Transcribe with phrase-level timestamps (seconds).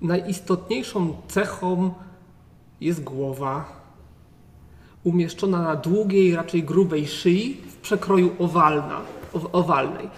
[0.00, 1.94] Najistotniejszą cechą
[2.80, 3.64] jest głowa,
[5.04, 9.00] umieszczona na długiej, raczej grubej szyi w przekroju owalna,
[9.34, 10.10] ow- owalnej.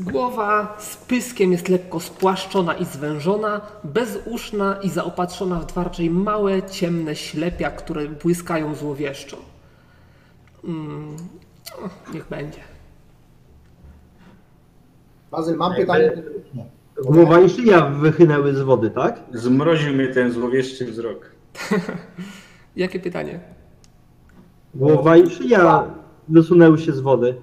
[0.00, 6.62] Głowa z pyskiem jest lekko spłaszczona i zwężona, bezuszna i zaopatrzona w dwa raczej małe,
[6.62, 9.36] ciemne ślepia, które błyskają złowieszczo.
[10.64, 11.16] Mm,
[12.14, 12.60] niech będzie.
[15.30, 16.12] Bazyl, mam pytanie.
[16.96, 19.20] Głowa i szyja wychynęły z wody, tak?
[19.32, 21.30] Zmroził mnie ten złowieszczy wzrok.
[22.76, 23.40] Jakie pytanie?
[24.74, 25.84] Głowa i szyja
[26.28, 27.34] wysunęły się z wody.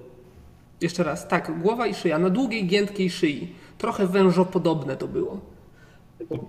[0.80, 1.28] Jeszcze raz.
[1.28, 3.54] Tak, głowa i szyja na długiej, giętkiej szyi.
[3.78, 5.40] Trochę wężopodobne to było.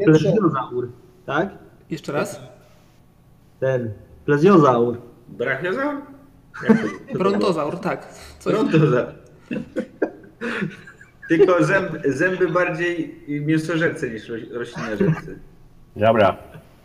[0.05, 0.89] Plezjozaur,
[1.25, 1.49] tak?
[1.89, 2.39] Jeszcze raz.
[3.59, 3.93] Ten.
[4.25, 4.97] Plezjozaur.
[5.27, 5.95] Brachiozaur?
[7.19, 8.13] Brontozaur, tak.
[8.39, 8.53] Coś.
[8.53, 9.05] Brontozaur.
[11.37, 15.31] Tylko zęb, zęby bardziej mięsożerce niż roś- roślinożerce.
[15.95, 16.37] Dobra.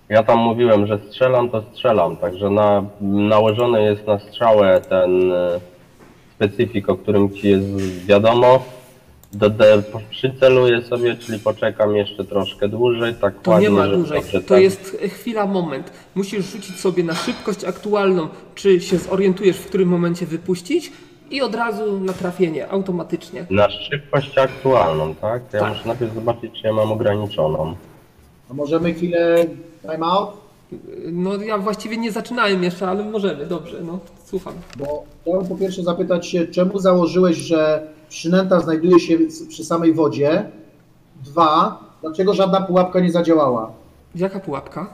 [0.08, 2.16] Ja tam mówiłem, że strzelam, to strzelam.
[2.16, 5.60] Także na, nałożony jest na strzałę ten e,
[6.34, 7.66] specyfik, o którym ci jest
[8.06, 8.64] wiadomo.
[9.32, 14.22] Dodę, przyceluję sobie, czyli poczekam jeszcze troszkę dłużej, tak To nie ładnie, ma że dłużej.
[14.32, 14.62] To tak.
[14.62, 15.92] jest chwila, moment.
[16.14, 20.92] Musisz rzucić sobie na szybkość aktualną, czy się zorientujesz, w którym momencie wypuścić
[21.30, 23.46] i od razu na trafienie, automatycznie.
[23.50, 25.42] Na szybkość aktualną, tak?
[25.52, 25.68] Ja Tak.
[25.72, 27.74] muszę najpierw zobaczyć, czy ja mam ograniczoną.
[28.50, 29.44] a możemy chwilę
[29.82, 30.30] time out?
[31.12, 34.52] No ja właściwie nie zaczynałem jeszcze, ale możemy, dobrze, no słucham.
[34.78, 40.44] Bo chciałem po pierwsze zapytać się, czemu założyłeś, że przynęta znajduje się przy samej wodzie?
[41.24, 43.72] Dwa, dlaczego żadna pułapka nie zadziałała?
[44.14, 44.86] Jaka pułapka?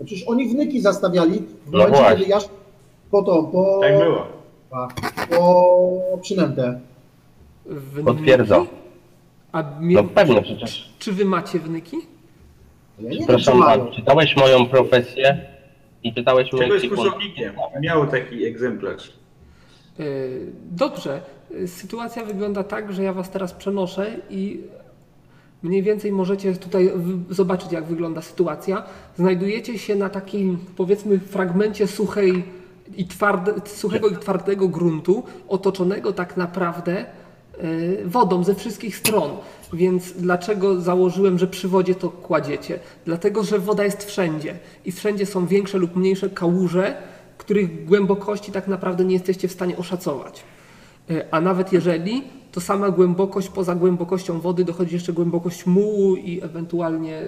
[0.00, 2.16] No przecież oni wnyki zastawiali w momencie, właśnie.
[2.16, 2.38] kiedy ja
[3.10, 4.26] po tą, po, Tak było.
[4.70, 6.80] Po przynętę.
[7.66, 8.04] Wnyki?
[8.04, 8.66] Potwierdzam.
[9.52, 10.94] A mie- No pewnie przecież.
[10.98, 11.96] czy wy macie wnyki?
[12.98, 13.88] Ja nie wiem, Przepraszam, mają.
[13.90, 15.40] a czytałeś moją profesję
[16.02, 17.04] i czytałeś mnie Czegoś ekwipunek.
[17.12, 17.52] kłusownikiem.
[17.80, 19.12] Miał taki egzemplarz.
[19.98, 20.06] Yy,
[20.70, 21.20] Dobrze.
[21.66, 24.60] Sytuacja wygląda tak, że ja was teraz przenoszę i
[25.62, 26.90] mniej więcej możecie tutaj
[27.30, 28.82] zobaczyć, jak wygląda sytuacja.
[29.16, 32.44] Znajdujecie się na takim, powiedzmy, fragmencie suchej
[32.96, 37.04] i twarde, suchego i twardego gruntu, otoczonego tak naprawdę
[37.62, 39.30] yy, wodą ze wszystkich stron.
[39.72, 42.78] Więc dlaczego założyłem, że przy wodzie to kładziecie?
[43.04, 46.96] Dlatego, że woda jest wszędzie i wszędzie są większe lub mniejsze kałuże,
[47.38, 50.42] których głębokości tak naprawdę nie jesteście w stanie oszacować.
[51.10, 56.42] E, A nawet jeżeli, to sama głębokość poza głębokością wody dochodzi jeszcze głębokość mułu i
[56.42, 57.22] ewentualnie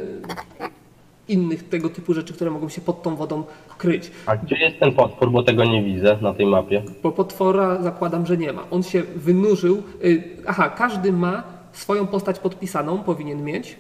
[1.28, 3.44] innych tego typu rzeczy, które mogą się pod tą wodą
[3.78, 4.10] kryć.
[4.26, 6.82] A gdzie jest ten potwór, bo tego nie widzę na tej mapie?
[7.02, 8.62] Bo potwora zakładam, że nie ma.
[8.70, 9.82] On się wynurzył.
[10.04, 13.76] y, Aha, każdy ma swoją postać podpisaną, powinien mieć.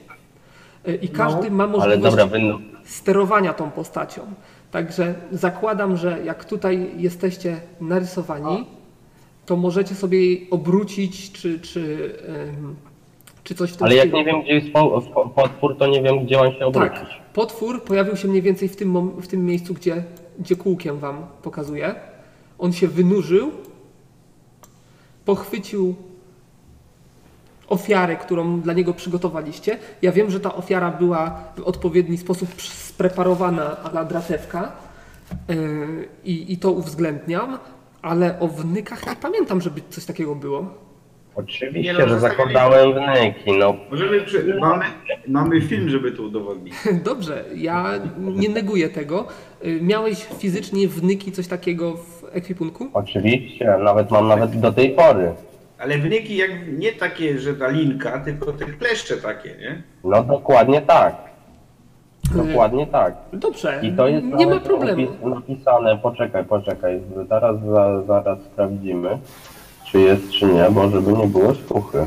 [0.88, 4.22] Y, I każdy ma Ale możliwość dobra, sterowania tą postacią.
[4.70, 8.66] Także zakładam, że jak tutaj jesteście narysowani,
[9.46, 12.14] to możecie sobie jej obrócić, czy, czy,
[13.44, 16.02] czy coś w tym Ale jak nie wiem, gdzie jest po, po, potwór, to nie
[16.02, 16.98] wiem, gdzie mam się obrócić.
[16.98, 20.04] Tak, potwór pojawił się mniej więcej w tym, w tym miejscu, gdzie,
[20.38, 21.94] gdzie kółkiem wam pokazuję.
[22.58, 23.50] On się wynurzył,
[25.24, 25.94] pochwycił
[27.68, 29.78] ofiarę, którą dla niego przygotowaliście.
[30.02, 34.72] Ja wiem, że ta ofiara była w odpowiedni sposób spreparowana na dratewka
[35.48, 37.58] yy, i, i to uwzględniam,
[38.02, 40.74] ale o wnykach nie pamiętam, żeby coś takiego było.
[41.34, 43.74] Oczywiście, no, że zakładałem wnyki, no.
[43.90, 44.54] Możemy przy...
[44.60, 44.84] mamy,
[45.28, 46.74] mamy film, żeby to udowodnić.
[47.04, 49.26] Dobrze, ja nie neguję tego.
[49.80, 52.86] Miałeś fizycznie wnyki, coś takiego w ekwipunku?
[52.94, 55.32] Oczywiście, nawet mam nawet do tej pory.
[55.78, 59.82] Ale wyniki jak nie takie, że ta linka, tylko te kleszcze takie, nie?
[60.04, 61.16] No dokładnie tak.
[62.34, 63.14] Dokładnie tak.
[63.32, 65.02] Dobrze, I to jest nie ma problemu.
[65.06, 69.18] opis- napisane, poczekaj, poczekaj, zaraz, za, zaraz sprawdzimy,
[69.92, 72.06] czy jest, czy nie, bo żeby nie było sztuchy.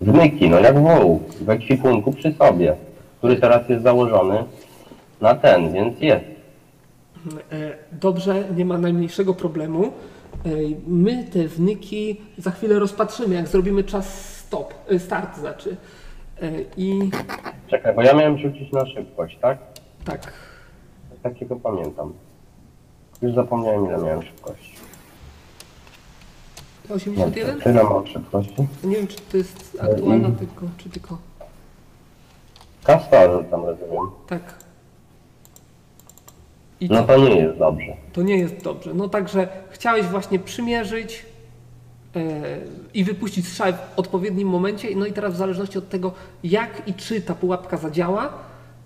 [0.00, 2.76] Wnyki, no jak woł, w ekwipunku przy sobie,
[3.18, 4.44] który teraz jest założony
[5.20, 6.24] na ten, więc jest.
[7.52, 9.84] E, Dobrze, nie ma najmniejszego problemu.
[9.86, 9.90] E,
[10.86, 15.76] My te wnyki za chwilę rozpatrzymy, jak zrobimy czas stop, e, start znaczy.
[16.76, 17.10] I
[17.66, 19.58] Czekaj, bo ja miałem rzucić na szybkość, tak?
[20.04, 20.32] tak,
[21.22, 22.12] Takiego pamiętam.
[23.22, 24.89] Już zapomniałem ile miałem szybkości.
[26.94, 27.60] 81?
[27.60, 28.54] Tyle mam szybkości.
[28.84, 31.18] Nie wiem, czy to jest aktualna tylko, czy tylko
[32.84, 34.10] Kastarzu tam rozumiem.
[34.26, 34.54] tak.
[36.80, 37.06] I No co?
[37.06, 37.96] to nie jest dobrze.
[38.12, 38.94] To nie jest dobrze.
[38.94, 41.26] No także chciałeś właśnie przymierzyć,
[42.16, 42.20] e,
[42.94, 44.88] i wypuścić strzał w odpowiednim momencie.
[44.96, 46.12] No i teraz w zależności od tego,
[46.44, 48.32] jak i czy ta pułapka zadziała,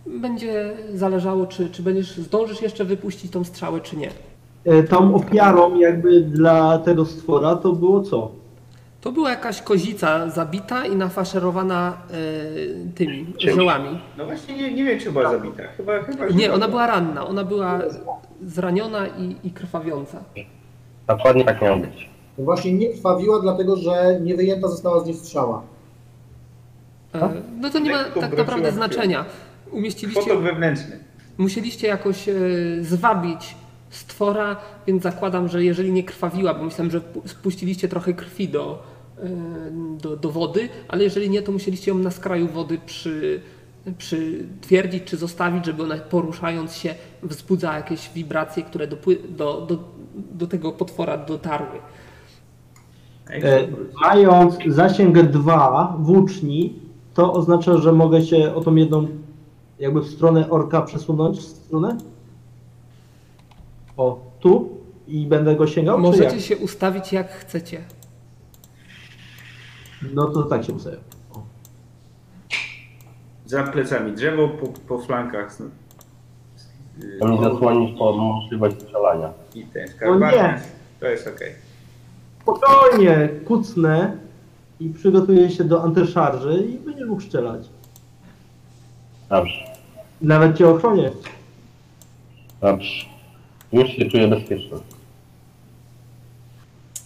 [0.06, 4.10] będzie zależało, czy, czy będziesz zdążysz jeszcze wypuścić tą strzałę, czy nie.
[4.64, 8.30] E, Tą ofiarą jakby dla tego stwora to było co?
[9.00, 12.14] To była jakaś kozica zabita i nafaszerowana e,
[12.94, 13.54] tymi Czymś.
[13.54, 14.00] ziołami.
[14.18, 15.62] No właśnie nie, nie wiem, czy była zabita.
[15.76, 17.80] Chyba, chyba Nie, ona była ranna, ona była
[18.46, 20.18] zraniona i, i krwawiąca.
[21.06, 22.08] Dokładnie tak miało być.
[22.38, 25.62] No właśnie nie krwawiła, dlatego że nie wyjęta została z niej strzała.
[27.14, 27.30] E,
[27.60, 29.24] no to nie ma tak naprawdę znaczenia.
[29.70, 30.98] Umieściliście, wewnętrzny.
[31.38, 32.32] musieliście jakoś e,
[32.80, 33.54] zwabić
[33.96, 34.56] stwora,
[34.86, 38.82] więc zakładam, że jeżeli nie krwawiła, bo myślałem, że pu- spuściliście trochę krwi do,
[39.18, 39.28] e,
[40.00, 43.40] do, do wody, ale jeżeli nie, to musieliście ją na skraju wody przy,
[43.98, 48.96] przytwierdzić czy zostawić, żeby ona poruszając się wzbudza jakieś wibracje, które do,
[49.28, 49.78] do, do,
[50.14, 51.78] do tego potwora dotarły.
[53.30, 53.68] E?
[54.00, 56.78] Mając zasięg 2 włóczni,
[57.14, 59.06] to oznacza, że mogę się o tą jedną
[59.78, 61.98] jakby w stronę orka przesunąć w stronę?
[63.96, 64.68] O, tu?
[65.08, 65.98] I będę go sięgał?
[65.98, 67.84] Możecie się ustawić jak chcecie.
[70.14, 71.00] No to tak się ustawiam.
[71.32, 71.42] O.
[73.46, 75.58] Za plecami drzewo, po, po flankach.
[76.98, 79.32] Yy, To mi zasłonisz po możliwość strzelania.
[79.54, 80.36] I ten O skarbarny.
[80.36, 80.60] nie.
[81.00, 81.52] To jest okej.
[82.42, 84.16] Spokojnie, kucnę
[84.80, 87.68] i przygotuję się do antyszarży i będziesz mógł strzelać.
[89.28, 89.64] Dobrze,
[90.22, 91.10] Nawet cię ochronię.
[92.60, 93.06] dobrze.
[93.74, 94.78] Już się czuję bezpieczny.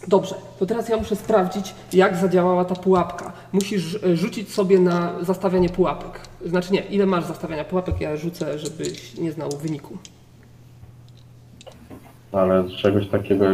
[0.07, 3.33] Dobrze, to teraz ja muszę sprawdzić, jak zadziałała ta pułapka.
[3.51, 6.19] Musisz e, rzucić sobie na zastawianie pułapek.
[6.45, 9.97] Znaczy nie, ile masz zastawiania pułapek, ja rzucę, żebyś nie znał wyniku.
[12.31, 13.45] Ale z czegoś takiego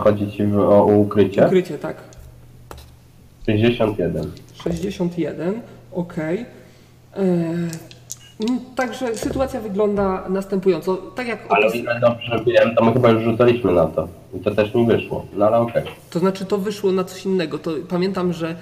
[0.00, 1.46] chodzi ci o, ukrycie?
[1.46, 1.96] Ukrycie, tak.
[3.46, 4.30] 61.
[4.54, 5.60] 61,
[5.92, 6.14] ok.
[8.76, 10.96] Także sytuacja wygląda następująco.
[10.96, 11.82] Tak jak Ale opis...
[12.00, 14.08] dobrze wiem, to my chyba już rzucaliśmy na to.
[14.34, 15.26] I to też mi wyszło.
[15.36, 15.82] No ale okej.
[16.10, 17.58] To znaczy to wyszło na coś innego.
[17.58, 18.54] To pamiętam, że e,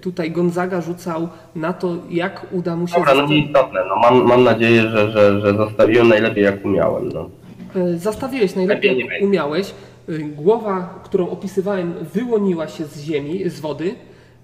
[0.00, 2.94] tutaj Gonzaga rzucał na to, jak uda mu się...
[2.94, 3.80] Dobra, no nieistotne.
[3.88, 7.08] No mam, mam nadzieję, że, że, że zostawiłem najlepiej jak umiałem.
[7.08, 7.30] No.
[7.76, 9.74] E, Zastawiłeś najlepiej, Lepiej jak umiałeś.
[10.08, 13.94] E, Głowa, którą opisywałem, wyłoniła się z ziemi, z wody,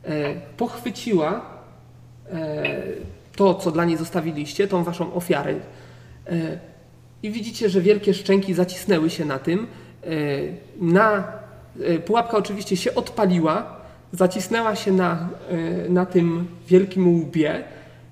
[0.04, 1.56] e, pochwyciła
[3.36, 5.54] to, co dla niej zostawiliście, tą waszą ofiarę.
[6.26, 6.58] E,
[7.22, 9.66] I widzicie, że wielkie szczęki zacisnęły się na tym.
[10.04, 10.08] E,
[10.80, 11.24] Na,
[11.80, 13.76] e, pułapka oczywiście się odpaliła,
[14.12, 15.28] zacisnęła się na,
[15.88, 17.64] na tym wielkim łbie,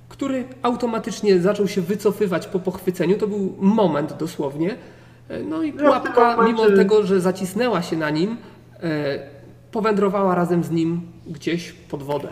[0.08, 3.18] który automatycznie zaczął się wycofywać po pochwyceniu.
[3.18, 4.76] To był moment dosłownie.
[5.48, 8.36] No i pułapka, mimo tego, że zacisnęła się na nim,
[9.72, 12.28] powędrowała razem z nim gdzieś pod wodę.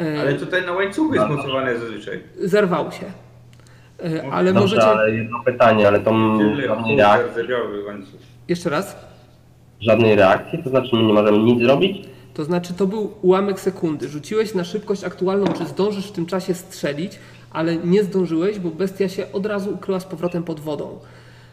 [0.00, 2.20] E, Ale tutaj na łańcuchu jest mocowane zazwyczaj.
[2.40, 3.06] Zerwał się.
[4.04, 4.86] E, Ale Dobrze, możecie.
[4.98, 6.10] ale jedno pytanie, ale to
[6.68, 8.18] żadnej reakcji.
[8.48, 8.96] Jeszcze raz.
[9.80, 10.62] żadnej reakcji?
[10.64, 12.08] To znaczy my nie możemy nic zrobić?
[12.34, 14.08] To znaczy, to był ułamek sekundy.
[14.08, 17.18] Rzuciłeś na szybkość aktualną, czy zdążysz w tym czasie strzelić,
[17.52, 20.98] ale nie zdążyłeś, bo bestia się od razu ukryła z powrotem pod wodą.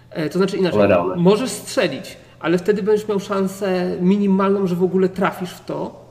[0.10, 4.76] E, To znaczy inaczej, Cholera, ale- możesz strzelić, ale wtedy będziesz miał szansę minimalną, że
[4.76, 6.05] w ogóle trafisz w to,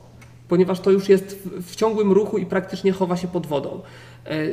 [0.47, 3.81] ponieważ to już jest w, ciągłym ruchu i praktycznie chowa się pod wodą.
[4.25, 4.47] E,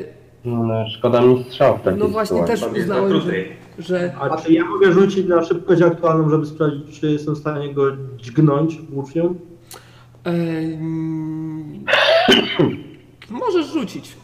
[0.44, 2.66] No, szkoda mi strzał w No właśnie, sytuacji.
[2.66, 3.32] też uznałem, że,
[3.78, 7.74] że A czy ja mogę rzucić na szybkość aktualną, żeby sprawdzić, czy jestem w stanie
[7.74, 7.84] go
[8.16, 9.34] dźgnąć włócznią?
[10.24, 11.84] e, mm,
[13.30, 14.16] możesz rzucić.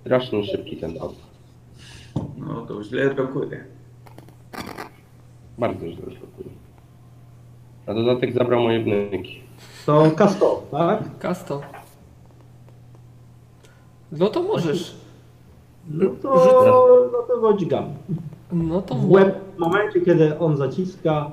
[0.00, 1.14] Strasznie szybki ten auto.
[2.38, 3.64] No to źle blokuje.
[5.58, 6.48] Bardzo źle szokuje.
[7.86, 9.40] Na dodatek zabrał moje wnyki.
[9.86, 11.18] To kasto, tak?
[11.18, 11.60] Kasto.
[14.12, 14.96] No to możesz.
[15.90, 16.28] No to,
[17.12, 17.86] no to.
[18.52, 21.30] No to W łeb w momencie, kiedy on zaciska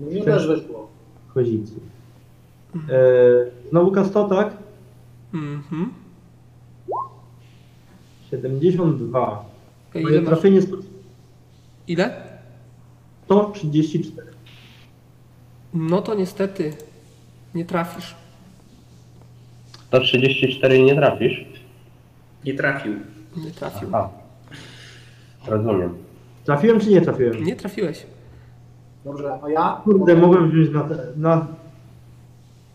[0.00, 0.88] Mnie też wyszło.
[1.34, 1.74] kozicy.
[2.74, 2.98] E,
[3.70, 4.56] znowu kasto, tak?
[5.34, 5.90] Mhm.
[8.30, 9.44] 72.
[9.94, 10.28] Ile masz?
[10.28, 10.68] trafienie jest
[11.88, 12.22] Ile?
[13.24, 14.26] 134.
[15.74, 16.72] No to niestety
[17.56, 18.14] nie trafisz.
[19.90, 21.44] To 34 nie trafisz?
[22.44, 22.92] Nie trafił.
[23.36, 23.88] Nie trafił.
[23.96, 24.08] A.
[25.46, 25.94] Rozumiem.
[26.44, 27.44] Trafiłem czy nie trafiłem?
[27.44, 28.06] Nie trafiłeś.
[29.04, 29.80] Dobrze, a ja?
[29.84, 31.46] Kurde, mogłem wziąć na, na...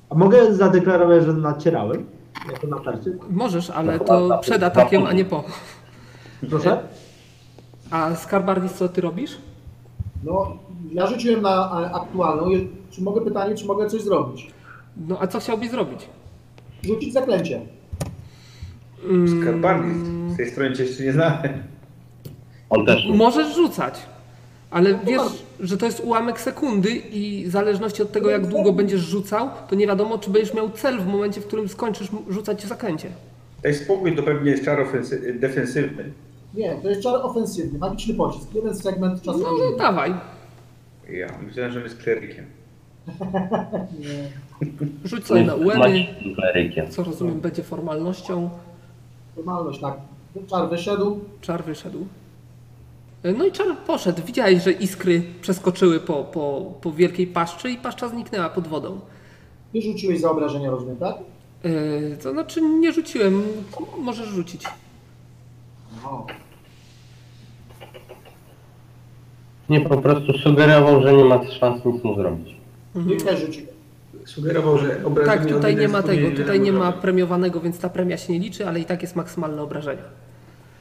[0.09, 2.05] A mogę zadeklarować, że nacierałem?
[2.51, 3.11] Jako natarcie?
[3.29, 5.43] Możesz, ale to na- przed na- atakiem, a nie po.
[6.49, 6.79] Proszę?
[7.91, 9.37] A Skarbardis, co ty robisz?
[10.23, 10.57] No,
[10.91, 12.45] ja rzuciłem na aktualną.
[12.91, 14.51] Czy mogę pytanie, czy mogę coś zrobić?
[14.97, 15.99] No a co chciałbyś zrobić?
[16.83, 17.61] Rzucić zaklęcie.
[19.41, 19.97] Skarbarnik.
[20.33, 21.63] Z tej strony cię jeszcze nie znałem.
[22.69, 23.13] On też nie.
[23.13, 23.99] Możesz rzucać,
[24.71, 25.21] ale wiesz,
[25.59, 29.75] że to jest ułamek sekundy i w zależności od tego, jak długo będziesz rzucał, to
[29.75, 33.09] nie wiadomo, czy będziesz miał cel w momencie, w którym skończysz rzucać zaklęcie.
[33.63, 36.11] Daj spokój, to pewnie jest czar ofensy- defensywny.
[36.53, 38.53] Nie, to jest czar ofensywny, magiczny pocisk.
[38.55, 39.39] Jeden segment czasu.
[39.39, 40.13] No, no dawaj,
[41.09, 42.45] Ja myślałem, że on jest klerykiem.
[45.05, 45.53] rzuć sobie na
[46.35, 46.89] klerykiem.
[46.89, 48.49] co rozumiem będzie formalnością.
[49.35, 49.97] Formalność, tak.
[50.49, 51.19] Czar wyszedł.
[51.41, 52.05] Czar wyszedł.
[53.37, 54.21] No i czar poszedł.
[54.25, 58.99] Widziałeś, że iskry przeskoczyły po, po, po wielkiej paszczy i paszcza zniknęła pod wodą.
[59.73, 61.15] Ty rzuciłeś za obrażenia, rozumiem, tak?
[61.63, 63.43] Yy, to znaczy nie rzuciłem,
[63.97, 64.63] możesz rzucić.
[66.03, 66.25] No.
[69.69, 72.55] Nie, po prostu sugerował, że nie ma szans nic mu zrobić.
[72.93, 73.70] Ty też rzuciłeś.
[74.25, 78.17] Sugerował, że obrażenie Tak, tutaj nie ma tego, tutaj nie ma premiowanego, więc ta premia
[78.17, 80.03] się nie liczy, ale i tak jest maksymalne obrażenia.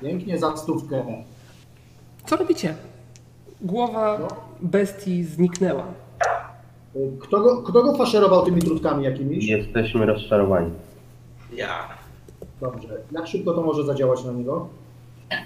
[0.03, 1.05] Pięknie za stówkę.
[2.27, 2.75] Co robicie?
[3.61, 4.29] Głowa
[4.61, 5.85] bestii zniknęła.
[7.21, 9.47] Kto go, kto go faszerował tymi trutkami jakimiś?
[9.49, 10.71] Jesteśmy rozczarowani.
[11.57, 11.89] Ja.
[12.61, 12.89] Dobrze.
[13.13, 14.69] Jak szybko to może zadziałać na niego?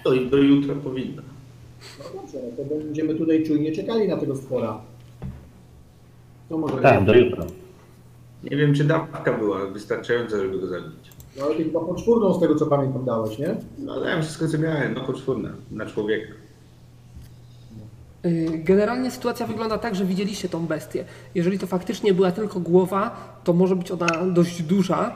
[0.03, 1.21] To i do jutra powinno.
[1.99, 4.81] No dobrze, no to będziemy tutaj czujnie czekali na tego stwora.
[6.49, 7.45] Co może Tak, do jutra.
[8.51, 11.11] Nie wiem, czy dawka była wystarczająca, żeby go zabić.
[11.39, 13.55] No ale chyba poczwórną z tego co pamiętam dałeś, nie?
[13.79, 16.33] No dałem wszystko, co miałem, no poczwórne, na człowieka.
[18.23, 21.05] Yy, Generalnie sytuacja wygląda tak, że widzieliście tą bestię.
[21.35, 25.15] Jeżeli to faktycznie była tylko głowa, to może być ona dość duża.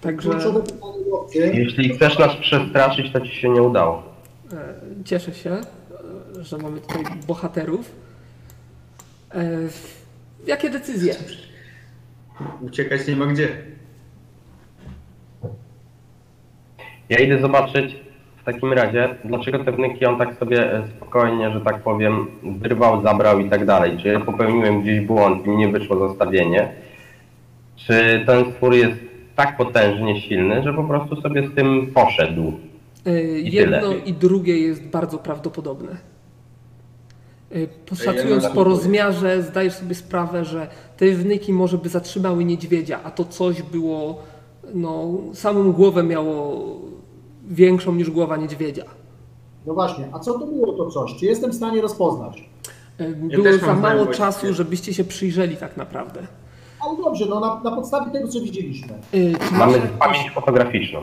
[0.00, 0.30] Także.
[1.34, 4.02] Jeśli chcesz nas przestraszyć, to ci się nie udało.
[4.52, 4.74] e,
[5.04, 7.90] cieszę się, e, że mamy tutaj bohaterów.
[10.46, 11.14] Jakie decyzje?
[12.60, 13.48] Uciekać nie ma gdzie.
[17.08, 17.96] Ja idę zobaczyć
[18.36, 23.02] w takim razie, dlaczego te wnyki on tak sobie e, spokojnie, że tak powiem, wyrwał,
[23.02, 23.98] zabrał i tak dalej.
[24.02, 26.72] Czy ja popełniłem gdzieś błąd i mi nie wyszło zestawienie?
[27.76, 29.00] Czy ten stwór jest
[29.36, 32.52] tak potężnie silny, że po prostu sobie z tym poszedł?
[33.06, 33.96] E, I Jedno tyle.
[33.98, 35.96] i drugie jest bardzo prawdopodobne.
[37.86, 43.00] Poszacując Ja na po rozmiarze, zdajesz sobie sprawę, że te wnyki może by zatrzymały niedźwiedzia,
[43.04, 44.22] a to coś było,
[44.74, 46.64] no, samą głowę miało
[47.48, 48.84] większą niż głowa niedźwiedzia.
[49.66, 51.14] No właśnie, a co to było to coś?
[51.20, 52.48] Czy jestem w stanie rozpoznać?
[52.98, 56.20] Ja Było też za mało czasu, żebyście się przyjrzeli tak naprawdę.
[56.80, 58.88] Ale dobrze, no na, na podstawie tego co widzieliśmy.
[59.12, 61.00] Czy, Mamy masz, pamięć fotograficzną.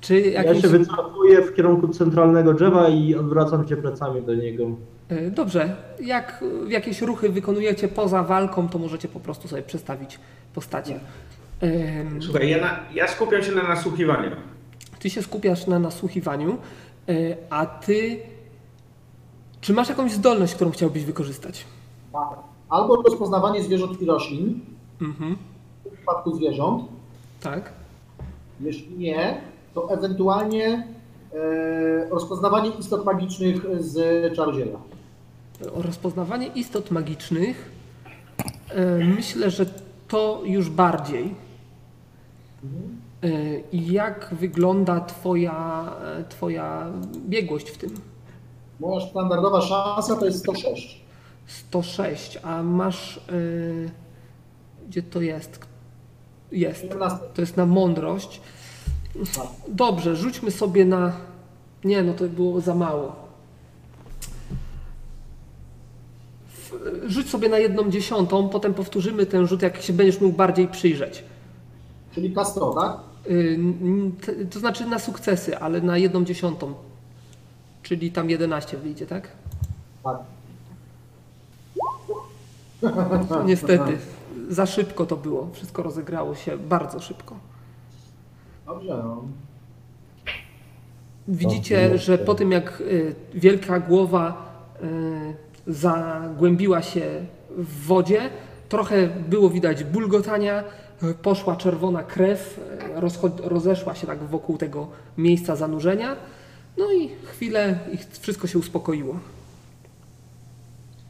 [0.00, 4.64] czy Ja się wycofuję w kierunku centralnego drzewa i odwracam się plecami do niego.
[5.08, 10.18] E, Dobrze, jak jakieś ruchy wykonujecie poza walką, to możecie po prostu sobie przestawić
[10.54, 11.00] postacie.
[12.20, 14.30] Słuchaj, ja, na, ja skupiam się na nasłuchiwaniu.
[14.98, 16.58] Ty się skupiasz na nasłuchiwaniu,
[17.08, 17.12] e,
[17.50, 18.18] a ty.
[19.60, 21.64] Czy masz jakąś zdolność, którą chciałbyś wykorzystać?
[22.12, 22.38] Tak.
[22.68, 24.60] Albo rozpoznawanie zwierząt i roślin,
[25.00, 25.36] Mhm.
[25.84, 26.84] w przypadku zwierząt.
[27.40, 27.72] Tak.
[28.60, 29.40] Jeśli nie,
[29.74, 30.86] to ewentualnie
[31.34, 33.96] e, rozpoznawanie istot magicznych z
[34.36, 34.76] czarodzieja.
[35.74, 37.70] O rozpoznawanie istot magicznych.
[38.70, 39.66] e, Myślę, że
[40.08, 41.34] to już bardziej.
[43.22, 43.28] E,
[43.72, 46.86] jak wygląda twoja, e, twoja
[47.28, 47.90] biegłość w tym?
[48.80, 51.00] Moja standardowa szansa to jest 106.
[51.46, 53.20] 106, a masz.
[54.88, 55.58] Gdzie to jest?
[56.52, 56.80] Jest.
[56.80, 57.18] 17.
[57.34, 58.40] To jest na mądrość.
[59.68, 61.12] Dobrze, rzućmy sobie na.
[61.84, 63.16] Nie, no to było za mało.
[66.48, 66.73] W-
[67.06, 71.24] Rzuć sobie na jedną dziesiątą, potem powtórzymy ten rzut, jak się będziesz mógł bardziej przyjrzeć.
[72.14, 72.96] Czyli K100, tak?
[73.30, 73.58] Y,
[74.50, 76.74] To znaczy na sukcesy, ale na jedną dziesiątą.
[77.82, 79.28] Czyli tam 11 wyjdzie, tak?
[80.04, 80.16] Tak.
[83.46, 83.98] Niestety.
[84.48, 85.48] Za szybko to było.
[85.52, 87.34] Wszystko rozegrało się bardzo szybko.
[88.66, 89.22] Dobrze, no.
[91.28, 91.98] Widzicie, Dobrze.
[91.98, 95.34] że po tym jak y, wielka głowa y,
[95.66, 98.20] zagłębiła się w wodzie,
[98.68, 100.64] trochę było widać bulgotania,
[101.22, 102.60] poszła czerwona krew,
[103.42, 106.16] rozeszła się tak wokół tego miejsca zanurzenia.
[106.78, 109.20] No i chwilę i wszystko się uspokoiło.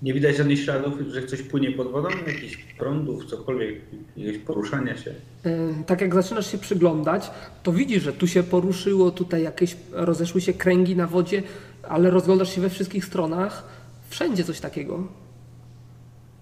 [0.02, 3.80] Nie widać żadnych śladów, że coś płynie pod wodą, jakichś prądów, cokolwiek,
[4.16, 5.10] jakiegoś poruszania się.
[5.46, 7.30] Y, Tak jak zaczynasz się przyglądać,
[7.62, 11.42] to widzisz, że tu się poruszyło, tutaj jakieś rozeszły się kręgi na wodzie,
[11.88, 13.64] ale rozglądasz się we wszystkich stronach.
[14.14, 15.02] Wszędzie coś takiego.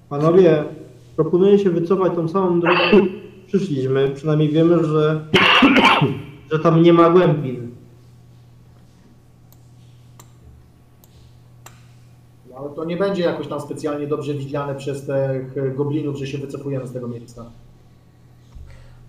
[0.08, 0.64] Panowie,
[1.16, 3.06] proponuję się wycofać tą samą drogą,
[3.46, 4.10] przyszliśmy.
[4.14, 5.26] Przynajmniej wiemy, że,
[6.52, 7.70] że tam nie ma głębin.
[12.50, 16.38] No, Ale to nie będzie jakoś tam specjalnie dobrze widziane przez tych goblinów, że się
[16.38, 17.50] wycofujemy z tego miejsca.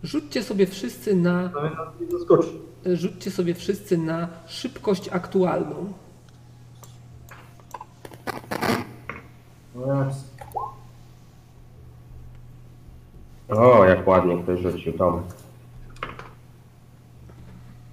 [0.03, 1.51] Rzućcie sobie wszyscy na,
[2.85, 5.75] rzućcie sobie wszyscy na szybkość aktualną.
[5.75, 6.03] No jest.
[13.49, 15.23] O, jak ładnie ktoś rzucił tam.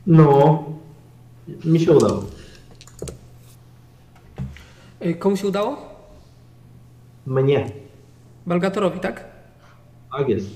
[0.07, 0.65] No,
[1.65, 2.25] mi się udało.
[5.07, 5.77] Y, Komu się udało?
[7.27, 7.71] Mnie.
[8.47, 9.25] Balgatorowi, tak?
[10.19, 10.47] Tak jest.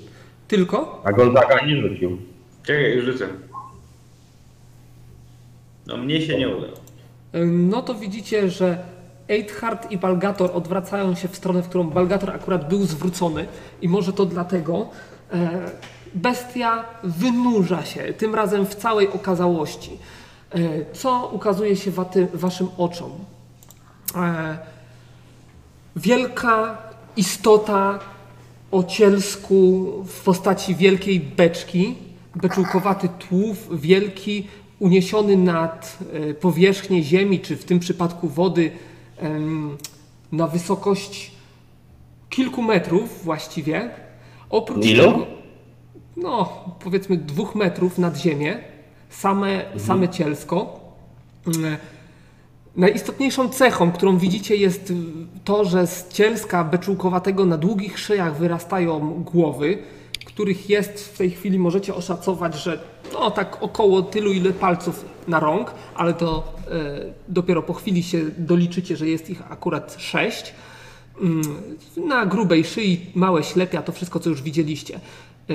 [0.48, 1.00] Tylko?
[1.04, 2.18] A Gonzaga nie rzucił.
[2.62, 3.28] Czekaj, już rzucę.
[5.86, 6.72] No mnie się nie udało.
[7.34, 8.84] Y, No to widzicie, że
[9.28, 13.46] Eidhart i Balgator odwracają się w stronę, w którą Balgator akurat był zwrócony
[13.82, 14.88] i może to dlatego
[15.32, 15.70] e,
[16.14, 19.98] bestia wynurza się, tym razem w całej okazałości.
[20.50, 20.58] E,
[20.92, 23.10] co ukazuje się waty, waszym oczom?
[24.16, 24.58] E,
[25.96, 26.78] wielka
[27.16, 27.98] istota
[28.70, 31.94] o cielsku w postaci wielkiej beczki,
[32.34, 34.46] beczułkowaty tułów, wielki,
[34.78, 35.98] uniesiony nad
[36.40, 38.70] powierzchnię ziemi, czy w tym przypadku wody,
[40.32, 41.30] na wysokość
[42.30, 43.90] kilku metrów właściwie.
[44.50, 45.02] Oprócz Ilu?
[45.02, 45.26] tego,
[46.16, 48.58] no powiedzmy dwóch metrów nad ziemię,
[49.10, 50.80] same, same cielsko.
[52.76, 54.92] Najistotniejszą cechą, którą widzicie, jest
[55.44, 59.78] to, że z cielska beczułkowatego na długich szyjach wyrastają głowy,
[60.24, 62.78] których jest w tej chwili, możecie oszacować, że
[63.12, 66.53] no tak około tylu, ile palców na rąk, ale to
[67.28, 70.54] dopiero po chwili się doliczycie, że jest ich akurat sześć.
[71.20, 71.42] Mm,
[71.96, 75.00] Na grubej szyi małe ślepia, to wszystko, co już widzieliście.
[75.50, 75.54] E,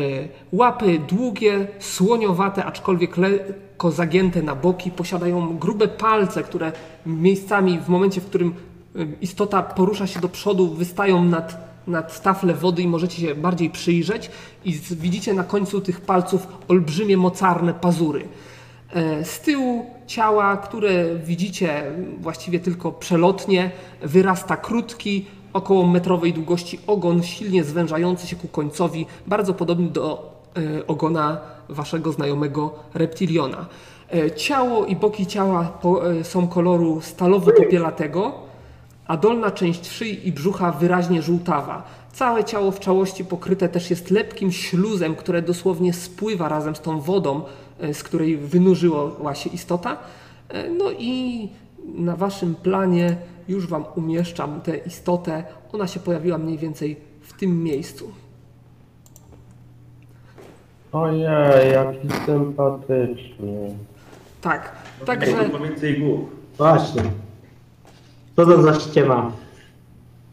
[0.51, 6.71] Łapy długie, słoniowate, aczkolwiek lekko zagięte na boki, posiadają grube palce, które
[7.05, 8.53] miejscami w momencie, w którym
[8.95, 13.69] e, istota porusza się do przodu, wystają nad, nad taflę wody i możecie się bardziej
[13.69, 14.31] przyjrzeć
[14.65, 18.27] i widzicie na końcu tych palców olbrzymie, mocarne pazury.
[18.93, 21.83] E, Z tyłu ciała, które widzicie
[22.21, 29.53] właściwie tylko przelotnie, wyrasta krótki, około metrowej długości ogon, silnie zwężający się ku końcowi, bardzo
[29.53, 31.37] podobny do e, ogona
[31.69, 33.65] waszego znajomego reptiliona.
[34.13, 35.79] E, Ciało i boki ciała
[36.19, 38.31] e, są koloru stalowo-popielatego,
[39.07, 41.83] a dolna część szyi i brzucha wyraźnie żółtawa.
[42.13, 46.99] Całe ciało w całości pokryte też jest lepkim śluzem, które dosłownie spływa razem z tą
[47.01, 47.41] wodą,
[47.93, 49.97] z której wynurzyła się istota.
[50.49, 51.49] E, No i
[51.95, 55.43] na waszym planie już wam umieszczam tę istotę.
[55.73, 58.11] Ona się pojawiła mniej więcej w tym miejscu.
[60.91, 61.21] Ojej,
[61.73, 63.75] jaki sympatyczny.
[64.41, 64.71] Tak,
[65.05, 65.49] Także...
[65.63, 66.19] więcej głów.
[66.57, 67.03] Właśnie.
[68.35, 69.31] Co to za ściema?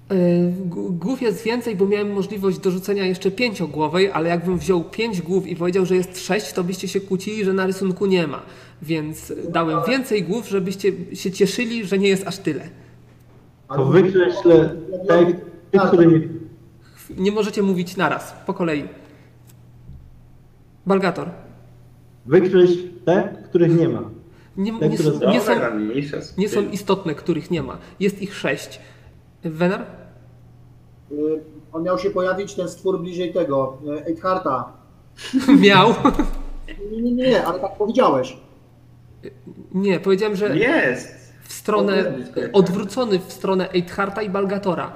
[0.08, 5.46] G- głów jest więcej, bo miałem możliwość dorzucenia jeszcze pięciogłowej, ale jakbym wziął pięć głów
[5.46, 8.42] i powiedział, że jest sześć, to byście się kłócili, że na rysunku nie ma.
[8.82, 12.68] Więc dałem więcej głów, żebyście się cieszyli, że nie jest aż tyle.
[13.68, 14.74] To wykreślę
[15.08, 15.26] te,
[15.70, 16.20] te które nie...
[17.18, 18.84] Nie możecie mówić naraz, po kolei.
[20.86, 21.30] Balgator.
[22.26, 24.02] Wykreśl te, których nie ma.
[24.56, 25.20] Nie, nie, nie, są,
[26.38, 27.78] nie są istotne, których nie ma.
[28.00, 28.80] Jest ich sześć.
[29.50, 29.86] Wenar?
[31.12, 31.40] Y,
[31.72, 34.72] On miał się pojawić, ten stwór bliżej tego, y, Eidharta.
[35.66, 35.94] Miał.
[36.92, 38.36] Nie, nie, nie, ale tak powiedziałeś.
[39.74, 41.32] Nie, powiedziałem, że Jest!
[41.42, 42.14] w stronę,
[42.52, 44.92] odwrócony w stronę Eidharta i Balgatora.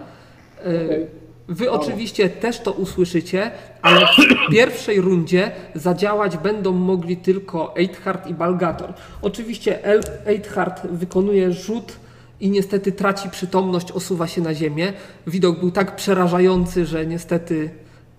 [0.58, 1.20] E, Okej.
[1.50, 3.50] Wy oczywiście też to usłyszycie,
[3.82, 4.10] ale w
[4.52, 8.92] pierwszej rundzie zadziałać będą mogli tylko Eidhart i Balgator.
[9.22, 9.78] Oczywiście
[10.26, 11.96] Eidhart wykonuje rzut
[12.40, 14.92] i niestety traci przytomność, osuwa się na ziemię.
[15.26, 17.70] Widok był tak przerażający, że niestety,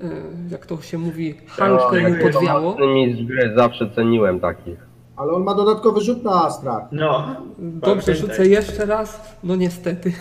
[0.02, 0.06] e,
[0.52, 2.78] jak to się mówi, Halkę mu podwiało.
[2.88, 4.92] Mistrz gry zawsze ceniłem takich.
[5.16, 6.84] Ale on ma dodatkowy rzut na strach.
[6.92, 7.36] No.
[7.58, 8.16] Dobrze, pamiętaj.
[8.16, 9.38] rzucę jeszcze raz.
[9.44, 10.14] No niestety.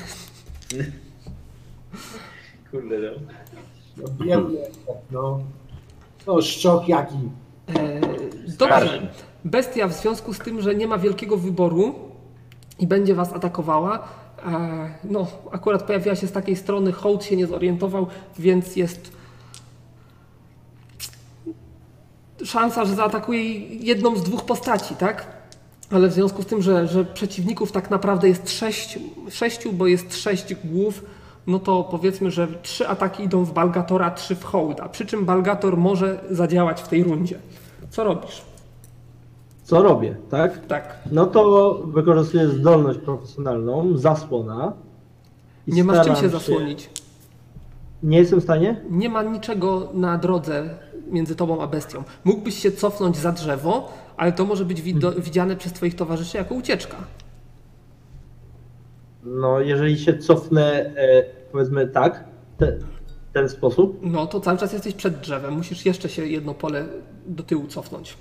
[2.70, 3.08] Kurde, no.
[3.96, 4.58] No, biedny,
[5.10, 5.40] no.
[6.26, 7.18] No, szczok jaki.
[7.76, 8.00] E,
[8.58, 9.08] Dobrze.
[9.44, 12.09] Bestia w związku z tym, że nie ma wielkiego wyboru
[12.80, 14.08] i będzie was atakowała,
[14.46, 18.06] e, no akurat pojawiła się z takiej strony, hołd się nie zorientował,
[18.38, 19.12] więc jest
[22.44, 25.26] szansa, że zaatakuje jedną z dwóch postaci, tak?
[25.90, 28.98] Ale w związku z tym, że, że przeciwników tak naprawdę jest sześć,
[29.30, 31.04] sześciu, bo jest sześć głów,
[31.46, 34.88] no to powiedzmy, że trzy ataki idą w Balgatora, trzy w Hołda.
[34.88, 37.38] Przy czym Balgator może zadziałać w tej rundzie.
[37.90, 38.49] Co robisz?
[39.70, 40.66] Co robię, tak?
[40.66, 40.98] Tak.
[41.12, 44.72] No to wykorzystuję zdolność profesjonalną, zasłona.
[45.66, 46.90] i Nie masz czym się zasłonić.
[48.02, 48.80] Nie jestem w stanie?
[48.90, 50.78] Nie ma niczego na drodze
[51.10, 52.02] między tobą a bestią.
[52.24, 56.54] Mógłbyś się cofnąć za drzewo, ale to może być wido- widziane przez twoich towarzyszy jako
[56.54, 56.96] ucieczka.
[59.24, 62.24] No, jeżeli się cofnę, e, powiedzmy tak,
[62.58, 62.72] te,
[63.30, 65.54] w ten sposób, No to cały czas jesteś przed drzewem.
[65.54, 66.86] Musisz jeszcze się jedno pole
[67.26, 68.16] do tyłu cofnąć.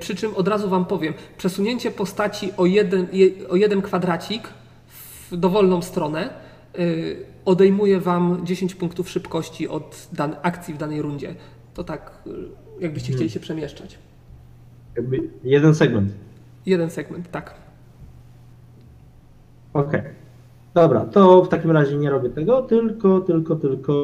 [0.00, 4.48] Przy czym od razu Wam powiem, przesunięcie postaci o jeden, je, o jeden kwadracik
[5.30, 6.30] w dowolną stronę
[6.78, 11.34] y, odejmuje Wam 10 punktów szybkości od dan- akcji w danej rundzie.
[11.74, 12.30] To tak, y,
[12.80, 13.98] jakbyście chcieli się przemieszczać.
[14.96, 16.12] jakby jeden segment.
[16.66, 17.54] Jeden segment, tak.
[19.72, 20.02] Okej.
[20.74, 23.94] Dobra, to w takim razie nie robię tego, tylko, tylko, tylko.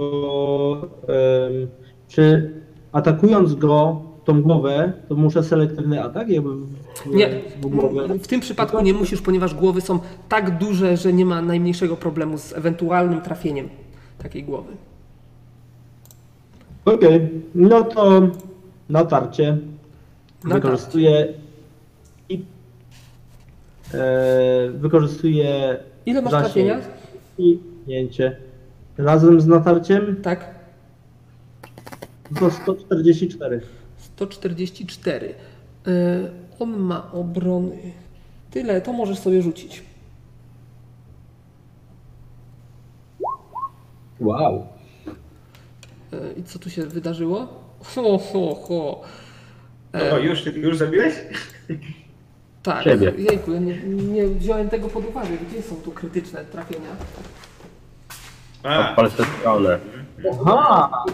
[1.03, 1.69] em,
[2.09, 2.53] czy
[2.93, 6.29] atakując go tą głowę, to muszę selektywny atak?
[6.29, 6.51] Jakby
[7.07, 7.29] Nie,
[8.23, 12.39] w tym przypadku nie musisz, ponieważ głowy są tak duże, że nie ma najmniejszego problemu
[12.39, 13.69] z ewentualnym trafieniem
[14.19, 14.73] takiej głowy.
[16.85, 18.21] Okej, no to
[18.89, 19.59] natarcie
[20.45, 20.61] Natarcie.
[20.61, 21.29] wykorzystuję
[22.29, 22.45] i
[23.95, 26.81] e, wykorzystuję Ile masz trafienia?
[27.39, 28.37] i pnięcie.
[28.99, 30.55] Razem z natarciem Tak,
[32.41, 33.61] to 144.
[34.19, 35.35] 144.
[35.87, 37.93] Y, on ma obrony.
[38.51, 39.83] Tyle, to możesz sobie rzucić.
[44.21, 44.67] Wow.
[46.13, 47.47] Y, I co tu się wydarzyło?
[47.95, 49.03] Ho, ho, ho.
[50.13, 51.15] O, już, już zabiłeś?
[52.63, 53.13] Tak, Ciebie.
[53.19, 55.29] jejku, ja nie, nie wziąłem tego pod uwagę.
[55.51, 56.91] Gdzie są tu krytyczne trafienia?
[58.63, 59.79] A, Odpal stronę.
[60.47, 61.05] Aha!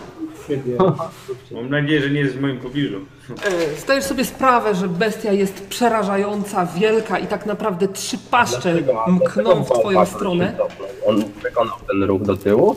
[0.49, 0.77] Siebie.
[1.53, 2.97] mam nadzieję, że nie jest w moim pobliżu.
[3.45, 9.05] E, Zdajesz sobie sprawę, że bestia jest przerażająca, wielka i tak naprawdę trzy paszcze Dlaczego?
[9.05, 10.55] A mkną dlaczego w twoją się stronę.
[10.59, 10.89] cofnął?
[11.07, 12.77] On wykonał ten ruch do tyłu?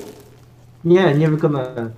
[0.86, 1.92] Nie, nie wykonałem.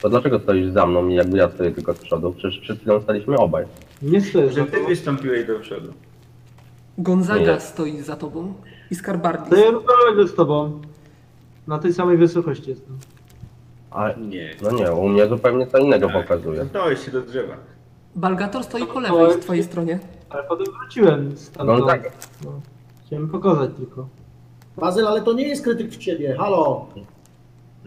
[0.00, 2.32] To dlaczego stoisz za mną i jakby ja stoję tylko z przodu?
[2.32, 3.64] Przecież przed chwilą staliśmy obaj.
[4.02, 5.92] Nie stoję Że ty wystąpiłeś do przodu.
[6.98, 7.60] Gonzaga Nie.
[7.60, 8.54] stoi za tobą
[8.90, 9.46] i Skarbardis.
[9.46, 10.80] Stoję równolegle z tobą.
[11.66, 12.98] Na tej samej wysokości jestem.
[13.90, 14.50] A, Nie.
[14.62, 16.22] no nie, u mnie zupełnie co innego Tak.
[16.22, 16.56] pokazuje.
[16.58, 17.56] Zamknąłeś się do drzewa.
[18.14, 19.98] Balgator stoi po lewej, z twojej stronie.
[20.30, 21.80] Ale potem wróciłem stamtąd.
[21.80, 22.10] Gonzaga.
[22.44, 22.60] No,
[23.06, 24.08] chciałem pokazać tylko.
[24.76, 26.36] Bazyl, ale to nie jest krytyk w ciebie.
[26.38, 26.86] Halo.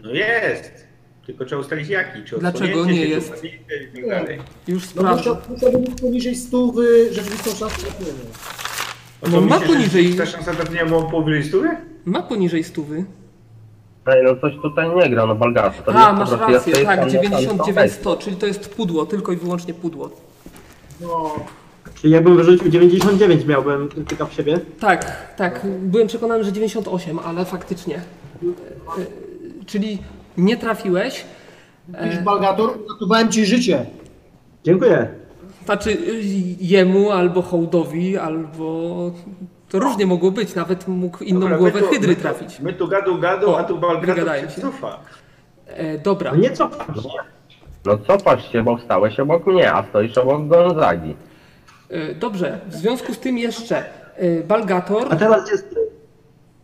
[0.02, 0.84] No jest!
[1.26, 2.24] Tylko trzeba ustalić jaki.
[2.24, 3.44] Czy Dlaczego nie się, jest?
[3.44, 3.50] i
[3.94, 4.38] tak dalej.
[4.68, 5.16] Już No sprawdzę.
[5.30, 8.12] musiał, musiałby mieć poniżej stówy rzeczywistą szansę trafienia.
[9.32, 11.68] No ma myślisz, że poniżej- Ta szansa trafienia była powyżej stówy?
[12.04, 13.04] Ma poniżej stówy.
[14.06, 15.84] Ej, no coś tutaj nie gra, no Balgator.
[15.84, 18.00] to A, jest po masz prostu- ja rację, stoję tak, sam na sam 99 sam
[18.00, 20.10] 100, czyli to jest pudło, tylko i wyłącznie pudło.
[21.00, 21.34] No,
[21.94, 24.60] Czyli jakbym wyrzucił 99 miałbym krytyka w siebie.
[24.80, 27.96] Tak, tak, byłem przekonany, że 98, ale faktycznie.
[27.96, 28.00] E,
[29.02, 29.04] e,
[29.66, 29.98] Czyli
[30.36, 31.24] nie trafiłeś,
[31.88, 33.86] Widzisz, Balgator, uratowałem ci życie.
[34.64, 35.08] Dziękuję.
[35.64, 35.98] znaczy
[36.60, 39.10] jemu albo hołdowi, albo...
[39.68, 42.60] To różnie mogło być, nawet mógł inną Dobra, głowę tu- hydry my tu- trafić.
[42.60, 44.98] My tu gadu gadu, O, a tu Balgator wygadają się cofa.
[45.66, 47.08] E, dobra, No nie cofam się.
[47.84, 51.16] No cofasz się, bo wstałeś obok mnie, a stoisz obok Gonzagi.
[51.90, 53.84] e, dobrze, w związku z tym jeszcze
[54.16, 55.06] e, Balgator...
[55.10, 55.74] A teraz jest.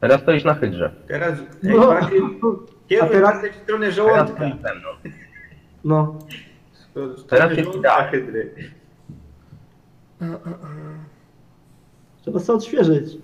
[0.00, 0.92] Teraz stoisz na hydrze.
[1.08, 1.86] Teraz No.
[1.86, 3.56] bardziej A kieruj teraz- teraz...
[3.56, 4.34] w stronę Teraz żołądka.
[4.36, 4.88] stoisz ze mną.
[5.84, 6.18] No.
[7.28, 8.10] Teraz jest idealnie.
[8.10, 8.54] hydry.
[12.22, 13.16] Trzeba sobie odświeżyć.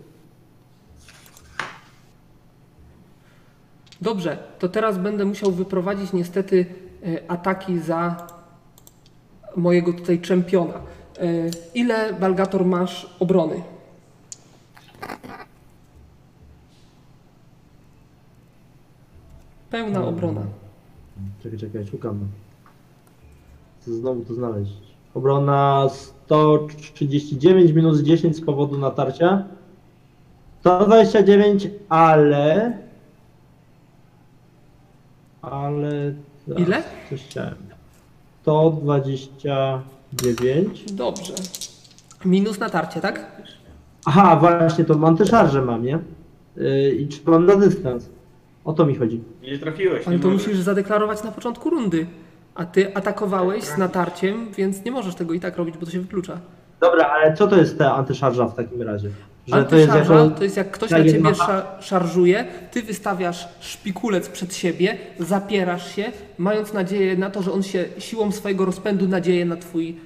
[4.00, 6.66] Dobrze, to teraz będę musiał wyprowadzić niestety
[7.02, 8.26] e, ataki za
[9.56, 10.74] mojego tutaj czempiona.
[10.74, 10.80] E,
[11.74, 13.62] Ile Balgator masz obrony?
[19.70, 20.42] Pełna obrona.
[21.42, 22.28] Czekaj, czekaj, szukam.
[23.80, 24.85] Chcę znowu to znaleźć.
[25.16, 25.88] Obrona
[26.26, 29.44] 139 minus 10 z powodu natarcia.
[30.60, 32.78] 129, ale.
[35.42, 36.14] Ale.
[36.48, 36.82] zaraz, Ile?
[37.10, 37.54] Coś chciałem.
[38.42, 40.92] 129.
[40.92, 41.32] Dobrze.
[42.24, 43.42] Minus natarcie, tak?
[44.04, 45.98] Aha, właśnie, to mam te szarże mam, nie?
[46.56, 48.08] Yy, I czy mam na dystans?
[48.64, 49.20] O to mi chodzi.
[49.42, 50.46] Nie trafiłeś, Ale nie to możesz.
[50.46, 52.06] musisz zadeklarować na początku rundy.
[52.56, 56.00] A ty atakowałeś z natarciem, więc nie możesz tego i tak robić, bo to się
[56.00, 56.38] wyklucza.
[56.80, 59.10] Dobra, ale co to jest ta antyszarża w takim razie?
[59.46, 60.30] Że to jest jako...
[60.30, 65.96] to jest jak ktoś na ciebie ma- sza, szarżuje, ty wystawiasz szpikulec przed siebie, zapierasz
[65.96, 69.96] się, mając nadzieję na to, że on się siłą swojego rozpędu nadzieje na twój,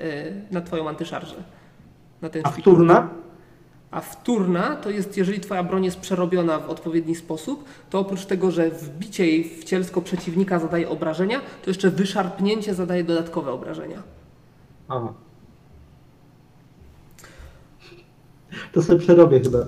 [0.00, 0.04] e,
[0.50, 1.34] na twoją antyszarżę.
[2.22, 3.08] Na ten A wtórna?
[3.96, 8.50] A wtórna to jest, jeżeli twoja broń jest przerobiona w odpowiedni sposób, to oprócz tego,
[8.50, 14.02] że wbicie jej w cielsko przeciwnika zadaje obrażenia, to jeszcze wyszarpnięcie zadaje dodatkowe obrażenia.
[14.88, 15.12] Aha.
[18.72, 19.58] To sobie przerobię chyba.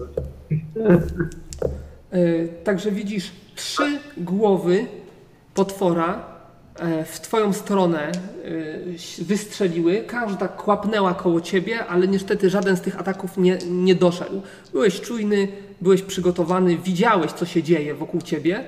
[2.10, 4.86] E, Także widzisz trzy głowy
[5.54, 6.37] potwora
[7.04, 10.04] w twoją stronę e, wystrzeliły.
[10.06, 14.42] Każda kłapnęła koło ciebie, ale niestety żaden z tych ataków nie, nie doszedł.
[14.72, 15.48] Byłeś czujny,
[15.80, 18.64] byłeś przygotowany, widziałeś co się dzieje wokół ciebie.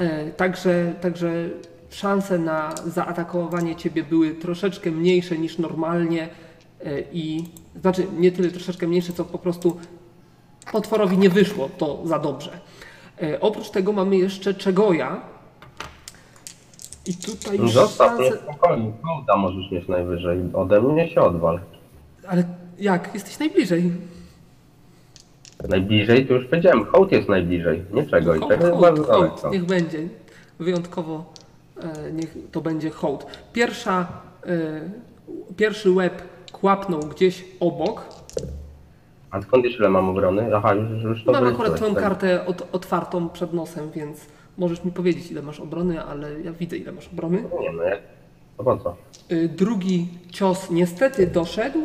[0.00, 1.48] E, Także, także
[1.90, 6.28] szanse na zaatakowanie ciebie były troszeczkę mniejsze niż normalnie
[6.84, 7.44] e, i
[7.80, 9.76] znaczy nie tyle troszeczkę mniejsze, co po prostu
[10.72, 12.60] potworowi nie wyszło to za dobrze.
[13.22, 15.35] E, oprócz tego mamy jeszcze Czegoja.
[17.06, 20.38] I tutaj już Zostaw mnie spokojnie, hołda możesz mieć najwyżej.
[20.54, 21.60] Ode mnie się odwal.
[22.28, 22.44] Ale
[22.78, 23.14] jak?
[23.14, 23.92] Jesteś najbliżej.
[25.68, 29.12] Najbliżej to już powiedziałem, hołd jest najbliżej, nie czego i Hołd, tego jest hołd, bardzo
[29.12, 29.50] hołd, daleko.
[29.50, 30.08] niech będzie.
[30.58, 31.32] Wyjątkowo
[31.82, 33.26] e, niech to będzie hołd.
[33.52, 34.06] Pierwsza,
[34.46, 34.80] e,
[35.56, 38.02] pierwszy łeb kłapnął gdzieś obok.
[39.30, 40.56] A skąd wiesz ile mam obrony?
[40.56, 42.02] Aha, już, już to Mam wyliczyłeś, akurat twoją tak.
[42.02, 44.26] kartę od, otwartą przed nosem, więc
[44.58, 47.44] możesz mi powiedzieć ile masz obrony, ale ja widzę ile masz obrony.
[47.60, 48.00] Nie no, jak...
[48.56, 48.96] To po co?
[49.32, 51.78] Y, Drugi cios niestety doszedł,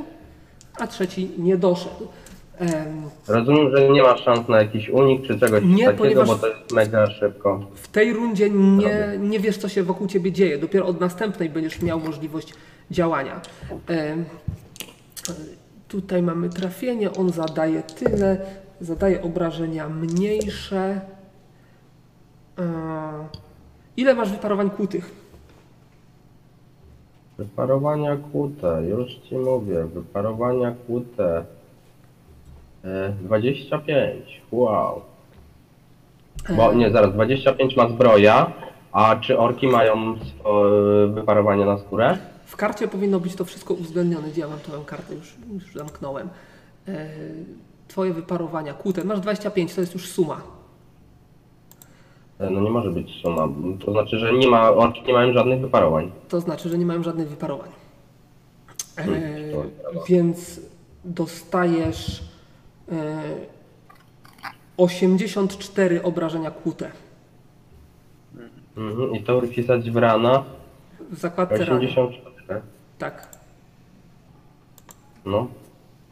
[0.79, 2.07] a trzeci nie doszedł.
[2.57, 6.35] Em, Rozumiem, że nie ma szans na jakiś unik czy czegoś Nie, takiego, ponieważ- bo
[6.35, 7.65] to jest mega szybko.
[7.75, 10.57] W tej rundzie nie, nie wiesz, co się wokół ciebie dzieje.
[10.57, 12.53] Dopiero od następnej będziesz miał możliwość
[12.91, 13.41] działania.
[15.87, 18.37] Tutaj mamy trafienie, on zadaje tyle,
[18.81, 21.01] zadaje obrażenia mniejsze.
[22.61, 23.27] E,
[23.97, 25.11] Ile masz wyparowań kłutych?
[27.37, 31.45] Wyparowania kłute, już ci mówię, wyparowania kłute.
[32.83, 35.01] E, 25, wow.
[36.57, 38.51] Bo nie, zaraz, 25 ma zbroja,
[38.91, 40.15] a czy orki mają e,
[41.07, 42.17] wyparowanie na skórę?
[42.45, 44.27] W karcie powinno być to wszystko uwzględnione.
[44.27, 45.15] Gdzie ja mam twoją kartę?
[45.15, 46.29] Już, już zamknąłem.
[46.87, 47.09] E,
[47.87, 49.03] Twoje wyparowania kłute.
[49.03, 50.41] Masz 25, to jest już suma.
[52.49, 53.47] No nie może być suma,
[53.85, 56.11] to znaczy, że nie ma, orki nie mają żadnych wyparowań.
[56.29, 57.69] To znaczy, że nie mają żadnych wyparowań.
[58.97, 59.05] E,
[60.07, 60.61] więc
[61.05, 62.23] dostajesz
[62.91, 63.21] e,
[64.77, 66.91] 84 obrażenia kłute.
[68.77, 69.15] Mhm.
[69.15, 70.43] I to wpisać w rana
[71.11, 71.87] W zakładce rany.
[71.87, 72.61] 84.
[72.97, 73.27] Tak.
[75.25, 75.47] No,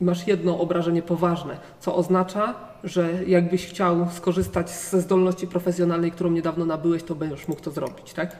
[0.01, 6.65] Masz jedno obrażenie poważne, co oznacza, że jakbyś chciał skorzystać ze zdolności profesjonalnej, którą niedawno
[6.65, 8.37] nabyłeś, to będziesz mógł to zrobić, tak?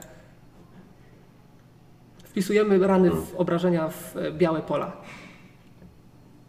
[2.24, 4.92] Wpisujemy rany w obrażenia w e, białe pola,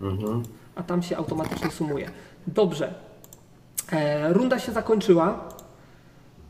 [0.01, 0.43] mhm.
[0.75, 2.09] a tam się automatycznie sumuje.
[2.47, 2.93] Dobrze.
[3.91, 5.49] E, runda się zakończyła.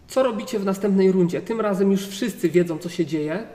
[0.08, 1.42] Co robicie w następnej rundzie?
[1.42, 3.48] Tym razem już wszyscy wiedzą, co się dzieje.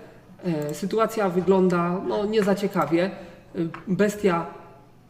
[0.45, 3.11] E, sytuacja wygląda no, nie za ciekawie.
[3.89, 4.47] Bestia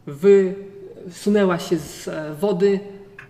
[0.07, 2.79] wysunęła się z e, wody,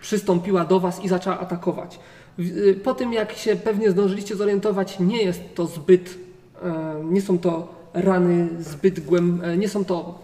[0.02, 2.00] przystąpiła do Was i zaczęła atakować.
[2.40, 6.18] E, Po tym, jak się pewnie zdążyliście zorientować, nie jest to zbyt,
[6.64, 10.20] e, nie są to rany zbyt głębokie, nie są to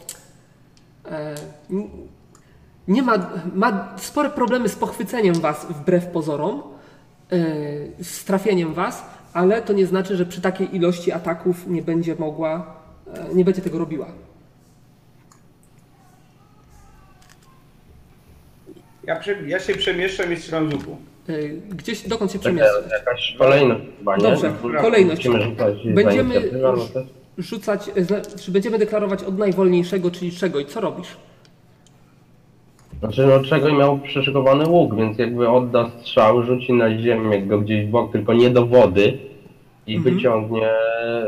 [2.87, 3.13] nie ma,
[3.53, 6.61] ma spore problemy z pochwyceniem was wbrew pozorom,
[8.01, 12.75] z trafieniem was, ale to nie znaczy, że przy takiej ilości ataków nie będzie mogła,
[13.33, 14.07] nie będzie tego robiła.
[19.07, 20.97] Ja, prze, ja się przemieszczam i strzelam z łuku.
[21.27, 22.91] Yy, Gdzieś, dokąd się przemieszczasz?
[22.91, 24.23] jakaś kolejność chyba, nie?
[24.23, 25.27] Dobrze, kolejność.
[25.85, 26.75] Będziemy no
[27.37, 27.91] rzucać,
[28.41, 31.07] czy będziemy deklarować od najwolniejszego, czyli czego i co robisz?
[32.99, 37.85] Znaczy, no czego miał przyszykowany łuk, więc jakby odda strzał, rzuci na ziemię go gdzieś
[37.85, 39.17] w bok, tylko nie do wody
[39.87, 40.15] i Mhm.
[40.15, 40.69] wyciągnie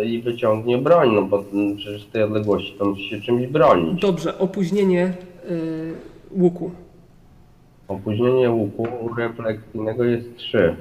[0.06, 1.44] i wyciągnie broń, no bo
[1.78, 4.02] przecież z tej odległości to musi się czymś bronić.
[4.02, 5.14] Dobrze, opóźnienie
[5.50, 5.94] yy,
[6.32, 6.72] łuku.
[7.88, 10.76] Opóźnienie łuku refleksyjnego jest 3.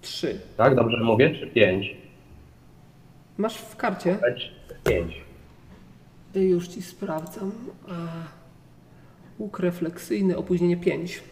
[0.00, 0.40] 3.
[0.56, 1.34] Tak, dobrze mówię?
[1.40, 1.96] Czy 5?
[3.38, 4.18] Masz w karcie?
[4.84, 5.20] 5.
[6.36, 7.52] Y, Już ci sprawdzam.
[7.88, 7.92] A,
[9.38, 11.22] Łuk refleksyjny, opóźnienie 5.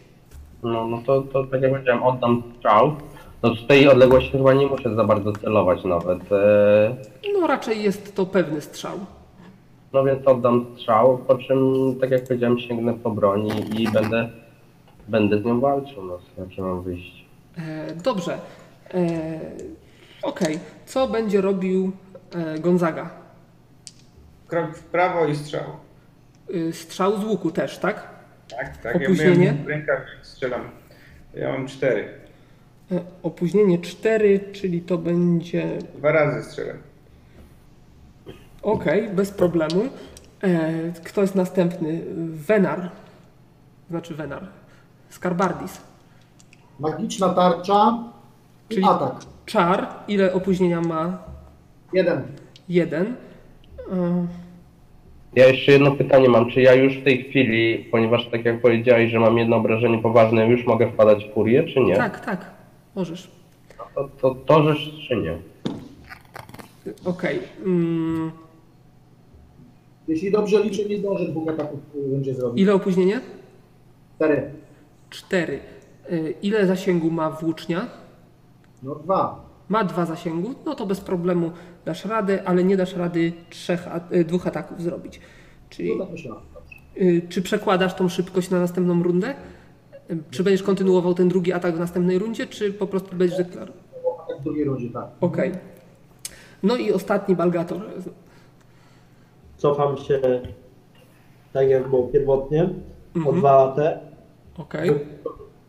[0.63, 2.95] No, no to, to tak jak powiedziałem, oddam strzał.
[3.43, 6.19] No z tej odległości chyba nie muszę za bardzo celować nawet.
[6.31, 6.95] Eee,
[7.41, 8.99] No raczej jest to pewny strzał.
[9.93, 11.59] No więc oddam strzał, po czym,
[12.01, 14.29] tak jak powiedziałem, sięgnę po broń i, i będę,
[15.09, 17.25] będę z nią walczył, no, znaczy mam wyjść.
[17.57, 18.37] E, dobrze.
[18.93, 19.39] E,
[20.23, 20.59] Okej.
[20.85, 21.91] Co będzie robił
[22.35, 23.09] e, Gonzaga?
[24.47, 25.63] Krok w prawo i strzał.
[26.55, 28.09] Y, strzał z łuku też, tak?
[28.57, 28.95] Tak, tak.
[28.95, 29.45] Opóźnienie?
[29.45, 30.61] Ja w rękach strzelam.
[31.33, 32.07] Ja mam cztery.
[32.91, 36.77] E, opóźnienie 4, czyli to będzie Dwa razy strzelam.
[38.61, 39.83] ok, bez problemu.
[40.43, 40.71] E,
[41.03, 42.01] kto jest następny?
[42.27, 42.89] Venar.
[43.89, 44.47] Znaczy Venar.
[45.09, 45.81] Skarbardis.
[46.79, 48.03] Magiczna tarcza
[48.69, 49.15] i Czyli- atak.
[49.45, 49.87] Czar.
[50.07, 51.17] Ile opóźnienia ma?
[51.93, 52.21] Jeden.
[52.69, 53.05] Jeden.
[53.91, 54.27] E,
[55.35, 59.11] Ja jeszcze jedno pytanie mam, czy ja już w tej chwili, ponieważ tak jak powiedziałeś,
[59.11, 61.95] że mam jedno obrażenie poważne, już mogę wpadać w furię, czy nie?
[61.95, 62.45] tak, tak.
[62.95, 63.31] Możesz.
[63.95, 65.37] To, to, to rzecz, czy nie?
[67.05, 67.39] Okej.
[67.65, 68.31] Mm,
[70.07, 72.61] Jeśli dobrze liczę, nie zdążę dwóch ataków y, będzie zrobić.
[72.63, 73.19] ile opóźnienie?
[74.15, 74.51] Cztery.
[75.09, 75.59] Cztery.
[76.09, 77.87] E, ile zasięgu ma włócznia?
[78.83, 79.49] No dwa.
[79.69, 81.51] Ma dwa zasięgu, no to bez problemu
[81.85, 85.19] dasz radę, ale nie dasz rady trzech, e, dwóch ataków zrobić.
[85.69, 86.07] Czyli No
[87.01, 89.35] y, czy przekładasz tą szybkość na następną rundę?
[90.11, 93.81] Y, Czy będziesz kontynuował ten drugi atak w następnej rundzie, czy po prostu będziesz deklarował?
[94.27, 95.07] Tak w drugiej rundzie, tak.
[95.21, 95.51] Okej.
[96.63, 97.81] No i ostatni Balgator.
[99.57, 100.19] Cofam się
[101.53, 102.69] tak jak było pierwotnie,
[103.25, 103.33] o.
[103.33, 103.77] 2 AT,
[104.59, 104.99] Okej.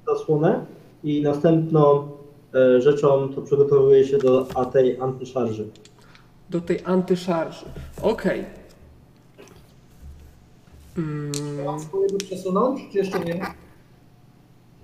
[0.07, 0.65] zasłonę
[1.05, 2.09] i następną
[2.55, 5.69] e, rzeczą to przygotowuję się do AT antyszarży.
[6.51, 7.65] Do tej antyszarży.
[8.03, 8.45] Okej.
[10.99, 11.33] Mm,
[11.65, 13.47] Mam swojego przesunąć, czy jeszcze nie?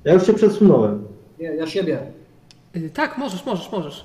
[0.04, 1.06] Ja już się przesunąłem.
[1.38, 2.12] Nie, ja siebie.
[2.76, 4.04] y, tak, możesz, możesz, możesz.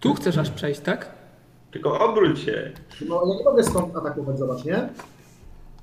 [0.00, 1.10] Tu chcesz aż przejść, tak?
[1.70, 2.72] Tylko obróć się.
[3.08, 4.88] No ja nie mogę stąd atakować, zobacz, nie?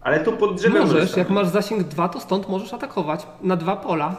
[0.02, 1.20] Ale tu pod drzewem Możesz, zostanę.
[1.24, 3.28] jak masz zasięg 2, to stąd możesz atakować.
[3.42, 4.16] Na dwa pola.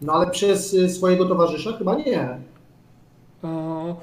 [0.00, 2.38] No ale przez y, swojego towarzysza chyba nie.
[3.42, 3.96] O,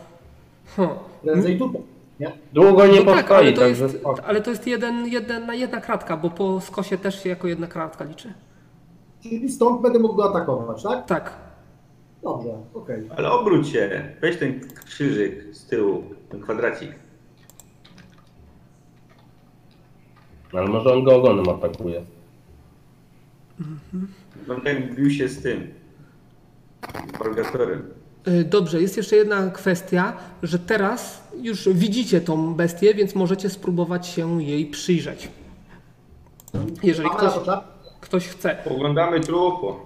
[0.75, 0.89] huh.
[1.23, 1.81] Prędzej tutaj,
[2.19, 2.31] nie?
[2.53, 4.23] Długo nie No tak, ale to także jest, spoko.
[4.25, 7.67] ale to jest jeden, jeden, na jedna kratka, bo po skosie też się jako jedna
[7.67, 8.33] kratka liczy.
[9.23, 11.05] Czyli stąd będę mógł go atakować, tak?
[11.05, 11.33] Tak.
[12.23, 13.09] Dobrze, okej.
[13.17, 14.13] Ale obróć się.
[14.21, 16.91] Weź ten krzyżyk z tyłu, ten kwadracik.
[20.53, 22.01] Ale może on go ogonem atakuje.
[24.47, 25.73] No ten bił się z tym.
[27.17, 27.83] Purgatorem.
[28.27, 34.07] Y, Dobrze, jest jeszcze jedna kwestia, że teraz już widzicie tą bestię, więc możecie spróbować
[34.07, 35.29] się jej przyjrzeć.
[36.83, 37.33] Jeżeli ktoś,
[38.01, 38.57] ktoś chce.
[38.65, 39.85] Oglądamy trupo.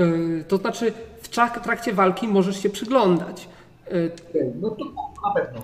[0.00, 1.28] Y, To znaczy, w
[1.62, 3.48] trakcie walki możesz się przyglądać.
[3.92, 4.10] Y,
[4.60, 4.84] No to
[5.28, 5.60] na pewno.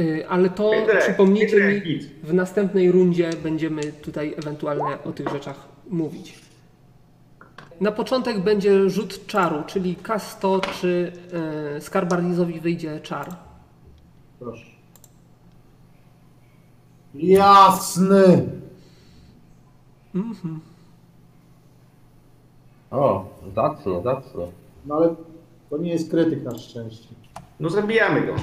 [0.00, 6.38] Y, Ale to przypomnijcie mi, w następnej rundzie będziemy tutaj ewentualnie o tych rzeczach mówić.
[7.80, 11.12] Na początek będzie rzut czaru, czyli K100 czy
[11.76, 13.36] y, Skarbardizowi wyjdzie czar.
[14.38, 14.64] Proszę.
[17.14, 18.46] Jasny!
[22.90, 24.46] O, zacnie, zacnie.
[24.86, 25.14] No ale
[25.70, 27.08] to nie jest krytyk na szczęście.
[27.60, 28.34] No zabijamy go.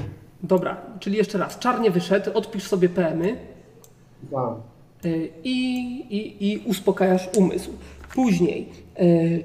[0.43, 1.59] Dobra, czyli jeszcze raz.
[1.59, 3.37] Czar nie wyszedł, odpisz sobie PM-y
[4.31, 4.53] Tak.
[5.05, 5.79] y, i,
[6.15, 7.71] i, i uspokajasz umysł.
[8.13, 9.43] Później y,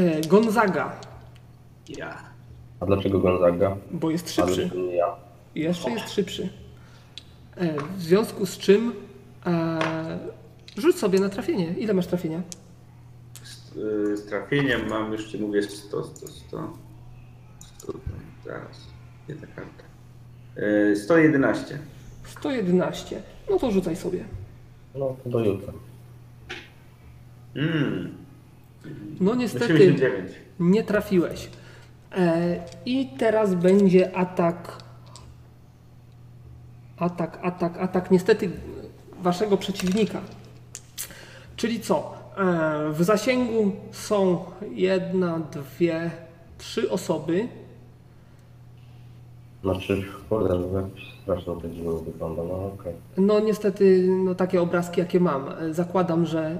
[0.00, 0.92] y, Gonzaga,
[1.88, 2.18] Ja.
[2.80, 3.76] A dlaczego Gonzaga?
[3.90, 4.54] bo jest A szybszy.
[4.56, 5.16] dlaczego nie ja?
[5.54, 6.42] Jeszcze jest szybszy.
[7.62, 8.92] Y, W związku z czym
[9.46, 9.78] e,
[10.76, 11.74] rzuć sobie na trafienie.
[11.78, 12.42] Ile masz trafienia?
[13.42, 16.72] Z, y, z trafieniem mam, już ci mówię, 100, 100, 100.
[17.78, 17.92] 100
[18.46, 18.86] zaraz.
[19.28, 19.84] Gdzie ta karta?
[20.92, 21.78] Y, 111.
[22.24, 23.22] 111.
[23.50, 24.24] No to rzucaj sobie.
[24.94, 25.72] No, to do jutra.
[27.56, 28.14] Mm.
[29.20, 30.32] No niestety 89.
[30.60, 31.48] nie trafiłeś.
[32.12, 34.82] E, I teraz będzie atak.
[36.96, 38.10] Atak, atak, atak.
[38.10, 38.50] Niestety
[39.22, 40.20] waszego przeciwnika.
[41.56, 42.14] Czyli co?
[42.36, 46.10] E, w zasięgu są jedna, dwie,
[46.58, 47.48] trzy osoby.
[49.64, 52.94] Znaczy, kurde, no jakoś strasznie to dziwnie wygląda, no okej.
[53.16, 55.48] No niestety no, takie obrazki jakie mam.
[55.48, 56.56] E, Zakładam, że e,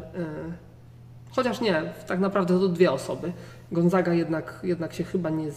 [1.31, 3.33] chociaż nie, tak naprawdę to dwie osoby.
[3.73, 5.51] Gonzaga jednak, jednak się chyba nie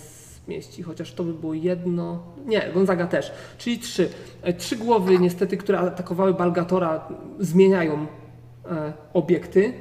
[0.46, 2.24] zmieści, chociaż to by było jedno.
[2.46, 3.32] Nie, Gonzaga też.
[3.58, 4.10] Czyli trzy.
[4.42, 7.08] E, Trzy głowy niestety, które atakowały Balgatora
[7.40, 8.08] zmieniają
[9.14, 9.74] obiekty.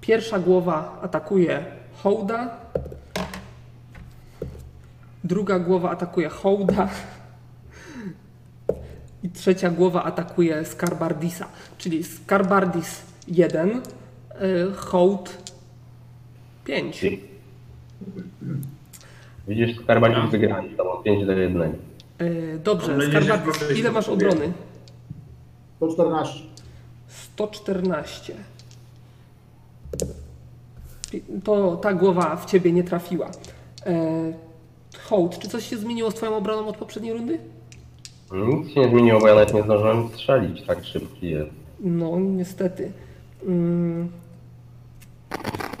[0.00, 1.64] Pierwsza głowa atakuje
[2.02, 2.56] Hołda.
[5.24, 6.88] Druga głowa atakuje hołda
[9.22, 11.48] i trzecia głowa atakuje Skarbardisa,
[11.78, 13.80] czyli Skarbardis 1, y,
[14.76, 15.52] hołd
[16.64, 17.06] 5.
[19.48, 21.74] Widzisz, Skarbadzik wygrali z tobą 5 do 1.
[22.20, 24.52] Y, Dobrze, Skarbardis, ile masz obrony?
[25.76, 26.44] 114.
[27.08, 28.34] 114.
[31.12, 33.30] I To ta głowa w ciebie nie trafiła.
[34.98, 37.38] Hołd, czy coś się zmieniło z twoją obroną od poprzedniej rundy?
[38.32, 41.50] Nic się nie zmieniło, bo ja nawet nie zdążyłem strzelić, tak szybki jest.
[41.80, 42.92] No, niestety.
[43.46, 44.12] Mm.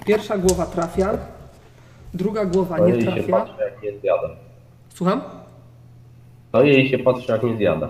[0.06, 1.18] Pierwsza głowa trafia,
[2.14, 3.32] druga głowa To nie jej się trafia.
[3.32, 4.28] patrzy, jak nie zjada.
[4.94, 5.20] Słucham?
[6.52, 7.88] To jej się patrzy, jak nie zjada.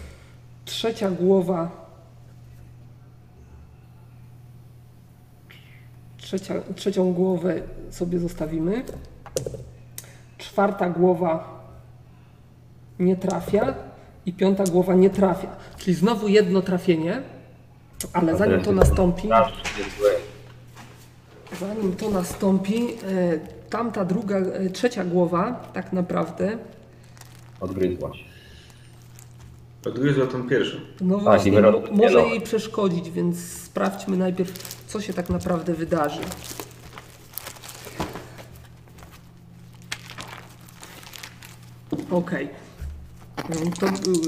[0.64, 1.86] Trzecia głowa.
[6.18, 8.82] Trzecia, trzecią głowę sobie zostawimy.
[10.38, 11.60] Czwarta głowa
[12.98, 13.74] nie trafia
[14.26, 15.48] i piąta głowa nie trafia.
[15.78, 17.22] Czyli znowu jedno trafienie,
[18.12, 19.28] ale zanim to nastąpi,
[21.60, 22.88] zanim to nastąpi,
[23.70, 26.58] tamta druga, e, trzecia głowa tak naprawdę,
[27.60, 28.24] Odgryzła się.
[29.86, 30.78] Odgryzła tą pierwszą.
[31.00, 34.52] no i właśnie, może jej przeszkodzić, więc sprawdźmy najpierw,
[34.86, 36.20] co się tak naprawdę wydarzy.
[42.10, 42.48] Okej.
[43.50, 44.26] Mm, To były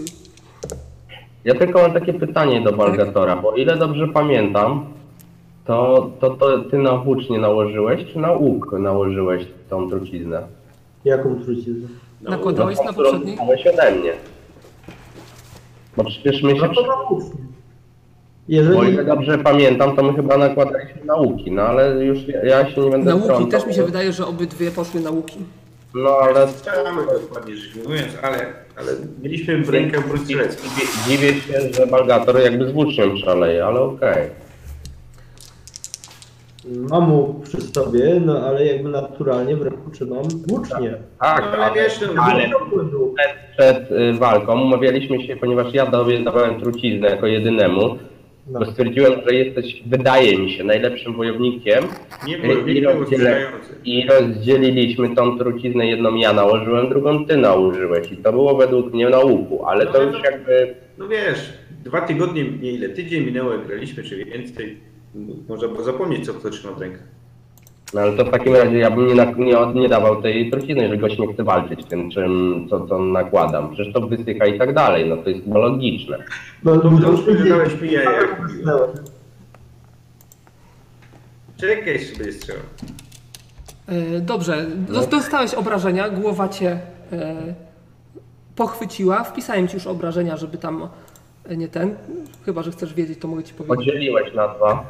[1.44, 4.86] Ja tylko mam takie pytanie do Balgatora, bo ile dobrze pamiętam,
[5.66, 10.42] to, to, to ty na włócznie nałożyłeś, czy na łuk nałożyłeś tą truciznę?
[11.04, 11.88] Jaką truciznę?
[12.22, 13.36] Nakładałeś na poprzedniej?
[13.36, 14.12] dostałeś ode mnie.
[15.96, 16.62] Bo przecież my się...
[16.66, 16.94] No to na.
[17.10, 17.18] Bo
[18.48, 22.80] Jeżeli, ile dobrze pamiętam, to my chyba nakładaliśmy nauki, no ale już ja, ja się
[22.80, 25.38] nie będę Nauki, wtrącał, też mi się wydaje, że obydwie poszły nauki.
[25.94, 28.36] No ale Strzelamy dokładnie rzecz ujmując, ale,
[28.76, 30.68] ale mieliśmy w rękę broń strzelecką.
[31.08, 34.30] dziwię, się, że Balgator jakby z włóczniem szaleje, ale okej.
[36.90, 40.94] mam łuk przy sobie, no ale jakby naturalnie w ręku trzymam włócznie.
[41.20, 45.86] Tak, No, ale wiesz, no, ale przed, przed y, walką umawialiśmy się, ponieważ ja
[46.24, 47.98] dawałem truciznę jako jedynemu,
[48.50, 48.60] No.
[48.60, 51.84] to stwierdziłem, że jesteś, wydaje mi się, najlepszym wojownikiem
[52.26, 52.84] Nie i,
[53.84, 59.08] i rozdzieliliśmy tą truciznę, jedną ja nałożyłem, drugą ty nałożyłeś i to było według mnie
[59.08, 61.52] na łuku, ale to już jakby, No wiesz,
[61.84, 64.76] dwa tygodnie, nie ile, tydzień minęło, graliśmy, czy więcej.
[65.48, 67.17] Można było zapomnieć, co kto trzyma w rękach.
[67.94, 70.98] No ale to w takim razie ja bym nie, nie, nie dawał tej trucizny, jeżeli
[71.00, 75.08] gość nie chce walczyć tym, czym, co, co nakładam, przecież to wysycha i tak dalej,
[75.08, 76.18] no to jest chyba logiczne.
[76.64, 78.10] No, To no, już dałeś mi jaja.
[81.56, 82.62] Czekaj, sobie strzelam.
[83.88, 86.80] E, Dobrze, Dos- dostałeś obrażenia, głowa cię
[87.12, 87.54] e,
[88.56, 89.24] pochwyciła.
[89.24, 90.88] Wpisałem ci już obrażenia, żeby tam
[91.48, 91.94] e, nie ten.
[92.44, 93.76] Chyba, że chcesz wiedzieć, to mogę ci powiedzieć.
[93.86, 94.84] Podzieliłeś na dwa.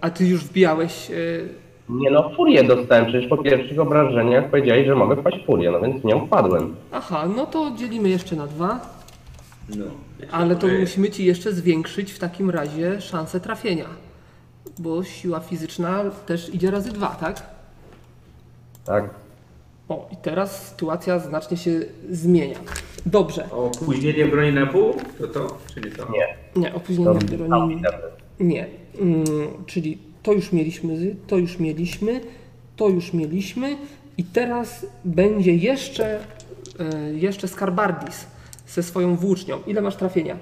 [0.00, 1.10] A ty już wbijałeś.
[1.10, 1.14] E,
[1.88, 5.80] Nie no, furię dostałem, przecież po pierwszych obrażeniach powiedziałeś, że mogę wpaść w furię, no
[5.80, 6.76] więc nie wpadłem.
[6.92, 8.80] aha, no to dzielimy jeszcze na dwa,
[9.76, 9.84] No.
[10.32, 13.84] ale to musimy ci jeszcze zwiększyć w takim razie szansę trafienia.
[14.78, 17.42] Bo siła fizyczna też idzie razy dwa, tak?
[18.84, 19.10] Tak?
[19.88, 21.70] O, i teraz sytuacja znacznie się
[22.10, 22.56] zmienia.
[23.06, 23.50] Dobrze.
[23.50, 24.94] Opóźnienie broni na pół?
[25.18, 25.58] To to?
[25.74, 26.06] Czy nie to?
[26.12, 26.36] Nie.
[26.56, 27.82] Nie, opóźnienia To broni.
[28.40, 28.66] Nie.
[29.00, 29.24] Mm,
[29.66, 32.20] czyli to już mieliśmy, to już mieliśmy,
[32.76, 33.76] to już mieliśmy
[34.18, 36.26] i teraz będzie jeszcze,
[36.78, 38.26] e, jeszcze Skarbardis
[38.68, 39.62] ze swoją włócznią.
[39.66, 40.38] Ile masz trafienia?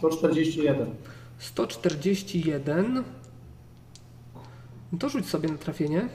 [0.00, 0.94] To 41.
[1.38, 3.04] 141.
[4.92, 6.08] No To rzuć sobie na trafienie.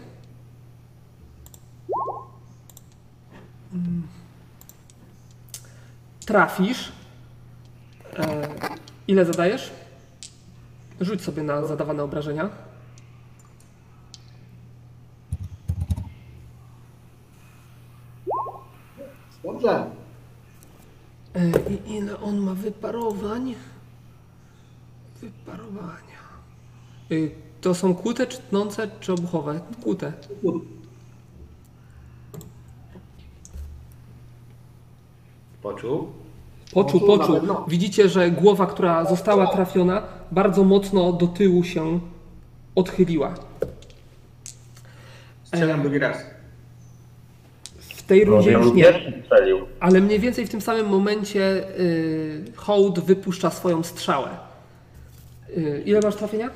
[3.73, 4.16] Mm.
[6.27, 6.91] Trafisz.
[8.19, 8.47] E,
[9.07, 9.71] ile zadajesz?
[11.01, 12.49] Rzuć sobie na zadawane obrażenia.
[19.43, 19.85] Dobrze.
[21.35, 23.55] E, I ile on ma wyparowań?
[25.21, 26.21] Wyparowania.
[27.11, 27.15] E,
[27.61, 29.59] To są kłute, czy tnące, czy obuchowe?
[29.83, 30.13] Kłute.
[35.67, 36.07] Poczuł?
[36.73, 37.65] Poczuł, Poczuł no.
[37.67, 41.99] Widzicie, że głowa, która została trafiona, bardzo mocno do tyłu się
[42.75, 43.33] odchyliła.
[45.43, 46.17] Strzelam drugi raz.
[47.79, 48.93] W tej Może rundzie już nie,
[49.79, 54.29] ale mniej więcej w tym samym momencie y, Hołd wypuszcza swoją strzałę.
[55.57, 56.49] Y, ile masz trafienia?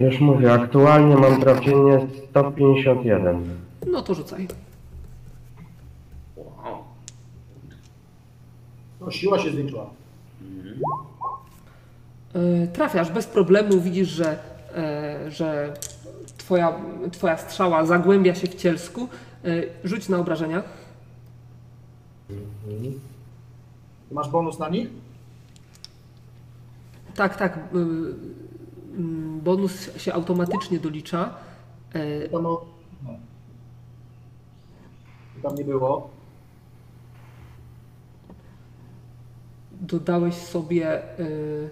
[0.00, 3.44] Już mówię, aktualnie mam trafienie 151.
[3.86, 4.48] No to rzucaj.
[9.04, 9.90] No, siła się zwiększyła.
[12.34, 14.38] E, Trafiasz bez problemu, widzisz, że,
[14.74, 15.74] e, że
[16.38, 16.80] twoja,
[17.12, 19.08] twoja strzała zagłębia się w cielsku.
[19.44, 19.48] E,
[19.84, 20.62] Rzuć na obrażenia.
[24.08, 24.88] Ty masz bonus na nich?
[27.14, 27.56] Tak, tak.
[27.56, 31.34] y, mm, Bonus się automatycznie dolicza.
[32.32, 32.64] Tam, o-
[33.04, 33.10] no.
[35.42, 36.10] Tam nie było.
[39.82, 41.02] Dodałeś sobie.
[41.20, 41.70] y,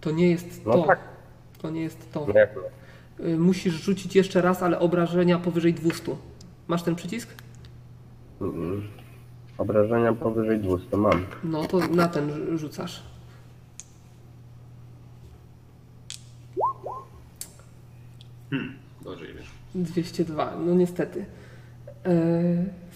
[0.00, 0.82] To nie jest No to.
[0.86, 0.98] tak.
[1.62, 2.26] To nie jest to.
[2.28, 3.24] No jak no?
[3.26, 6.16] Y, Musisz rzucić jeszcze raz, ale obrażenia powyżej 200.
[6.68, 7.28] Masz ten przycisk?
[8.40, 8.82] Mm,
[9.58, 11.26] Obrażenia powyżej 200 mam.
[11.44, 13.02] No to na ten rzu- rzucasz.
[19.02, 19.46] Gorzej wiesz.
[19.74, 21.24] 202, no niestety.
[22.04, 22.10] E,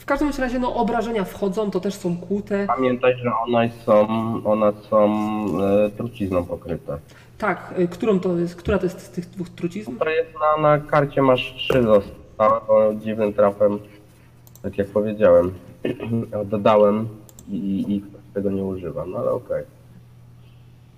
[0.01, 2.67] W każdym razie no, obrażenia wchodzą, to też są kłute.
[2.67, 4.07] Pamiętaj, że one są,
[4.45, 5.07] one są
[5.87, 6.99] e, trucizną pokryte.
[7.39, 9.97] Tak, e, którą to jest, która to jest z tych dwóch trucizn?
[9.97, 13.79] To jest na, na karcie masz trzy zostały, bo dziwnym trafem,
[14.63, 15.55] tak jak powiedziałem,
[16.45, 17.09] dodałem
[17.49, 18.03] i, i, i
[18.35, 19.65] tego nie używa, no ale okej.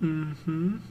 [0.01, 0.81] Mhm.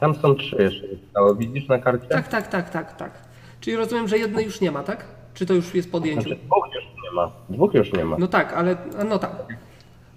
[0.00, 2.08] Tam są trzy jeszcze zostały, widzisz na karcie?
[2.08, 3.29] Tak, tak, tak, tak, tak.
[3.60, 5.04] Czyli rozumiem, że jednej już nie ma, tak?
[5.34, 6.22] Czy to już jest po odjęciu?
[6.22, 8.16] Znaczy dwóch już nie ma, dwóch już nie ma.
[8.18, 8.76] No tak, ale
[9.08, 9.32] no tak.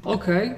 [0.04, 0.56] Okej.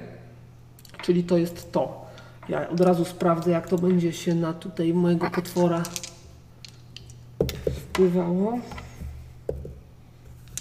[1.02, 2.06] Czyli to jest to.
[2.48, 5.82] Ja od razu sprawdzę, jak to będzie się na tutaj mojego potwora
[7.72, 8.58] wpływało.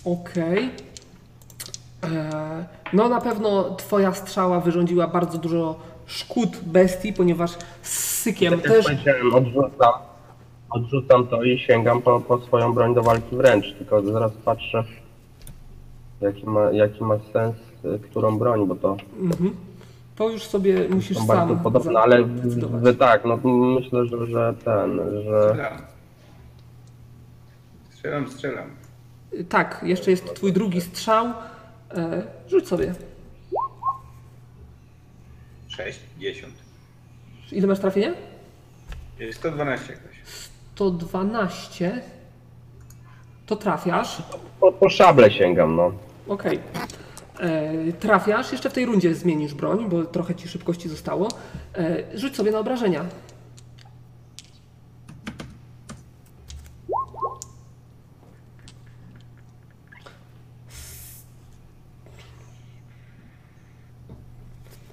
[0.05, 0.69] Okej.
[2.03, 7.51] Eee, No na pewno twoja strzała wyrządziła bardzo dużo szkód bestii, ponieważ
[7.81, 8.85] z sykiem Tak jak też...
[8.85, 9.93] powiedziałem, odrzucam,
[10.69, 14.83] odrzucam to i sięgam po, po swoją broń do walki wręcz, tylko zaraz patrzę
[16.21, 17.55] jaki ma, jaki ma sens,
[17.85, 19.55] y, którą broń, bo to Mhm.
[20.15, 24.53] To już sobie musisz są sam bardzo podobne, ale w, tak, no myślę, że, że
[24.65, 25.81] ten, że Strzelam.
[27.89, 28.69] Strzelam, strzelam.
[29.49, 31.25] Tak, jeszcze jest twój drugi strzał.
[31.95, 32.93] E, rzuć sobie.
[35.67, 36.53] 6, 10.
[37.51, 38.13] Ile masz trafienia?
[39.19, 40.14] Jest 112 jakoś.
[40.75, 42.01] 112.
[43.45, 44.21] To trafiasz.
[44.59, 45.91] po, po szable sięgam, no.
[46.27, 46.59] Okej.
[47.39, 48.51] E, Trafiasz.
[48.51, 51.27] Jeszcze w tej rundzie zmienisz broń, bo trochę ci szybkości zostało.
[51.75, 53.05] E, rzuć sobie na obrażenia.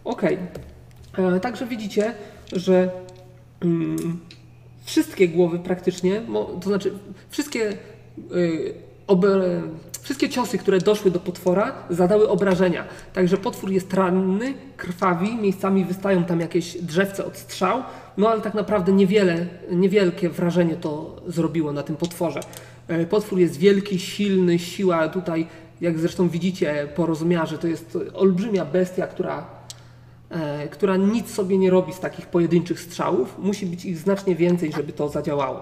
[0.04, 0.38] Okej.
[1.18, 2.14] E, Także widzicie,
[2.52, 2.90] że
[3.60, 4.20] mm,
[4.84, 6.22] wszystkie głowy praktycznie,
[6.60, 6.92] to znaczy
[7.30, 7.72] wszystkie,
[8.34, 8.74] y,
[9.06, 9.62] obe,
[10.02, 12.84] wszystkie ciosy, które doszły do potwora, zadały obrażenia.
[13.12, 17.82] Także potwór jest ranny, krwawi, miejscami wystają tam jakieś drzewce od strzał,
[18.16, 22.40] no ale tak naprawdę niewiele, niewielkie wrażenie to zrobiło na tym potworze.
[22.88, 25.46] E, Potwór jest wielki, silny, siła tutaj,
[25.80, 29.46] jak zresztą widzicie po rozmiarze, to jest olbrzymia bestia, która
[30.70, 33.38] która nic sobie nie robi z takich pojedynczych strzałów.
[33.38, 35.60] Musi być ich znacznie więcej, żeby to zadziałało,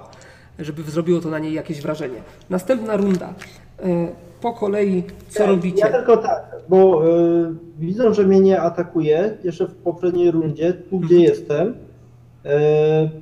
[0.59, 2.23] żeby zrobiło to na niej jakieś wrażenie.
[2.51, 3.35] Następna runda.
[3.83, 4.09] E,
[4.41, 5.87] po kolei, co Ja robicie?
[5.87, 9.37] tylko tak, bo y, widzą, że mnie nie atakuje.
[9.45, 12.49] Jeszcze w poprzedniej rundzie, tu gdzie jestem, y,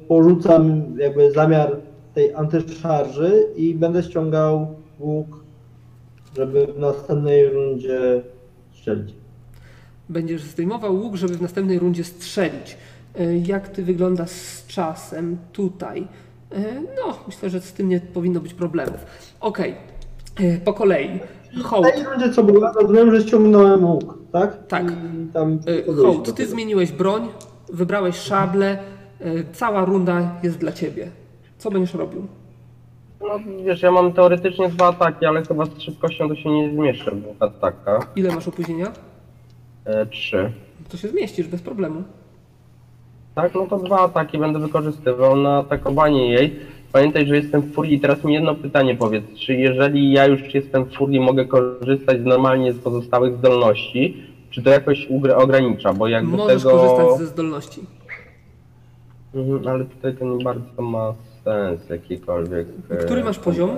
[0.09, 1.77] porzucam jakby zamiar
[2.15, 4.67] tej antyszarży i będę ściągał
[5.01, 5.45] łuk,
[6.37, 8.23] żeby w następnej rundzie
[8.73, 9.15] strzelić.
[10.09, 12.77] Będziesz zdejmował łuk, żeby w następnej rundzie strzelić.
[13.19, 16.09] E, Jak ty wyglądasz z czasem tutaj?
[16.53, 19.07] E, No, myślę, że z tym nie powinno być problemów.
[19.41, 19.75] Okej,
[20.41, 21.21] E, po kolei.
[21.57, 21.87] W Hołd.
[21.95, 24.67] tej rundzie co było, rozumiem, że ściągnąłem łuk, tak?
[24.67, 24.85] Tak.
[26.03, 27.29] Hołd, ty zmieniłeś broń,
[27.73, 28.79] wybrałeś szable,
[29.53, 31.11] cała runda jest dla ciebie.
[31.59, 32.27] Co będziesz robił?
[33.21, 33.27] No
[33.65, 37.21] wiesz, ja mam teoretycznie dwa ataki, ale chyba z szybkością to się nie zmieszczę w
[37.21, 38.13] dwóch atakach.
[38.17, 38.93] Ile masz opóźnienia?
[39.89, 40.53] E, trzy.
[40.89, 42.03] To się zmieścisz bez problemu.
[43.35, 46.57] Tak, no to dwa ataki będę wykorzystywał na atakowanie jej.
[46.93, 50.85] Pamiętaj, że jestem w furii teraz mi jedno pytanie powiedz, czy jeżeli ja już jestem
[50.85, 56.63] w furii, mogę korzystać normalnie z pozostałych zdolności, czy to jakoś ogranicza, bo jakby Możesz
[56.63, 56.75] tego...
[56.79, 57.81] korzystać ze zdolności.
[59.35, 61.15] Mhm, ale tutaj to nie bardzo ma
[61.45, 62.67] sens jakikolwiek.
[62.91, 63.71] e, Który masz poziom?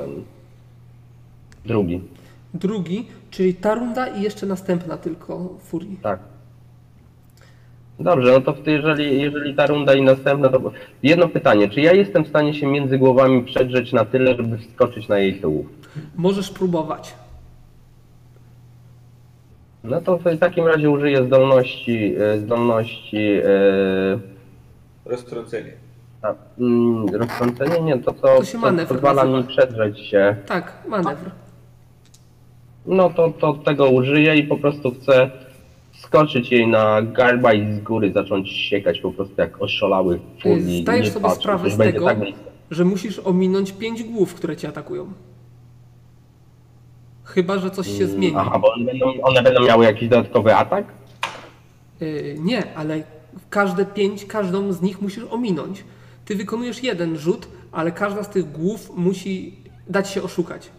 [1.66, 2.00] Drugi,
[2.54, 5.96] Drugi, czyli ta runda i jeszcze następna tylko furii.
[6.02, 6.18] tak.
[8.00, 10.72] Dobrze, no to wtedy jeżeli, jeżeli ta runda i następna, to
[11.02, 15.08] jedno pytanie, czy ja jestem w stanie się między głowami przedrzeć na tyle, żeby wskoczyć
[15.08, 15.66] na jej tyłów?
[16.16, 17.14] Możesz próbować.
[19.84, 23.50] No to w takim razie użyję zdolności, e, zdolności e,
[25.04, 25.72] Roztrącenie.
[26.22, 29.38] a, mm, roztrącenie, nie, to co, To się co manewr pozwala nazywa.
[29.38, 30.36] mi przedrzeć się.
[30.46, 31.30] Tak, manewr.
[32.90, 35.30] No to, to tego użyję i po prostu chcę
[35.98, 40.82] skoczyć jej na garba i z góry zacząć siekać po prostu jak oszalały fur i
[40.82, 42.18] Zdajesz nie sobie patrzeć, sprawę z tego, tak
[42.70, 45.12] że musisz ominąć pięć głów, które cię atakują.
[47.24, 48.34] Chyba, że coś się zmieni.
[48.34, 50.84] Mm, Aha, bo one będą, one będą miały jakiś dodatkowy atak?
[52.00, 53.02] Yy, nie, ale
[53.50, 55.84] każde pięć, każdą z nich musisz ominąć.
[56.24, 59.56] Ty wykonujesz jeden rzut, ale każda z tych głów musi
[59.88, 60.70] dać się oszukać.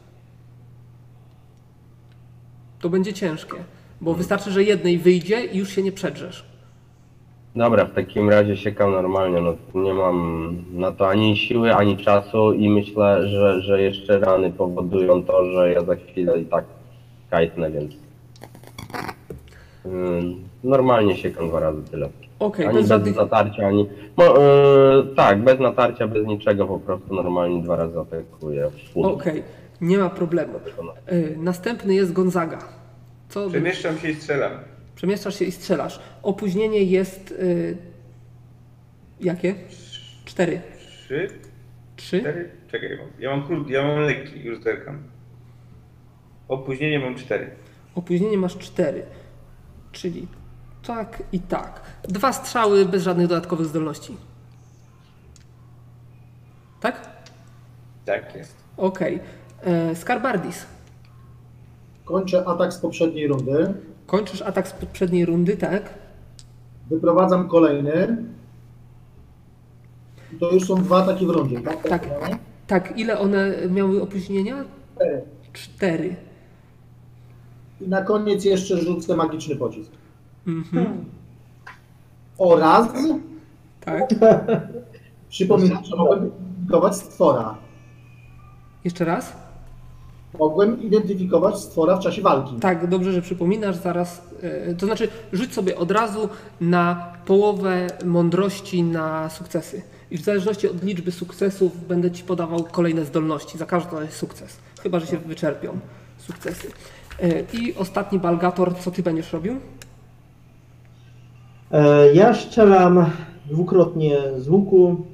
[2.81, 3.57] To będzie ciężkie,
[4.01, 6.45] bo wystarczy, że jednej wyjdzie i już się nie przedrzesz.
[7.55, 12.53] Dobra, w takim razie siekam normalnie, no nie mam na to ani siły, ani czasu
[12.53, 16.65] i myślę, że, że jeszcze rany powodują to, że ja za chwilę i tak
[17.29, 17.93] kajtnę, więc
[19.85, 22.09] mm, normalnie siekam dwa razy tyle.
[22.39, 23.15] Okej, ani bez bez żadnych...
[23.15, 23.87] natarcia, ani...
[24.17, 28.69] Mo, yy, tak, bez natarcia, bez niczego, po prostu normalnie dwa razy atakuję.
[28.95, 29.43] Okej,
[29.81, 30.59] nie ma problemu.
[31.11, 32.59] Yy, następny jest Gonzaga.
[33.29, 33.49] Co?
[33.49, 34.51] Przemieszczam się i strzelam.
[34.95, 35.99] Przemieszczasz się i strzelasz.
[36.23, 37.31] Opóźnienie jest...
[37.31, 37.77] Yy...
[39.19, 39.55] Jakie?
[40.25, 40.61] Cztery.
[40.77, 41.27] Trzy,
[41.95, 42.19] Trzy?
[42.19, 42.49] cztery.
[42.71, 45.03] Czekaj, ja mam- krótki, ja mam lekki, już zerkam.
[46.47, 47.49] Opóźnienie mam cztery.
[47.95, 49.03] Opóźnienie masz 4.
[49.91, 50.27] Czyli
[50.87, 51.81] tak i tak.
[52.03, 54.17] Dwa strzały bez żadnych dodatkowych zdolności.
[56.79, 57.09] Tak?
[58.05, 58.55] Tak jest.
[58.77, 59.15] Okej.
[59.15, 59.27] Okay.
[59.93, 60.65] Skarbardis.
[62.05, 63.73] Kończę atak z poprzedniej rundy.
[64.07, 65.93] Kończysz atak z poprzedniej rundy, tak?
[66.89, 68.17] Wyprowadzam kolejny.
[70.33, 71.89] I To już są dwa takie w rundzie, tak?
[71.89, 72.07] Tak.
[72.67, 72.97] Tak.
[72.97, 74.65] Ile one miały opóźnienia?
[74.95, 75.21] Cztery.
[75.53, 76.15] Cztery.
[77.81, 79.91] I na koniec jeszcze rzucę magiczny pocisk.
[80.47, 81.05] Mhm.
[82.37, 82.87] Oraz
[83.81, 84.09] Tak.
[85.29, 87.57] przypominam, że mogłem identyfikować stwora.
[88.83, 89.40] Jeszcze raz?
[90.45, 92.55] Mogłem identyfikować stwora w czasie walki.
[92.55, 94.21] Tak, dobrze, że przypominasz zaraz.
[94.69, 96.29] e, To znaczy, rzuć sobie od razu
[96.61, 99.81] na połowę mądrości na sukcesy.
[100.11, 103.57] I w zależności od liczby sukcesów będę ci podawał kolejne zdolności.
[103.57, 104.57] Za każdy jest sukces.
[104.83, 105.79] Chyba, że się wyczerpią
[106.17, 106.67] sukcesy.
[107.19, 109.55] E, I ostatni Balgator, co ty będziesz robił?
[111.71, 113.05] E, Ja strzelam
[113.45, 115.05] dwukrotnie z łuku.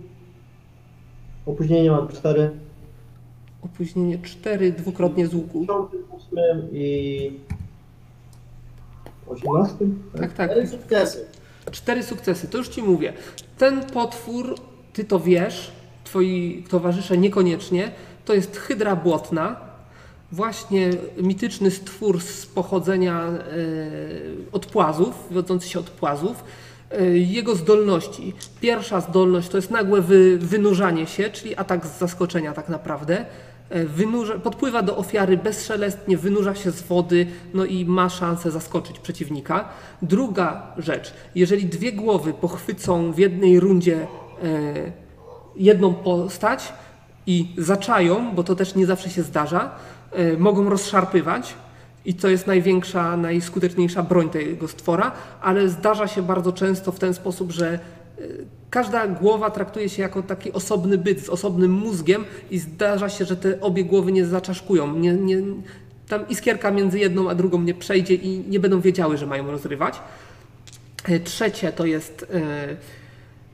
[1.45, 2.51] Opóźnienie mam 4.
[3.61, 5.65] Opóźnienie 4, dwukrotnie z łuku.
[6.31, 7.31] 8 i
[9.27, 9.75] 18.
[10.19, 10.51] Tak, tak.
[10.51, 11.25] Cztery sukcesy.
[11.71, 13.13] Cztery sukcesy, to już ci mówię.
[13.57, 14.55] Ten potwór,
[14.93, 15.71] ty to wiesz,
[16.03, 17.91] twoi towarzysze niekoniecznie,
[18.25, 19.55] to jest hydra błotna,
[20.31, 20.89] właśnie
[21.21, 23.39] mityczny stwór z pochodzenia e,
[24.51, 26.43] od płazów, wywodzący się od płazów.
[26.91, 28.33] E, jego zdolności.
[28.61, 33.25] Pierwsza zdolność to jest nagłe wy, wynurzanie się, czyli atak z zaskoczenia tak naprawdę.
[33.69, 38.99] E, Wynurza, podpływa do ofiary bezszelestnie, wynurza się z wody, no i ma szansę zaskoczyć
[38.99, 39.69] przeciwnika.
[40.01, 44.07] Druga rzecz, jeżeli dwie głowy pochwycą w jednej rundzie
[44.43, 44.47] e,
[45.55, 46.73] jedną postać
[47.27, 49.71] i zaczają, bo to też nie zawsze się zdarza,
[50.11, 51.53] e, mogą rozszarpywać
[52.05, 55.11] i to jest największa, najskuteczniejsza broń tego stwora,
[55.41, 57.79] ale zdarza się bardzo często w ten sposób, że e,
[58.69, 63.35] każda głowa traktuje się jako taki osobny byt z osobnym mózgiem i zdarza się, że
[63.35, 64.93] te obie głowy nie zaczaszkują.
[64.93, 65.37] Nie, nie,
[66.07, 69.99] tam iskierka między jedną a drugą nie przejdzie i nie będą wiedziały, że mają rozrywać.
[71.03, 72.77] E, Trzecie to jest e,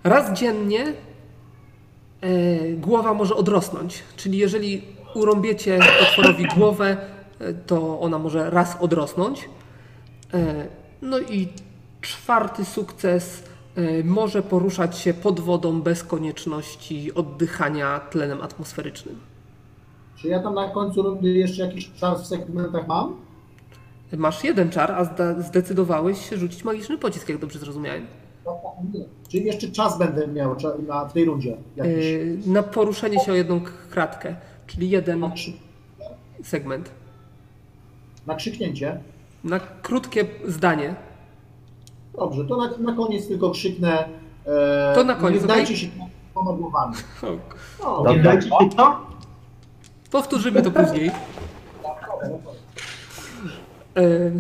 [0.04, 0.86] raz dziennie
[2.22, 4.04] e, głowa może odrosnąć.
[4.16, 4.82] Czyli jeżeli
[5.16, 6.98] urąbiecie potworowi głowę,
[7.68, 9.50] to ona może raz odrosnąć.
[11.02, 11.48] No i
[12.02, 13.44] czwarty sukces
[14.04, 19.20] może poruszać się pod wodą bez konieczności oddychania tlenem atmosferycznym.
[20.16, 23.16] Czy ja tam na końcu rundy jeszcze jakiś czas w segmentach mam?
[24.18, 25.06] Masz jeden czar, a
[25.42, 28.06] zdecydowałeś się rzucić magiczny pocisk, jak dobrze zrozumiałem.
[28.94, 29.06] Nie.
[29.30, 30.56] Czyli jeszcze czas będę miał
[30.88, 31.58] na, w tej rundzie.
[31.76, 32.06] Jakiś.
[32.46, 33.62] E, Na poruszenie się o jedną
[33.92, 34.36] kratkę,
[34.68, 35.32] czyli jeden Na,
[36.44, 36.92] segment.
[38.28, 39.00] na krzyknięcie.
[39.44, 40.96] Na krótkie zdanie.
[42.18, 44.06] Dobrze, to na, na koniec tylko krzyknę.
[44.46, 45.78] E, To na koniec, Nie dajcie okej?
[45.78, 45.88] się
[46.32, 46.96] dwoma głowami.
[47.84, 48.04] No.
[48.14, 49.02] Nie dajcie się to?
[50.12, 51.12] Powtórzymy to później.
[53.98, 54.32] E,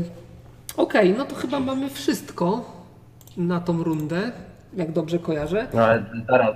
[0.77, 2.65] Okej, no to chyba mamy wszystko.
[3.37, 4.31] na tą rundę,
[4.73, 5.67] jak dobrze kojarzę.
[5.73, 6.55] No ale teraz.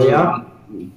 [0.00, 0.44] A ja?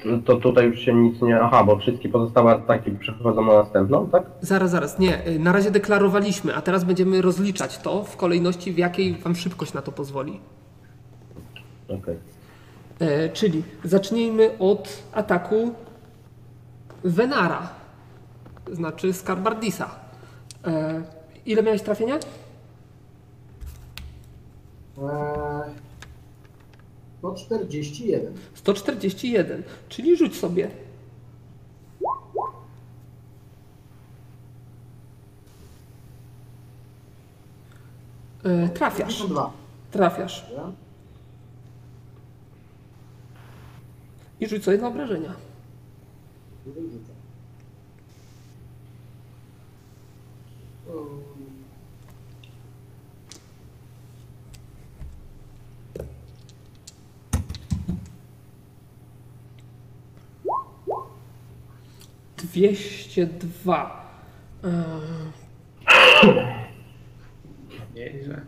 [0.04, 1.42] To, to tutaj już się nic nie.
[1.42, 4.24] Aha, bo wszystkie pozostałe ataki przechodzą na następną, tak?
[4.42, 5.28] Zaraz, zaraz, nie.
[5.28, 9.74] y, Na razie deklarowaliśmy, a teraz będziemy rozliczać to w kolejności, w jakiej wam szybkość
[9.74, 10.40] na to pozwoli.
[11.88, 12.18] Okej.
[13.00, 15.74] E, czyli zacznijmy od ataku
[17.04, 17.70] Venara,
[18.72, 19.90] znaczy Skarbardisa.
[20.66, 21.02] E,
[21.46, 22.16] ile miałeś trafienia?
[22.16, 22.22] Eee,
[27.24, 28.34] 141.
[28.54, 30.72] 141, czyli rzuć sobie.
[38.44, 39.24] Yy, trafiasz.
[39.92, 40.46] Trafiasz.
[44.40, 45.34] I rzuć sobie na obrażenia.
[46.66, 47.14] Rzucę.
[62.44, 64.04] 202.
[67.96, 68.42] Nieźle.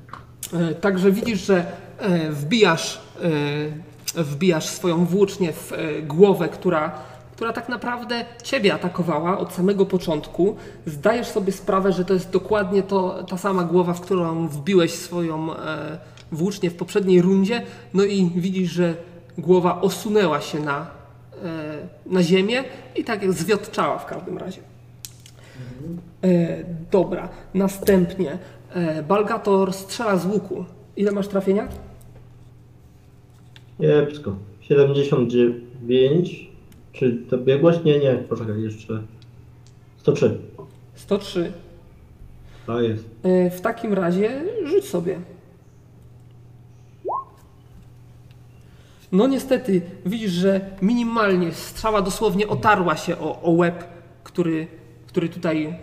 [0.54, 1.66] E, e, także widzisz, że
[2.00, 3.02] e, wbijasz,
[4.16, 5.72] wbijasz swoją włócznię w
[6.08, 6.92] głowę, która,
[7.36, 10.56] która tak naprawdę ciebie atakowała od samego początku.
[10.86, 15.50] Zdajesz sobie sprawę, że to jest dokładnie to, ta sama głowa, w którą wbiłeś swoją
[16.32, 17.62] włócznię w poprzedniej rundzie.
[17.94, 18.96] No i widzisz, że
[19.38, 20.95] głowa osunęła się na
[22.06, 22.64] na ziemię
[22.96, 24.62] i tak jak zwiotczała w każdym razie.
[26.24, 28.38] E, dobra, następnie
[28.74, 30.66] e, Balgator strzela z łuku.
[30.98, 31.68] Ile masz trafienia?
[33.78, 34.36] Kiepsko.
[34.62, 36.50] 79.
[36.92, 37.84] Czy to biegłość?
[37.84, 38.14] Nie, nie.
[38.16, 39.02] Poczekaj, jeszcze.
[39.98, 40.38] 103.
[40.96, 41.52] 103.
[42.66, 43.06] To jest.
[43.24, 45.20] E, w takim razie rzuć sobie.
[49.12, 53.84] No niestety, widzisz, że minimalnie strzała dosłownie otarła się o, o łeb,
[54.24, 54.68] który,
[55.08, 55.76] który tutaj e,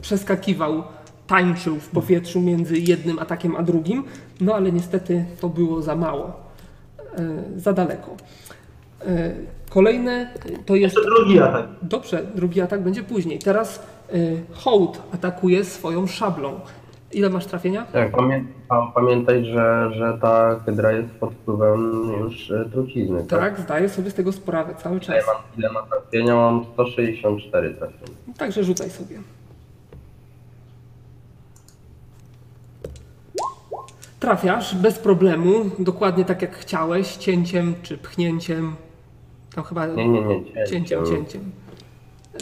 [0.00, 0.82] przeskakiwał,
[1.26, 4.04] tańczył w powietrzu między jednym atakiem a drugim,
[4.40, 6.32] no ale niestety to było za mało,
[7.18, 8.16] e, za daleko.
[9.06, 9.34] E,
[9.70, 10.30] kolejne
[10.66, 10.96] to jest...
[10.96, 11.66] Jeszcze drugi atak.
[11.82, 13.38] Dobrze, drugi atak będzie później.
[13.38, 13.82] Teraz
[14.14, 16.60] y, Hołd atakuje swoją szablą.
[17.14, 17.86] Ile masz trafienia?
[17.92, 23.24] Tak, pamię pa- pamiętaj, że, że ta hydra jest pod wpływem już e, trucizny.
[23.24, 23.40] Tak.
[23.40, 25.24] Tak, zdaję sobie z tego sprawę cały czas.
[25.26, 26.34] mam, ile mam trafienia?
[26.34, 28.18] Mam 164 trafienia.
[28.38, 29.18] Także rzucaj sobie.
[34.20, 38.74] Trafiasz bez problemu, dokładnie tak jak chciałeś, cięciem czy pchnięciem.
[39.54, 40.44] Tam chyba Nie, nie, nie.
[40.44, 40.66] cięciem.
[40.66, 41.50] cięciem, cięciem.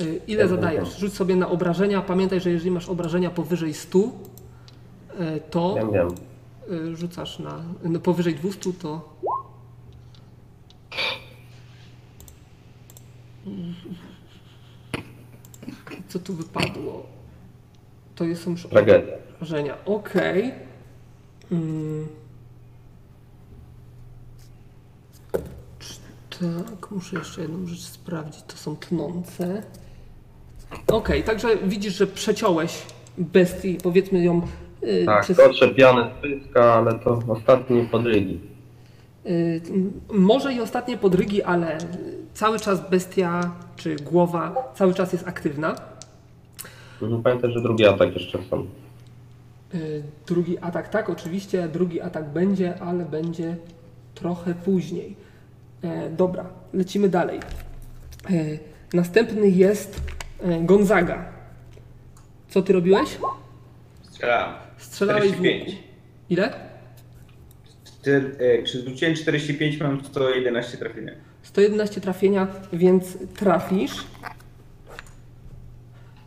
[0.00, 0.98] Y, Ile zadajesz?
[0.98, 2.02] Rzuć sobie na obrażenia.
[2.02, 4.02] Pamiętaj, że jeżeli masz obrażenia powyżej 100, y,
[5.50, 6.08] to Wiem, wiem.
[6.70, 9.12] y, rzucasz na no powyżej 200 to
[16.08, 17.06] co tu wypadło?
[18.14, 19.14] To jest już Tragedia.
[19.34, 19.84] obrażenia.
[19.84, 20.52] Okej.
[21.52, 22.08] Mm.
[25.78, 25.94] Czy
[26.40, 28.42] Tak, muszę jeszcze jedną rzecz sprawdzić.
[28.42, 29.62] To są tnące.
[30.86, 32.82] Okej, także widzisz, że przeciąłeś
[33.18, 34.42] bestię, powiedzmy ją
[35.06, 38.40] Tak, przez odczepiane z pyska, ale to ostatnie podrygi.
[39.26, 39.60] Y,
[40.12, 41.78] Może i ostatnie podrygi, ale
[42.34, 45.74] cały czas bestia czy głowa cały czas jest aktywna.
[47.02, 48.66] Mhm, Pamiętaj, że drugi atak jeszcze są.
[49.74, 53.56] Y, Drugi atak, tak, oczywiście, drugi atak będzie, ale będzie
[54.14, 55.16] trochę później.
[55.84, 57.40] E, dobra, lecimy dalej.
[58.30, 58.32] E,
[58.94, 60.00] następny jest
[60.42, 61.24] e, Gonzaga.
[62.48, 63.18] Co ty robiłeś?
[64.02, 64.61] Strzelałem.
[64.82, 65.68] Strzelałeś w 45.
[65.68, 65.82] łuku.
[66.30, 66.54] Ile?
[67.84, 71.12] Czter- e, Czy zwróciłem 45, mam 111 trafienia.
[71.42, 74.04] 111 trafienia, więc trafisz.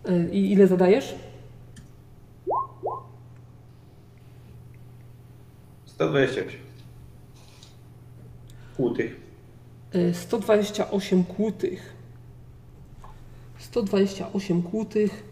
[0.05, 1.15] E, I ile zadajesz?
[5.85, 6.59] 128.
[8.77, 9.19] Kłutych.
[9.95, 11.93] Y, 128 kłutych.
[13.59, 15.23] 128 kłutych.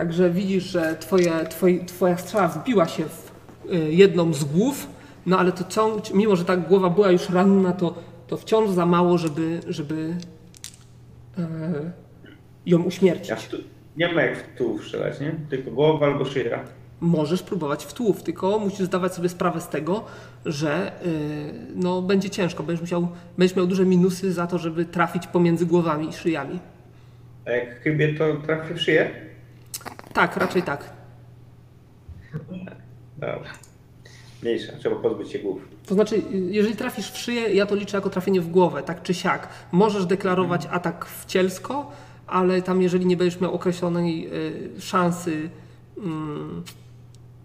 [0.00, 3.32] Także widzisz, że twoje, twoje, twoja strzała wbiła się w
[3.72, 4.86] y, jedną z głów,
[5.26, 7.94] no ale to ciąg, mimo że ta głowa była już ranna, to,
[8.26, 10.14] to wciąż za mało, żeby, żeby
[11.38, 11.92] e,
[12.66, 13.28] ją uśmiercić.
[13.28, 13.56] Ja tu,
[13.96, 15.34] nie ma jak w tu strzelać, nie?
[15.50, 16.64] Tylko głowa albo szyja.
[17.00, 20.04] możesz próbować w tłów, tylko musisz zdawać sobie sprawę z tego,
[20.46, 21.12] że yy,
[21.74, 26.08] no, będzie ciężko, będziesz, musiał, będziesz miał duże minusy za to, żeby trafić pomiędzy głowami
[26.08, 26.58] i szyjami.
[27.46, 27.84] A jak
[28.18, 29.29] to trafię w szyję?
[30.12, 30.92] Tak, raczej tak.
[33.16, 33.50] Dobra.
[34.42, 35.68] Mniejsza, trzeba pozbyć się głów.
[35.86, 39.14] To znaczy, jeżeli trafisz w szyję, ja to liczę jako trafienie w głowę, tak czy
[39.14, 39.48] siak.
[39.72, 41.92] Możesz deklarować atak wcielsko,
[42.26, 44.28] ale tam jeżeli nie będziesz miał określonej
[44.76, 45.50] y, szansy,
[45.98, 46.62] mm,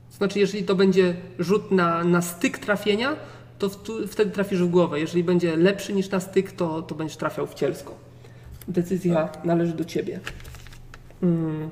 [0.10, 3.16] to znaczy jeżeli to będzie rzut na, na styk trafienia,
[3.60, 5.00] to w, tu, wtedy trafisz w głowę.
[5.00, 7.96] Jeżeli będzie lepszy niż na styk, to, to będziesz trafiał wcielsko.
[8.68, 10.20] Decyzja należy do ciebie.
[11.24, 11.70] Mm,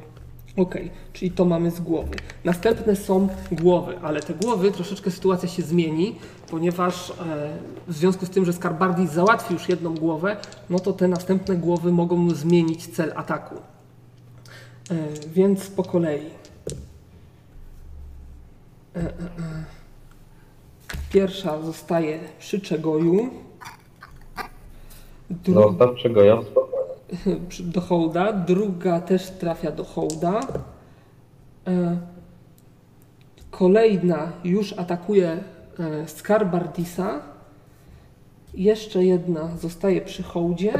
[0.57, 2.15] Okej, czyli to mamy z głowy.
[2.43, 6.15] Następne są głowy, ale te głowy troszeczkę sytuacja się zmieni,
[6.49, 7.13] ponieważ e,
[7.87, 10.37] w związku z tym, że Skarbardis załatwi już jedną głowę,
[10.69, 13.55] no to te następne głowy mogą zmienić cel ataku.
[14.91, 14.95] E,
[15.27, 16.21] więc po kolei.
[18.95, 19.09] E, e, e.
[21.13, 23.29] Pierwsza zostaje przy Czegoju.
[25.31, 26.82] Dru- Zostaw czego ja spokojnie.
[27.73, 30.39] do hołda, druga też trafia do hołda.
[31.67, 31.97] E,
[33.51, 35.37] Kolejna już atakuje
[35.79, 37.21] e, Skarbardisa.
[38.53, 40.73] Jeszcze jedna zostaje przy hołdzie.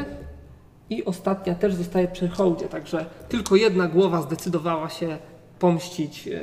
[0.90, 2.66] I ostatnia też zostaje przy hołdzie.
[2.66, 5.18] Także tylko jedna głowa zdecydowała się
[5.58, 6.40] pomścić e,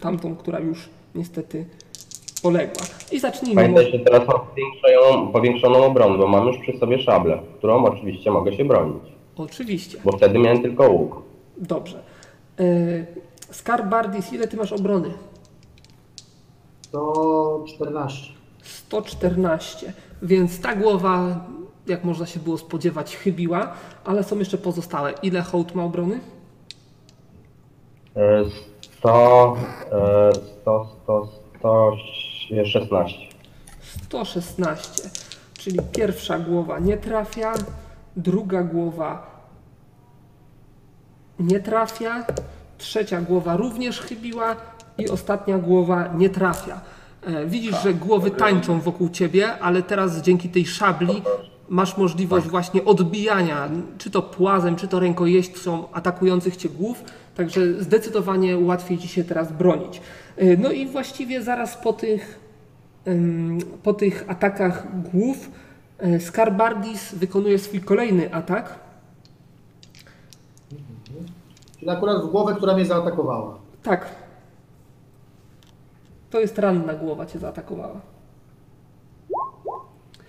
[0.00, 1.66] tamtą, która już niestety
[2.42, 2.86] poległa.
[3.12, 3.62] I zacznijmy.
[3.62, 8.64] Pamiętajcie, teraz powiększoną, powiększoną obronę, bo mam już przy sobie szablę, którą oczywiście mogę się
[8.64, 9.02] bronić,
[9.36, 9.98] Oczywiście.
[10.04, 11.22] bo wtedy miałem tylko łuk.
[11.56, 12.02] Dobrze.
[12.60, 12.64] E,
[13.50, 15.10] Skarbardis, ile ty masz obrony?
[16.90, 18.32] To 14.
[18.62, 19.92] 114.
[20.22, 21.40] Więc ta głowa,
[21.86, 23.72] jak można się było spodziewać, chybiła,
[24.04, 25.12] ale są jeszcze pozostałe.
[25.22, 26.20] Ile hołd ma obrony?
[28.16, 28.44] E,
[28.98, 29.56] 100,
[29.92, 30.32] e,
[30.62, 31.28] 100, 100,
[31.58, 33.18] 116.
[34.04, 35.10] 116.
[35.58, 37.54] Czyli pierwsza głowa nie trafia,
[38.16, 39.34] druga głowa
[41.38, 42.24] nie trafia,
[42.78, 44.56] trzecia głowa również chybiła
[44.98, 46.80] i ostatnia głowa nie trafia.
[47.26, 51.22] E, Widzisz, że głowy tańczą wokół ciebie, ale teraz dzięki tej szabli
[51.68, 57.04] masz możliwość właśnie odbijania, czy to płazem, czy to rękojeźdźcą atakujących cię głów,
[57.34, 60.00] także zdecydowanie łatwiej ci się teraz bronić.
[60.36, 62.44] E, No i właściwie zaraz po tych
[63.82, 65.50] po tych atakach głów
[66.20, 68.78] Skarbardis wykonuje swój kolejny atak.
[71.78, 73.58] Czyli akurat w głowę, która mnie zaatakowała.
[73.82, 74.14] Tak.
[76.30, 78.00] To jest ranna głowa cię zaatakowała.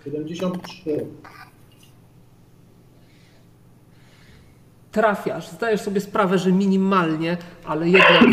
[0.03, 1.05] 73.
[4.91, 8.23] Trafiasz, zdajesz sobie sprawę, że minimalnie, ale jednak,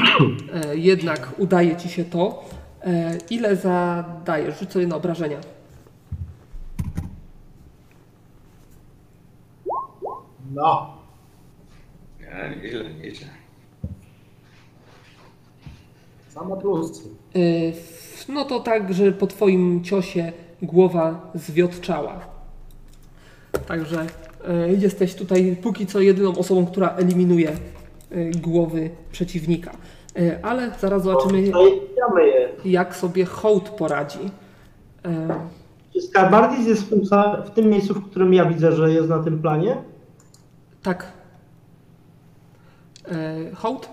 [0.54, 2.44] e, jednak udaje ci się to.
[2.82, 4.58] E, ile zadajesz?
[4.58, 5.38] Rzuć sobie na obrażenia.
[10.55, 10.96] No.
[12.20, 13.26] Ja, nieźle, nieźle.
[16.28, 17.03] Same plusy.
[17.34, 20.32] F- No to tak, że po twoim ciosie
[20.62, 22.20] głowa zwiotczała.
[23.66, 24.07] Także
[24.48, 27.50] e, jesteś tutaj póki co jedyną osobą, która eliminuje
[28.11, 29.70] e, głowy przeciwnika.
[30.18, 31.53] E, Ale zaraz zobaczymy, je.
[32.64, 34.18] jak sobie hołd poradzi.
[35.05, 35.28] E,
[35.92, 39.09] Czy Skarbardis jest w tym, sa- w tym miejscu, w którym ja widzę, że jest
[39.09, 39.76] na tym planie?
[40.82, 41.12] Tak.
[43.08, 43.88] E, Hołd?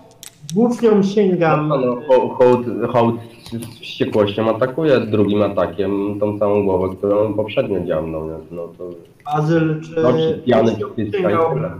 [0.54, 1.68] Włócznią sięgam.
[1.68, 3.20] No, no, ho- hołd, hołd
[3.52, 8.26] z wściekłością atakuje drugim atakiem tą samą głowę, którą poprzednio działnął.
[8.26, 8.84] No, no to
[9.24, 10.02] Azyl czy...
[10.02, 11.70] no, czy pijany włócznią czy sięgał tyle.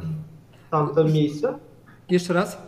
[0.71, 1.55] tamte miejsce?
[2.11, 2.63] Jeszcze raz?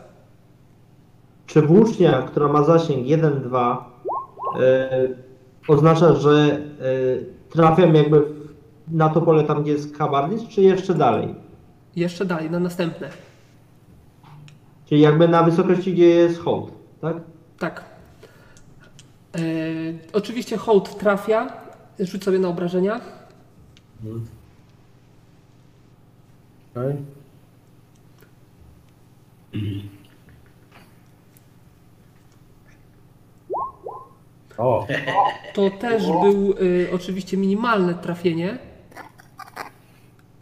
[1.46, 3.76] Czy włócznia, która ma zasięg 1-2,
[4.60, 5.08] e,
[5.68, 6.30] oznacza, że
[7.50, 8.48] e, trafiam jakby w-
[8.88, 11.34] na to pole tam, gdzie jest Kabardis, czy jeszcze dalej?
[11.96, 13.08] Jeszcze dalej, na następne.
[14.88, 17.16] Czyli jakby na wysokości, gdzie jest hołd, tak?
[17.58, 17.84] Tak.
[19.34, 19.38] E,
[20.12, 21.52] oczywiście hołd trafia.
[21.98, 23.00] Rzuć sobie na obrażenia.
[26.76, 26.96] Okej.
[34.58, 34.86] O,
[35.54, 38.58] To też był y, oczywiście minimalne trafienie,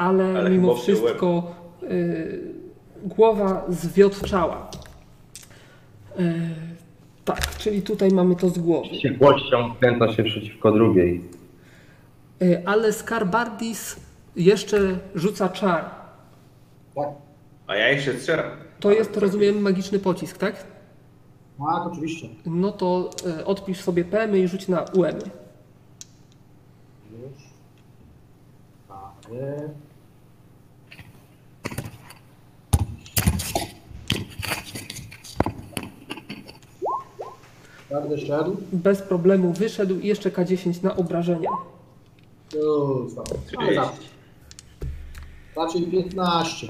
[0.00, 2.40] ale, Ale mimo wszystko y,
[3.04, 4.70] głowa zwiotczała.
[6.20, 6.50] Y,
[7.24, 8.88] tak, czyli tutaj mamy to z głowy.
[8.88, 11.24] wściekłością wkręca się przeciwko drugiej.
[12.42, 13.96] Y, ale Skarbardis
[14.36, 15.84] jeszcze rzuca czar.
[16.94, 17.08] Tak.
[17.66, 18.50] A ja jeszcze strzelam.
[18.80, 20.54] To jest, rozumiem, magiczny pocisk, tak?
[21.58, 22.28] Tak, oczywiście.
[22.46, 25.04] No to y, odpisz sobie PM i rzuć na UM.
[27.12, 27.42] Już.
[28.88, 29.68] Mamy.
[37.90, 38.56] Każdy szedł.
[38.72, 41.50] Bez problemu wyszedł i jeszcze K10 na obrażenia.
[42.50, 42.58] Tu,
[43.10, 43.22] są.
[43.58, 44.10] Ale za- 30.
[45.56, 46.68] Raczej 15.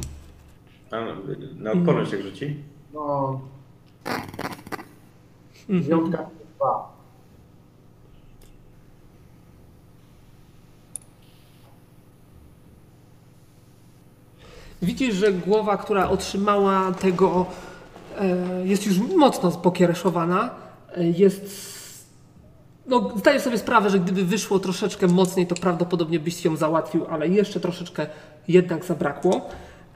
[0.90, 1.12] A, no,
[1.58, 2.56] na odporność jak rzuci?
[2.94, 3.40] No,
[5.68, 5.82] Mhm.
[5.82, 6.90] dziewiątka 2.
[14.82, 17.46] Widzisz, że głowa, która otrzymała tego,
[18.20, 20.50] e, jest już mocno pokiereszowana.
[20.96, 21.70] Jest.
[22.86, 27.28] No, zdaję sobie sprawę, że gdyby wyszło troszeczkę mocniej, to prawdopodobnie byś ją załatwił, ale
[27.28, 28.06] jeszcze troszeczkę
[28.48, 29.48] jednak zabrakło.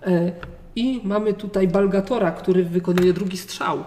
[0.02, 0.32] E,
[0.76, 3.84] I mamy tutaj Balgatora, który wykonuje drugi strzał.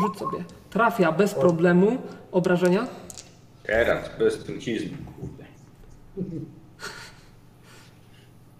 [0.00, 0.44] Rzuć sobie.
[0.70, 1.98] Trafia bez problemu.
[2.32, 2.86] Obrażenia?
[3.62, 4.96] Teraz, bez trucizny.
[5.20, 5.44] Kurde.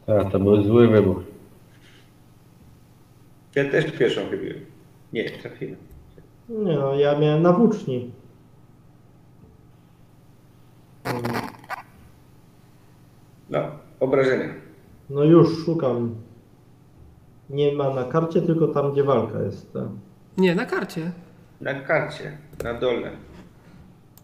[0.06, 1.24] Tak, to był zły wybór.
[3.54, 4.69] Ja też pierwszą chybiłem.
[5.12, 5.76] Nie, trafiłem.
[6.48, 8.12] Nie no, ja miałem na włóczni.
[13.50, 13.58] No,
[14.00, 14.48] obrażenia.
[15.10, 16.14] No już szukam.
[17.50, 19.72] Nie ma na karcie, tylko tam, gdzie walka jest.
[19.72, 19.82] Tak.
[20.38, 21.12] Nie, na karcie.
[21.60, 23.10] Na karcie, na dole.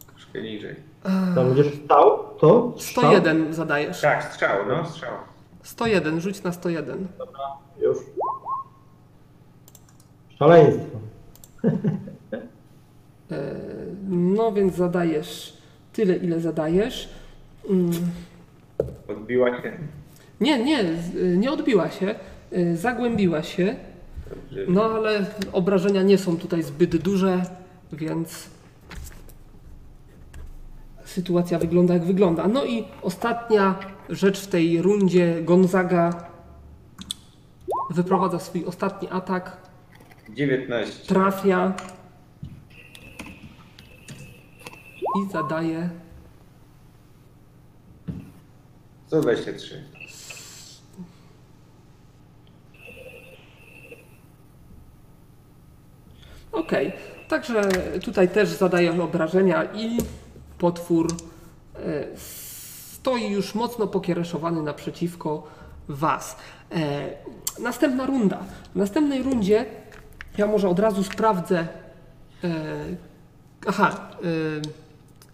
[0.06, 0.76] Troszkę niżej.
[1.34, 2.74] Tam gdzie stał, to?
[2.78, 3.04] Strzał?
[3.04, 4.00] 101 zadajesz.
[4.00, 5.12] Tak, strzał, no, strzał.
[5.62, 7.08] 101, rzuć na 101.
[7.80, 7.98] Już.
[10.38, 10.98] Szaleństwo.
[14.08, 15.56] No więc zadajesz
[15.92, 17.08] tyle, ile zadajesz.
[17.70, 17.90] Mm,
[19.08, 19.72] Odbiła się.
[20.40, 22.14] Nie, nie, z- nie odbiła się,
[22.52, 23.76] y, zagłębiła się,
[24.68, 27.42] no ale obrażenia nie są tutaj zbyt duże,
[27.92, 28.50] więc
[31.04, 32.48] sytuacja wygląda jak wygląda.
[32.48, 33.74] No i ostatnia
[34.08, 36.24] rzecz w tej rundzie, Gonzaga
[37.90, 39.56] wyprowadza swój ostatni atak,
[40.28, 41.06] 19.
[41.06, 41.74] trafia
[44.96, 45.90] i zadaje
[49.06, 49.84] 123.
[56.52, 56.92] Okej,
[57.28, 57.62] także
[58.04, 59.98] tutaj też zadaję obrażenia i
[60.58, 61.06] potwór
[61.76, 65.42] e, stoi już mocno pokiereszowany naprzeciwko
[65.88, 66.36] Was.
[66.72, 67.08] E,
[67.58, 68.38] następna runda.
[68.74, 69.66] W następnej rundzie
[70.38, 71.68] ja może od razu sprawdzę.
[72.44, 72.48] E,
[73.66, 74.26] aha, e,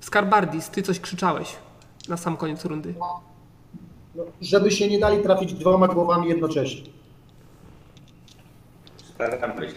[0.00, 1.56] Skarbardis, Ty coś krzyczałeś
[2.08, 2.94] na sam koniec rundy.
[4.14, 6.90] No, żeby się nie dali trafić dwoma głowami jednocześnie.
[9.14, 9.74] Staramy się.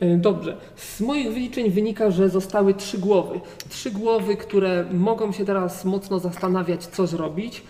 [0.00, 0.56] E, Dobrze.
[0.76, 3.40] Z moich wyliczeń wynika, że zostały trzy głowy.
[3.68, 7.62] Trzy głowy, które mogą się teraz mocno zastanawiać, co zrobić.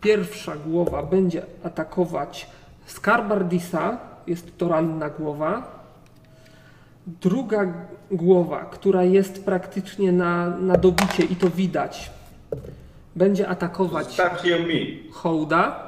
[0.00, 2.46] Pierwsza głowa będzie atakować
[2.86, 5.75] Skarbardisa, jest to ranna głowa.
[7.06, 7.72] Druga
[8.10, 12.10] głowa, która jest praktycznie na, na dobicie i to widać,
[13.16, 14.20] będzie atakować
[15.12, 15.86] hołda.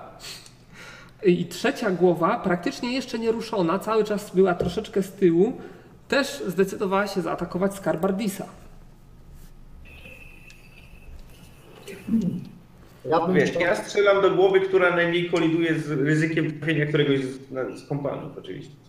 [1.24, 5.52] I trzecia głowa, praktycznie jeszcze nie ruszona, cały czas była troszeczkę z tyłu,
[6.08, 8.46] też zdecydowała się zaatakować Skarbardisa.
[13.10, 17.38] Ja bym Wiesz, ja strzelam do głowy, która najmniej koliduje z ryzykiem trafienia któregoś z,
[17.80, 18.87] z kompanów oczywiście.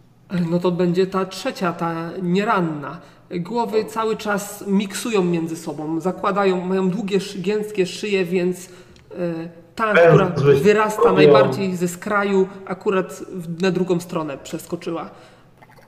[0.49, 2.99] No to będzie ta trzecia, ta nieranna.
[3.31, 8.69] Głowy cały czas miksują między sobą, zakładają, mają długie, giętkie szyje, więc
[9.11, 10.25] e, ta, która
[10.63, 13.23] wyrasta najbardziej ze skraju, akurat
[13.61, 15.09] na drugą stronę przeskoczyła.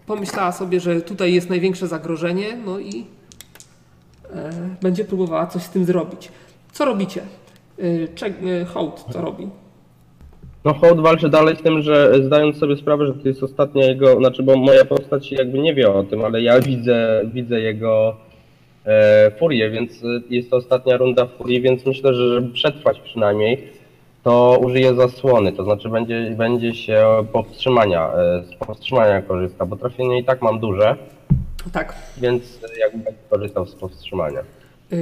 [0.06, 3.06] Pomyślała sobie, że tutaj jest największe zagrożenie, no i
[4.34, 4.50] e,
[4.82, 6.32] będzie próbowała coś z tym zrobić.
[6.72, 7.22] Co robicie?
[7.80, 8.34] E, Czek,
[8.74, 9.50] hołd, co robi?
[10.66, 14.18] No Hołd walczy dalej z tym, że zdając sobie sprawę, że to jest ostatnia jego,
[14.18, 18.16] znaczy bo moja postać jakby nie wie o tym, ale ja widzę, widzę jego
[18.86, 23.68] e, furię, więc e, jest to ostatnia runda furii, więc myślę, że żeby przetrwać przynajmniej,
[24.24, 30.20] to użyje zasłony, to znaczy będzie, będzie się powstrzymania, e, z powstrzymania korzysta, bo trafienie
[30.20, 30.96] i tak mam duże,
[31.74, 31.96] Tak.
[32.18, 34.40] więc jakby będzie korzystał z powstrzymania.
[34.92, 34.96] E,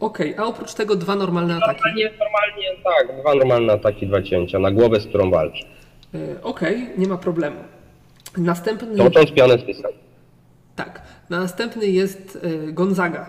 [0.00, 1.80] Okej, a oprócz tego dwa normalne ataki.
[1.84, 5.64] Normalnie, normalnie tak, dwa normalne ataki, dwa cięcia na głowę, z którą walczy.
[6.14, 7.56] E, Okej, nie ma problemu.
[8.36, 9.82] Następny, Tocząc pionę z
[10.76, 12.38] tak, następny jest
[12.68, 13.26] e, Gonzaga.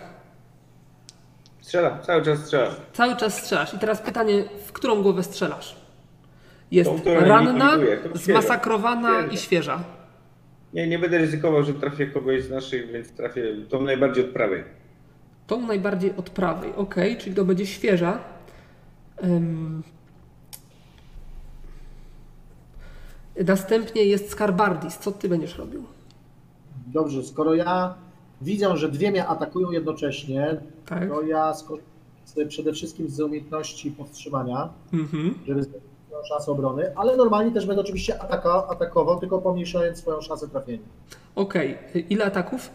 [1.62, 2.74] Strzelam, cały czas strzelam.
[2.94, 3.74] Cały czas strzelasz.
[3.74, 5.76] I teraz pytanie, w którą głowę strzelasz?
[6.72, 7.78] Jest Tą, ranna,
[8.14, 9.34] zmasakrowana Świeża.
[9.34, 9.84] i świeża.
[10.74, 14.64] Nie, nie będę ryzykował, że trafię kogoś z naszych, więc trafię tą najbardziej od prawej.
[15.48, 18.20] Tą najbardziej od prawej, ok, czyli to będzie świeża.
[19.24, 19.84] Ym.
[23.48, 24.98] Następnie jest Skarbardis.
[24.98, 25.84] Co ty będziesz robił?
[26.88, 27.96] Dobrze, skoro ja
[28.42, 31.10] widzę, że dwie mnie atakują jednocześnie, Tak?
[31.10, 35.34] to ja skorzystam przede wszystkim z umiejętności powstrzymania, Mhm.
[35.48, 40.22] żeby zwiększyć swoją szansę obrony, ale normalnie też będę oczywiście ataka, atakował, tylko pomniejszając swoją
[40.22, 40.84] szansę trafienia.
[41.36, 41.78] Okej,
[42.10, 42.70] ile ataków?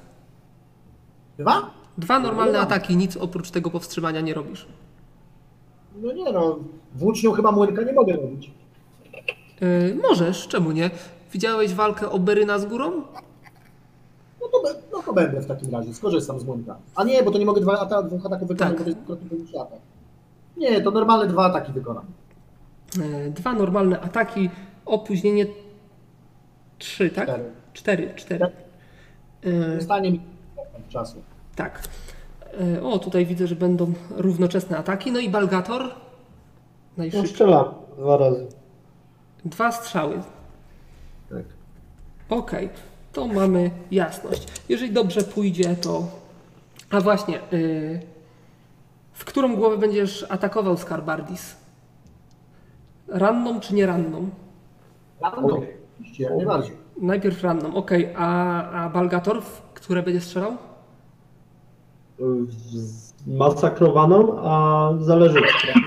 [1.39, 1.71] Dwa?
[1.99, 2.59] Dwa normalne No.
[2.61, 4.67] ataki, nic oprócz tego powstrzymania nie robisz.
[6.03, 6.59] No nie no,
[6.95, 8.51] włócznią chyba młynka nie mogę robić.
[9.61, 10.91] Yy, możesz, czemu nie?
[11.33, 12.91] Widziałeś walkę Oberyna z górą?
[14.41, 16.77] No to, be- no to będę w takim razie, skorzystam z młynka.
[16.95, 18.95] A nie, bo to nie mogę dwa, ata- dwóch ataków wykonać, Tak.
[19.09, 19.79] bo to jest większy atak.
[20.57, 22.05] Nie, to normalne dwa ataki wykonam.
[22.99, 24.51] Yy, dwa normalne ataki,
[24.87, 25.47] opóźnienie
[26.79, 27.25] trzy, tak?
[27.29, 27.45] Cztery.
[27.73, 28.47] Cztery, cztery.
[29.45, 30.21] Yy, Zostanie mi
[30.89, 31.23] czasu.
[31.57, 31.83] Tak.
[32.61, 35.13] Yy, o, tutaj widzę, że będą równoczesne ataki.
[35.13, 35.83] No i Balgator?
[35.83, 35.91] No
[36.97, 37.29] Najszybciej.
[37.31, 37.65] strzelam
[37.99, 38.47] dwa razy.
[39.45, 40.23] Dwa strzały.
[41.31, 41.45] Tak.
[42.29, 42.69] Okej,
[43.13, 44.49] to mamy jasność.
[44.69, 46.07] Jeżeli dobrze pójdzie, to.
[46.91, 48.01] A właśnie, yy,
[49.13, 51.57] w którą głowę będziesz atakował Skarbardis?
[53.09, 54.31] Ranną czy nie ranną?
[55.21, 56.77] Oczywiście, najbardziej.
[57.01, 60.57] Najpierw ranną, okej, a, a Balgator, w które będzie strzelał?
[63.27, 65.39] Zmasakrowaną, a zależy.
[65.39, 65.81] od trafi.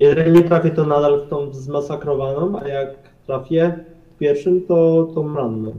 [0.00, 2.88] Jeżeli nie trafię, to nadal w tą zmasakrowaną, a jak
[3.26, 5.74] trafię w pierwszym, to tą ranną.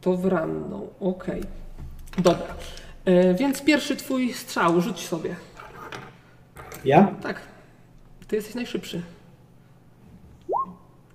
[0.00, 1.42] To w ranną, okej.
[2.18, 2.46] Dobra,
[3.06, 5.36] yy, więc pierwszy twój strzał, rzuć sobie.
[6.84, 7.14] Ja?
[7.22, 7.40] Tak,
[8.28, 9.02] ty jesteś najszybszy.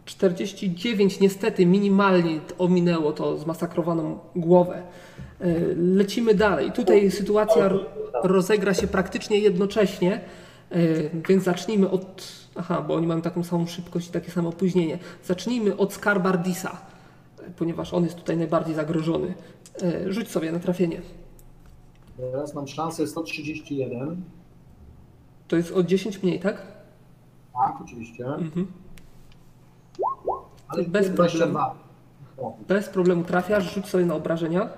[0.05, 4.83] 49 niestety minimalnie ominęło to zmasakrowaną głowę.
[5.41, 6.71] E, Lecimy dalej.
[6.71, 7.85] Tutaj sytuacja ro-
[8.23, 10.21] rozegra się praktycznie jednocześnie,
[10.69, 10.77] e,
[11.29, 12.23] więc zacznijmy od...
[12.55, 14.99] Aha, bo oni mają taką samą szybkość i takie samo opóźnienie.
[15.25, 16.77] Zacznijmy od Skarbardisa,
[17.47, 19.33] e, ponieważ on jest tutaj najbardziej zagrożony.
[20.07, 21.01] Rzuć sobie na trafienie.
[22.17, 24.21] Teraz mam szansę 131.
[25.47, 26.67] To jest o 10 mniej, tak?
[27.53, 28.25] Tak, oczywiście.
[28.25, 28.67] Mhm.
[30.67, 31.75] Ale Bez 22.
[32.37, 34.69] O, Bez problemu trafiasz, rzuć sobie na obrażenia.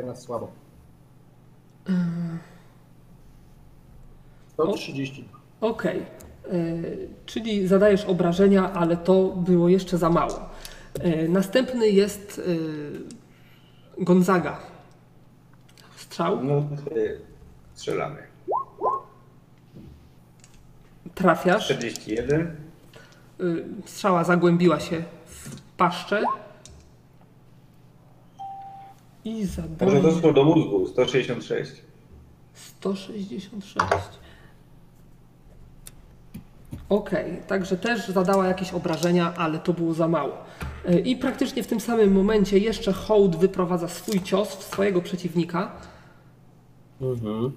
[0.00, 0.50] Teraz słabo.
[4.52, 5.28] 130.
[5.60, 6.02] Okej,
[6.52, 10.40] y, czyli zadajesz obrażenia, ale to było jeszcze za mało.
[11.04, 14.58] Y, następny jest y, Gonzaga.
[15.96, 16.62] Strzał, No,
[17.74, 18.22] strzelamy.
[21.14, 21.64] trafiasz.
[21.64, 22.56] 41.
[23.40, 26.22] Y, strzała zagłębiła się w paszczę.
[29.28, 30.86] I Może zadaje doszło do mózgu.
[30.86, 31.72] 166.
[32.54, 34.18] 166.
[36.88, 40.32] Okej, także też zadała jakieś obrażenia, ale to było za mało.
[40.90, 45.72] Y, I praktycznie w tym samym momencie jeszcze hołd wyprowadza swój cios w swojego przeciwnika.
[47.00, 47.52] Mhm.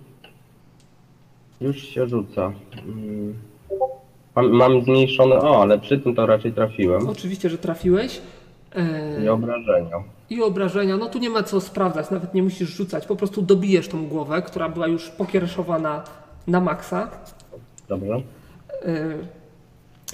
[1.61, 2.53] Już się rzuca.
[2.86, 3.34] Mm.
[4.36, 5.36] Mam, mam zmniejszone.
[5.36, 7.09] O, ale przy tym to raczej trafiłem.
[7.09, 8.22] Oczywiście, że trafiłeś.
[9.19, 9.97] Y, I obrażenia.
[10.32, 13.88] I obrażenia, no tu nie ma co sprawdzać, nawet nie musisz rzucać, po prostu dobijesz
[13.88, 16.03] tą głowę, która była już pokiereszowana
[16.48, 17.10] na maksa.
[17.90, 18.22] Dobrze.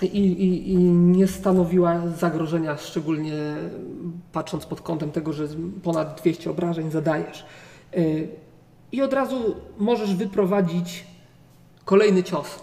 [0.02, 3.34] Yy, i, i, i nie stanowiła zagrożenia, szczególnie
[4.31, 5.48] patrząc pod kątem tego, że
[5.84, 7.45] ponad 200 obrażeń zadajesz.
[7.94, 8.27] Yy,
[8.91, 11.06] I od razu możesz wyprowadzić
[11.85, 12.60] kolejny cios.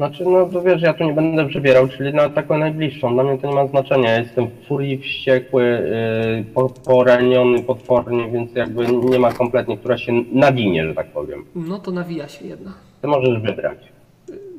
[0.00, 3.14] Znaczy, no to wiesz, ja tu nie będę przebierał, czyli na taką najbliższą.
[3.14, 4.18] Dla mnie to nie ma znaczenia.
[4.18, 10.12] Jestem w furii wściekły, yy, po, poraniony potwornie, więc jakby nie ma kompletnie, która się
[10.32, 11.44] nawinie, że tak powiem.
[11.54, 12.72] No to nawija się jedna.
[13.02, 13.78] Ty możesz wybrać.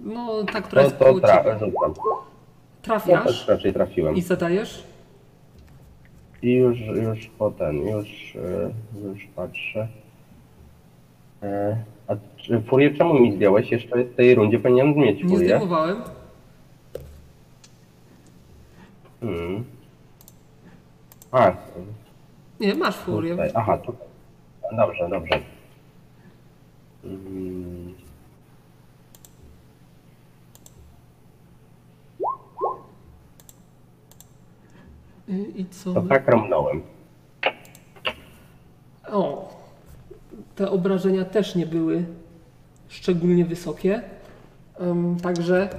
[0.04, 1.64] No ta, która To, jest to tra- rzucam.
[1.64, 1.96] Ja też
[2.82, 4.16] Trafiasz raczej trafiłem.
[4.16, 4.84] i zadajesz.
[6.42, 9.88] I już, już potem, już, yy, już patrzę.
[11.42, 11.48] Yy,
[12.12, 13.72] a czy furię czemu mi zdjąłeś?
[13.72, 15.46] Jeszcze w tej rundzie powinienem zmieć Nie furię.
[15.46, 16.02] zdejmowałem.
[19.22, 19.64] Hmm.
[21.32, 21.52] A,
[22.60, 23.32] Nie, masz furię.
[23.32, 23.52] tutaj.
[23.56, 24.08] Aha, tutaj.
[24.78, 25.40] Dobrze, dobrze.
[27.04, 27.94] Mm.
[35.56, 35.94] I co?
[35.94, 36.82] To tak ramnąłem.
[39.12, 39.50] O,
[40.56, 42.06] te obrażenia też nie były
[42.88, 44.02] szczególnie wysokie.
[45.23, 45.69] Także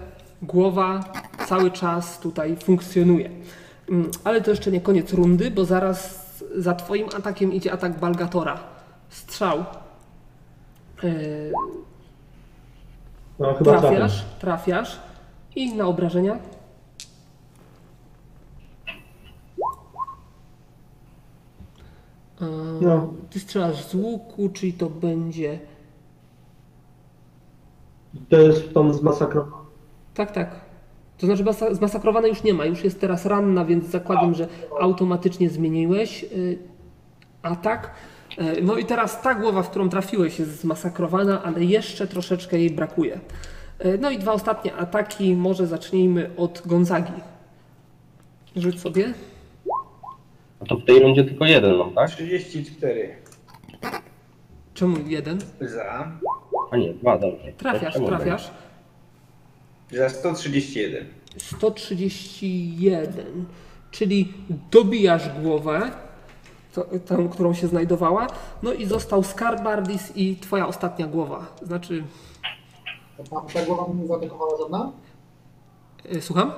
[0.42, 1.00] głowa
[1.46, 3.30] cały czas tutaj funkcjonuje.
[3.90, 6.22] Ym, Ale to jeszcze nie koniec rundy, bo zaraz
[6.56, 8.58] za Twoim atakiem idzie atak Balgatora.
[9.08, 9.58] strzał.
[11.04, 11.12] E,
[13.38, 15.00] No chyba trafiasz, trafiasz
[15.56, 16.38] i na obrażenia.
[22.80, 23.12] No.
[23.30, 25.58] Ty strzelasz z łuku, czyli to będzie.
[28.28, 29.56] To jest tą zmasakrowaną.
[30.14, 30.60] Tak, tak.
[31.18, 34.48] To znaczy masa- zmasakrowana już nie ma, już jest teraz ranna, więc zakładam, że
[34.80, 36.58] automatycznie zmieniłeś y,
[37.42, 37.90] atak.
[38.58, 42.70] Y, No i teraz ta głowa, w którą trafiłeś jest zmasakrowana, ale jeszcze troszeczkę jej
[42.70, 43.20] brakuje.
[43.84, 47.12] Y, No i dwa ostatnie ataki, może zacznijmy od Gonzagi.
[48.56, 49.14] Rzuć sobie.
[50.62, 52.10] No to w tej rundzie tylko jeden mam, tak?
[52.10, 53.16] 34
[54.74, 55.38] Czemu jeden?
[55.60, 56.12] za.
[56.70, 57.52] A nie, dwa, dobrze.
[57.52, 58.50] Trafiasz, Czemu trafiasz.
[59.92, 61.06] Za 131.
[61.36, 63.44] 131,
[63.90, 64.32] czyli
[64.70, 65.90] dobijasz głowę,
[66.74, 68.26] to, tą, którą się znajdowała,
[68.62, 71.46] no i został Skarbardis i twoja ostatnia głowa.
[71.62, 72.04] Znaczy,
[73.30, 74.92] Ta, ta głowa mnie nie zaatakowała żadna?
[76.16, 76.52] y, słucham?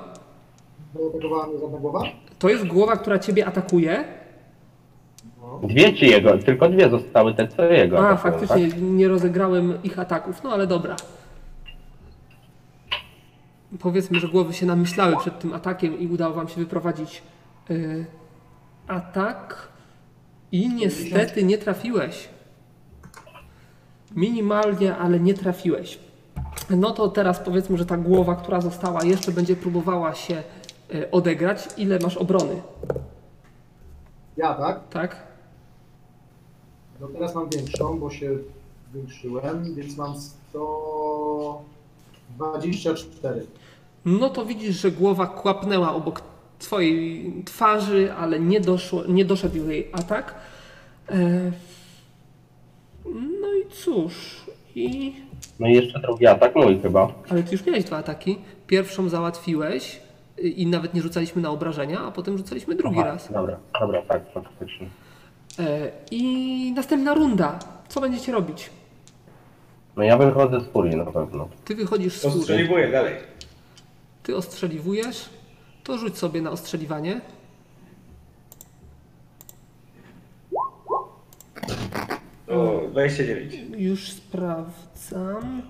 [1.03, 2.03] Zaatakowała mnie żadna głowa?
[2.39, 4.03] To jest głowa, która ciebie atakuje.
[5.63, 6.37] Dwie czy jego?
[6.37, 8.09] Tylko dwie zostały te co jego.
[8.09, 8.81] A, faktycznie Tak?
[8.81, 10.95] nie rozegrałem ich ataków, no ale dobra.
[13.79, 17.23] Powiedzmy, że głowy się namyślały przed tym atakiem i udało wam się wyprowadzić
[17.71, 18.05] y,
[18.87, 19.67] atak.
[20.51, 22.29] I niestety nie trafiłeś.
[24.15, 25.99] Minimalnie, ale nie trafiłeś.
[26.69, 30.43] No to teraz powiedzmy, że ta głowa, która została, jeszcze będzie próbowała się
[31.11, 31.67] odegrać.
[31.77, 32.61] Ile masz obrony,
[34.37, 34.89] Ja, tak?
[34.89, 35.23] tak?
[37.01, 38.37] No teraz mam większą, bo się
[38.91, 40.13] zwiększyłem, więc mam
[42.39, 43.45] 124.
[44.05, 46.21] No to widzisz, że głowa kłapnęła obok
[46.59, 50.35] twojej twarzy, ale nie, doszło, nie doszedł jej atak.
[51.09, 51.51] E,
[53.41, 54.45] No i cóż,
[54.75, 55.13] i...
[55.59, 57.11] No i jeszcze drugi atak mój chyba.
[57.29, 58.37] ale ty już miałeś dwa ataki.
[58.67, 59.99] Pierwszą załatwiłeś
[60.37, 63.31] i nawet nie rzucaliśmy na obrażenia, a potem rzucaliśmy drugi Aha, raz.
[63.31, 64.87] Dobra, dobra, tak, faktycznie.
[65.59, 67.59] E, I następna runda.
[67.87, 68.69] Co będziecie robić?
[69.95, 71.49] No ja wychodzę z furii na pewno.
[71.65, 73.15] Ty wychodzisz z furii, Ostrzeliwuję dalej.
[74.23, 75.29] ty ostrzeliwujesz,
[75.83, 77.21] to rzuć sobie na ostrzeliwanie.
[82.47, 83.55] O, 29.
[83.77, 85.61] Już sprawdzam.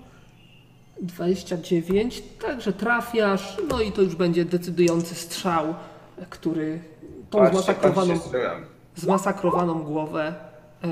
[1.00, 5.74] 29, także trafiasz, no i to już będzie decydujący strzał,
[6.30, 6.80] który
[7.30, 8.50] tą Patrzcie, zmasakrowaną, patrzcie,
[8.96, 10.34] zmasakrowaną głowę
[10.84, 10.88] e,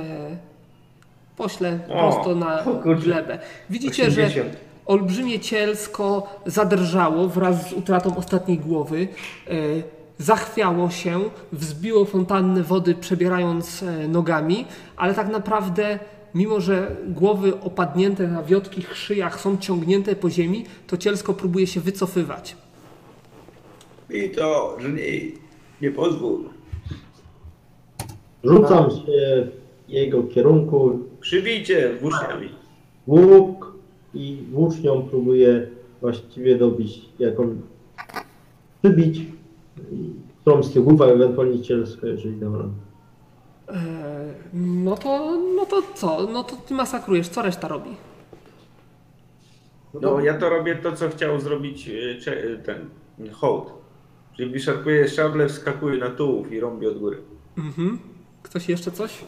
[1.37, 3.39] pośle O, prosto na o glebę.
[3.71, 4.57] Widzicie, że 80.
[4.87, 9.09] olbrzymie cielsko zadrżało wraz z utratą ostatniej głowy.
[9.49, 9.53] E,
[10.19, 11.21] zachwiało się,
[11.53, 14.67] wzbiło fontannę wody, przebierając e, nogami,
[14.97, 15.99] ale tak naprawdę,
[16.35, 21.81] mimo że głowy opadnięte na wiotkich szyjach są ciągnięte po ziemi, to cielsko próbuje się
[21.81, 22.57] wycofywać.
[24.11, 25.03] I to, że nie,
[25.83, 26.45] nie pozwól.
[28.45, 29.49] Rzucam się
[29.89, 32.49] w jego kierunku, Przybijcie włóczniami.
[33.07, 33.75] łuk
[34.15, 35.67] i włócznią próbuję
[36.01, 37.57] właściwie dobić, jaką
[38.83, 39.19] przybić,
[39.93, 42.73] i którą z tych głów, a ewentualnie cielsko, jeżeli dam radę.
[43.69, 46.27] E, no to, no to co?
[46.33, 47.29] No to ty masakrujesz.
[47.29, 47.91] Co reszta robi?
[50.01, 52.89] No ja to robię to, co chciał zrobić e, cze- e, ten
[53.33, 53.73] hołd.
[54.37, 57.19] Czyli wyszarpuję szable, wskakuję na tułów i rąbię od góry.
[57.59, 57.99] Mhm.
[58.43, 59.25] Ktoś jeszcze coś?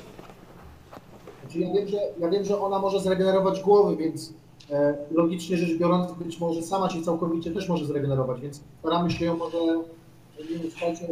[1.42, 4.32] Znaczy ja wiem, że, ja wiem, że ona może zregenerować głowy, więc
[4.70, 9.24] e, logicznie rzecz biorąc, być może sama się całkowicie też może zregenerować, więc staramy się
[9.24, 9.58] ją może,
[10.38, 11.08] żeby, słuchajcie, e,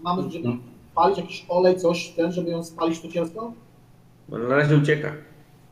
[0.00, 0.48] mamy, żeby
[0.94, 3.52] palić jakiś olej, coś, ten, żeby ją spalić to cielsko?
[4.28, 5.08] Bo na razie ucieka.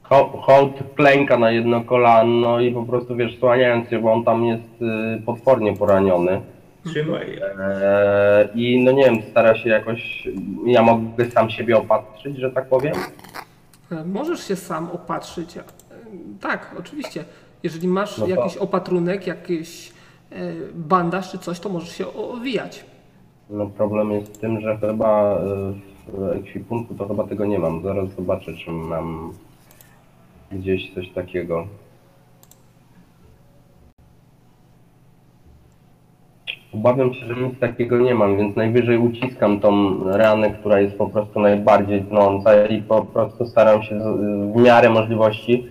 [0.03, 4.45] Ho- Hołd klęka na jedno kolano i po prostu wiesz, słaniając się, bo on tam
[4.45, 4.83] jest
[5.19, 6.41] y, potwornie poraniony.
[6.87, 7.39] Trzymaj.
[7.61, 10.29] Eee, I no nie wiem, stara się jakoś,
[10.67, 12.95] ja mogę sam siebie opatrzyć, że tak powiem.
[13.93, 15.57] E, Możesz się sam opatrzyć.
[15.57, 15.63] E,
[16.41, 17.25] Tak, oczywiście.
[17.63, 19.93] Jeżeli masz No to- jakiś opatrunek, jakiś
[20.33, 20.35] e,
[20.75, 22.85] bandaż czy coś, to możesz się o- owijać.
[23.53, 25.39] No problem jest w tym, że chyba y,
[26.09, 27.83] w ekwipunku to chyba tego nie mam.
[27.83, 29.33] Zaraz zobaczę, czy mam
[30.53, 31.67] gdzieś coś takiego.
[36.75, 41.07] Obawiam się, że nic takiego nie mam, więc najwyżej uciskam tą ranę, która jest po
[41.07, 44.01] prostu najbardziej tnąca i po prostu staram się
[44.55, 45.67] w miarę możliwości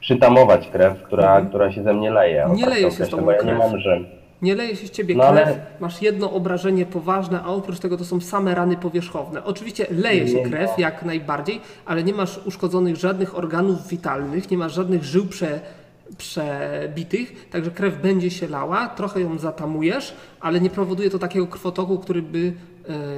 [0.00, 2.46] przytamować krew, która, która się ze mnie leje.
[2.54, 4.23] Nie tak leje się z tobą bo ja nie mam, że...
[4.44, 7.96] Nie leje się z ciebie No ale- krew, masz jedno obrażenie poważne, a oprócz tego
[7.96, 9.44] to są same rany powierzchowne.
[9.44, 14.74] Oczywiście leje się krew jak najbardziej, ale nie masz uszkodzonych żadnych organów witalnych, nie masz
[14.74, 15.60] żadnych żył prze,
[16.18, 21.98] przebitych, także krew będzie się lała, trochę ją zatamujesz, ale nie powoduje to takiego krwotoku,
[21.98, 22.52] który by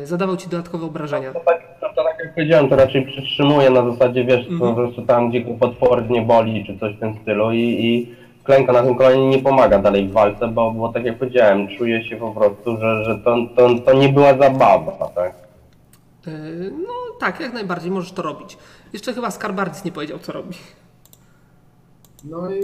[0.03, 1.33] e, zadawał ci dodatkowe obrażenia.
[1.33, 4.59] To tak, to, to tak jak powiedziałem, to raczej przytrzymuję na zasadzie, wiesz, Mhm.
[4.59, 8.15] po prostu tam, gdzie potwornie boli, czy coś w tym stylu i, i
[8.47, 12.09] klęka na tym kolanie nie pomaga dalej w walce, bo, bo tak jak powiedziałem, czuję
[12.09, 15.35] się po prostu, że, że to, to, to nie była zabawa, tak?
[16.27, 16.31] E,
[16.71, 18.59] No tak, jak najbardziej możesz to robić.
[18.93, 20.55] Jeszcze chyba Skarbardis nie powiedział, co robi.
[22.25, 22.61] No i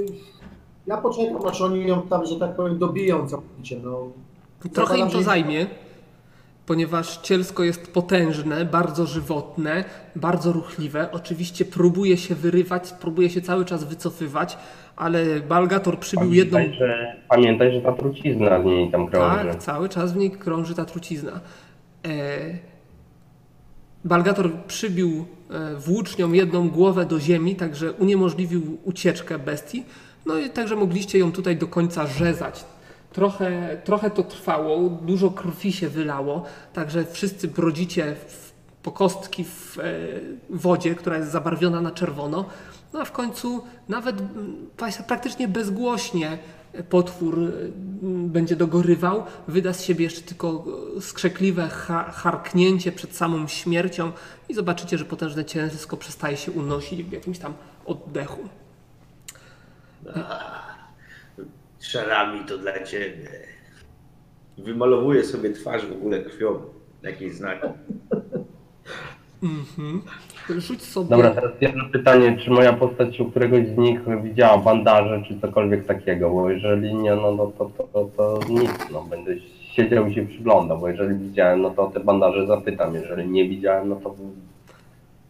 [0.86, 3.76] ja poczekam, aż oni ją tam, że tak powiem, dobiją całkowicie.
[3.84, 4.08] No.
[4.72, 5.66] Trochę im to zajmie,
[6.66, 9.84] ponieważ cielsko jest potężne, bardzo żywotne,
[10.16, 11.08] bardzo ruchliwe.
[11.12, 14.58] Oczywiście próbuje się wyrywać, próbuje się cały czas wycofywać,
[14.96, 16.58] ale Balgator przybił jedną.
[16.58, 19.48] Pamiętaj, że, pamiętaj, że ta trucizna z niej tam krąży.
[19.48, 21.40] Tak, cały czas w niej krąży ta trucizna.
[22.06, 22.72] E...
[24.04, 29.84] Balgator przybił e, włócznią jedną głowę do ziemi, także uniemożliwił ucieczkę bestii.
[30.26, 32.64] No i także mogliście ją tutaj do końca rzezać.
[33.12, 38.52] Trochę, trochę to trwało, dużo krwi się wylało, także wszyscy brodzicie w,
[38.82, 39.82] po kostki w e,
[40.50, 42.44] wodzie, która jest zabarwiona na czerwono.
[42.92, 44.70] No a w końcu nawet mm,
[45.06, 46.38] praktycznie bezgłośnie
[46.90, 50.64] potwór y, będzie dogorywał, wyda z siebie jeszcze tylko
[50.98, 54.12] y, skrzekliwe ha- harknięcie przed samą śmiercią
[54.48, 57.54] i zobaczycie, że potężne ciężko przestaje się unosić w jakimś tam
[57.84, 58.48] oddechu.
[61.80, 63.28] Szarami to dla ciebie.
[64.58, 66.62] Wymalowuję sobie twarz w ogóle krwią.
[67.02, 67.66] Jakieś znaki.
[69.42, 70.02] Mhm.
[70.50, 71.08] Rzuć sobie.
[71.10, 75.86] Dobra, teraz jedno pytanie, czy moja postać u któregoś z nich widziała bandaże, czy cokolwiek
[75.86, 79.32] takiego, bo jeżeli nie, no, no to, to, to, to nic, no będę
[79.72, 83.88] siedział i się przyglądał, bo jeżeli widziałem, no to te bandaże zapytam, jeżeli nie widziałem,
[83.88, 84.14] no to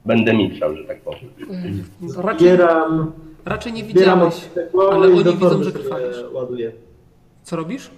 [0.04, 1.24] będę milczał, że tak powiem.
[1.40, 3.12] Y, Raczej, Zbieram,
[3.44, 4.48] raczej nie widziałeś.
[4.92, 6.16] ale oni widzą, torby że krwawisz.
[6.32, 6.72] ładuję.
[7.42, 7.90] Co robisz?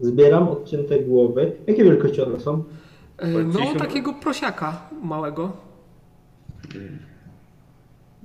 [0.00, 1.52] Zbieram odcięte głowy.
[1.66, 2.54] Jakie wielkości one są?
[2.54, 2.64] Y,
[3.44, 5.65] No, takiego prosiaka małego.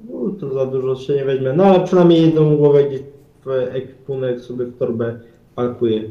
[0.09, 1.53] No, to za dużo się nie weźmie.
[1.53, 3.01] No ale przynajmniej jedną głowę gdzieś
[3.45, 5.19] w ekwipunek sobie w torbę
[5.55, 6.03] pakuję.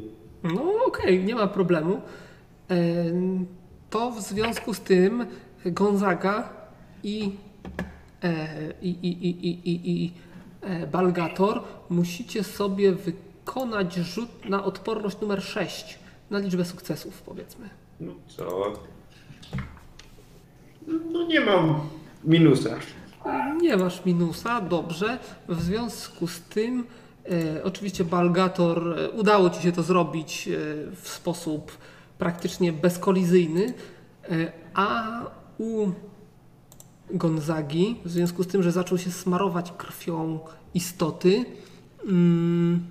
[0.43, 2.01] No okej, nie ma problemu.
[2.69, 3.47] Em,
[3.91, 5.27] To w związku z tym
[5.67, 6.49] Gonzaga
[7.05, 7.33] i,
[8.23, 8.47] e,
[8.83, 10.13] i, i, i, i, i, i
[10.63, 15.99] e, Balgator musicie sobie wykonać rzut na odporność numer 6
[16.31, 17.69] na liczbę sukcesów powiedzmy.
[18.01, 18.73] No co?
[21.13, 21.81] No nie mam
[22.25, 22.71] minusa.
[23.61, 25.19] Nie masz minusa, dobrze.
[25.49, 26.87] W związku z tym,
[27.57, 30.51] e, oczywiście Balgator, e, udało ci się to zrobić e,
[30.97, 31.79] w sposób
[32.19, 33.75] praktycznie bezkolizyjny,
[34.31, 35.21] e, a
[35.59, 35.89] u
[37.11, 40.39] Gonzagi, w związku z tym, że zaczął się smarować krwią
[40.75, 41.45] istoty,
[42.09, 42.87] mm,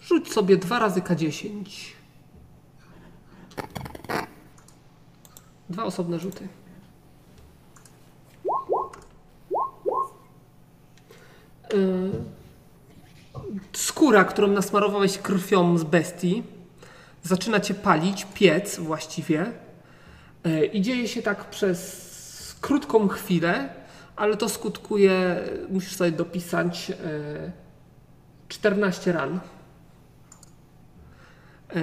[0.00, 1.64] rzuć sobie dwa razy K10.
[5.70, 6.48] Dwa osobne rzuty.
[11.55, 11.55] Y,
[13.72, 16.42] skóra, którą nasmarowałeś krwią z bestii,
[17.22, 19.46] zaczyna cię palić, piec właściwie.
[20.46, 23.68] Y, I dzieje się tak przez krótką chwilę,
[24.16, 25.36] ale to skutkuje,
[25.70, 27.52] musisz sobie dopisać, y,
[28.48, 29.40] 14 ran.
[31.76, 31.80] Y,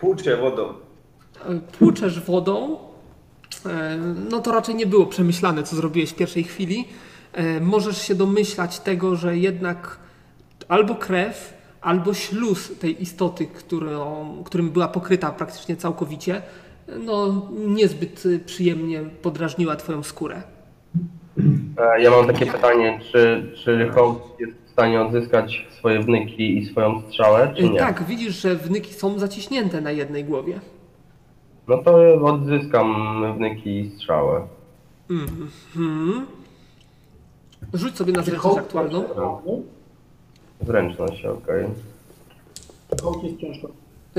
[0.00, 0.74] Płuczę wodą.
[1.78, 2.78] płuczesz wodą,
[4.30, 6.88] no to raczej nie było przemyślane, co zrobiłeś w pierwszej chwili.
[7.32, 9.98] E, Możesz się domyślać tego, że jednak
[10.68, 16.42] albo krew, albo śluz tej istoty, którą, którym była pokryta praktycznie całkowicie,
[17.04, 20.42] no niezbyt przyjemnie podrażniła twoją skórę.
[21.78, 26.66] E, Ja mam takie pytanie, czy, czy host jest w stanie odzyskać swoje wnyki i
[26.66, 27.78] swoją strzałę, czy E, nie?
[27.78, 30.60] Tak, widzisz, że wnyki są zaciśnięte na jednej głowie.
[31.68, 32.94] No to odzyskam
[33.36, 34.40] wnyki i strzałę.
[35.10, 36.26] Mhm.
[37.74, 39.04] Rzuć sobie na zręczność aktualną.
[39.16, 39.42] No,
[40.66, 41.66] Zręczność, okej.
[43.02, 43.68] hołd jest ciężko.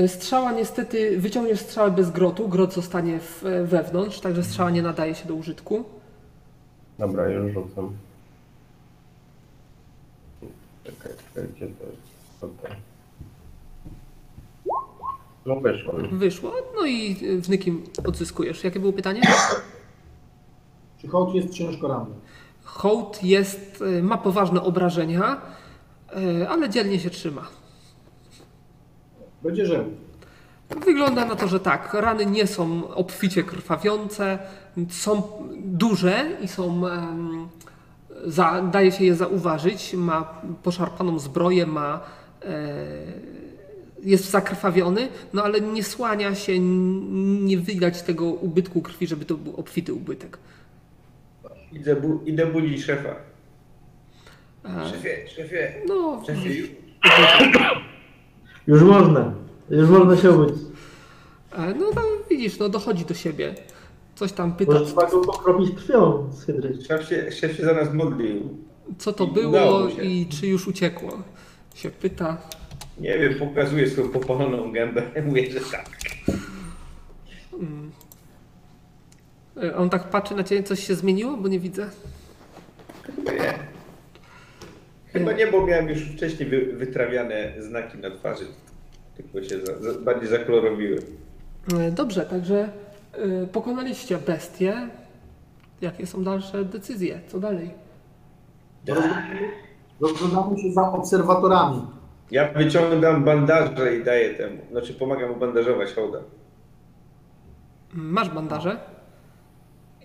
[0.06, 5.28] Strzała niestety, wyciągniesz strzałę bez grotu, grot zostanie w, wewnątrz, także strzała nie nadaje się
[5.28, 5.84] do użytku.
[6.98, 7.92] Dobra, już rzucam.
[10.84, 12.56] Czekaj, czekaj, gdzie to jest?
[15.46, 15.94] No wyszło.
[16.12, 18.64] Wyszło, no i y, wnykiem odzyskujesz.
[18.64, 19.20] Jakie było pytanie?
[20.98, 22.14] Czy hołd jest ciężko ranny?
[22.70, 25.40] Hołd jest, y, ma poważne obrażenia,
[26.42, 27.48] e, ale dzielnie się trzyma.
[29.42, 29.84] Będzie żył.
[30.84, 34.38] Wygląda na to, że tak, rany nie są obficie krwawiące,
[34.88, 35.22] są
[35.56, 36.82] duże i są,
[38.26, 42.00] za, daje się je zauważyć, ma poszarpaną zbroję, ma,
[42.44, 42.74] e,
[44.02, 46.58] jest zakrwawiony, no ale nie słania się,
[47.40, 50.38] nie widać tego ubytku krwi, żeby to był obfity ubytek.
[51.72, 53.14] Idę, bu- idę budzić szefa.
[54.90, 56.50] Szefie, szefie, no, szefie.
[58.66, 59.32] Już można.
[59.70, 60.54] Już można się umyć.
[61.52, 63.54] e, no to widzisz, no dochodzi do siebie.
[64.14, 66.78] Coś tam pyta, Może trzeba go pokropić krwią z hydry.
[66.88, 68.56] Szef się, szef się za nas modlił.
[68.98, 70.02] co to I było udało mu się.
[70.04, 71.22] i czy już uciekło.
[71.74, 72.36] Się pyta.
[73.00, 75.02] Nie wiem, pokazuje swoją popaloną gębę.
[75.26, 75.86] Mówię, że tak.
[76.28, 77.62] E,
[79.76, 81.86] On tak patrzy na ciebie, coś się zmieniło, bo nie widzę.
[83.16, 83.54] Chyba nie.
[85.12, 88.44] Chyba nie, bo miałem już wcześniej wy, wytrawiane znaki na twarzy.
[89.16, 90.98] Tylko się za, za, bardziej zakolorowiły.
[91.78, 92.68] E, Dobrze, także
[93.12, 94.88] e, pokonaliście bestię.
[95.80, 97.20] Jakie są dalsze decyzje?
[97.28, 97.70] Co dalej?
[100.00, 101.82] Rozglądamy się za obserwatorami.
[102.30, 104.56] Ja wyciągam bandaże i daję temu.
[104.70, 106.18] Znaczy pomagam mu bandażować hołda.
[107.94, 108.80] Masz bandaże?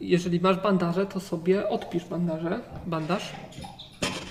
[0.02, 2.60] Jeżeli masz bandaże, to sobie odpisz bandaże.
[2.88, 3.36] Bandaż.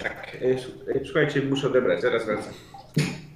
[0.03, 0.37] Tak.
[0.43, 2.53] e, e, Słuchajcie, muszę odebrać, zaraz wracam.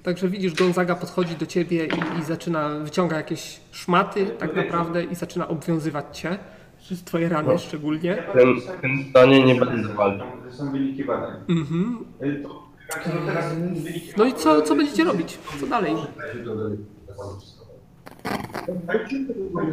[0.03, 5.15] Także widzisz, Gonzaga podchodzi do ciebie i, i zaczyna, wyciąga jakieś szmaty tak naprawdę i
[5.15, 6.37] zaczyna obwiązywać cię.
[6.77, 8.23] Przez twoje rany szczególnie.
[8.33, 10.27] W tym, stanie nie będę walczył.
[10.49, 11.35] To są wyniki badań.
[11.49, 12.05] Mhm.
[12.19, 12.49] E, To,
[13.03, 15.37] to teraz wyniki No i co, co będziecie robić?
[15.59, 15.95] Co dalej?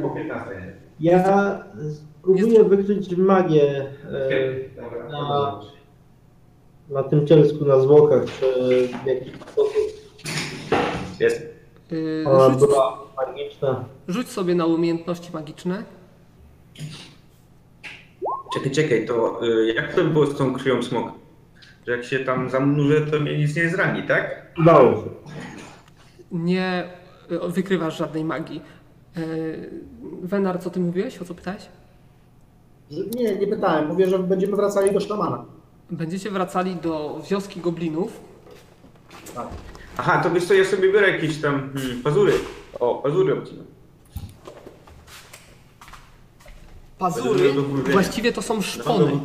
[0.02, 0.74] po 15.
[1.00, 1.64] Ja
[2.34, 3.86] spróbuję wykryć magię
[4.80, 5.60] e, na,
[6.90, 9.72] na tym cielsku, na zwłokach, czy w jakiś sposób
[11.20, 11.42] Jest.
[11.90, 13.84] Yy, ona rzuć, była magiczna.
[14.08, 15.84] rzuć sobie na umiejętności magiczne.
[18.54, 21.12] Czekaj, czekaj, to y, jak to było z tą krwią smoka?
[21.86, 24.46] Że jak się tam zanurzę, to mnie nic nie zrani, tak?
[24.58, 25.08] Udało się.
[26.32, 26.84] Nie
[27.30, 28.62] y, wykrywasz żadnej magii.
[29.16, 29.70] Yy,
[30.22, 31.18] Wenar, co ty mówiłeś?
[31.18, 31.68] O co pytałeś?
[32.90, 33.88] Nie, nie pytałem.
[33.88, 35.44] Mówię, że będziemy wracali do szamana.
[35.90, 38.20] Będziecie wracali do wioski goblinów.
[39.34, 39.48] Tak.
[39.96, 42.32] Aha, to wiesz co, ja sobie biorę jakieś tam hmm, pazury.
[42.80, 43.64] O, pazury obcinam.
[46.98, 47.92] Pazury, do wróżenia.
[47.92, 49.20] właściwie to są szpony.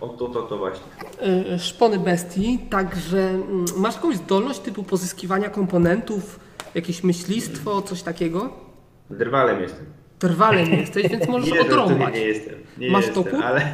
[0.00, 0.84] O, to, to, to właśnie.
[1.50, 6.40] Yy, Szpony bestii, także mm, masz jakąś zdolność typu pozyskiwania komponentów,
[6.74, 8.52] jakieś myślistwo, coś takiego?
[9.10, 10.01] Drwalem jestem.
[10.28, 12.14] Trwalem jesteś, więc możesz nie, odrąbać.
[12.14, 12.54] Nie jestem.
[12.78, 13.44] Nie Masz jestem, topór?
[13.44, 13.60] ale...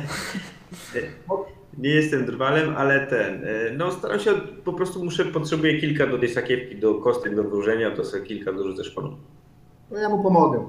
[1.79, 3.45] Nie jestem drwalem, ale ten.
[3.45, 4.31] y, No staram się,
[4.65, 8.53] po prostu muszę, potrzebuję kilka do tej sakiewki, do kostek do wróżenia, to sobie kilka
[8.53, 9.15] dorzucę szponów.
[9.91, 10.65] No ja mu pomogę.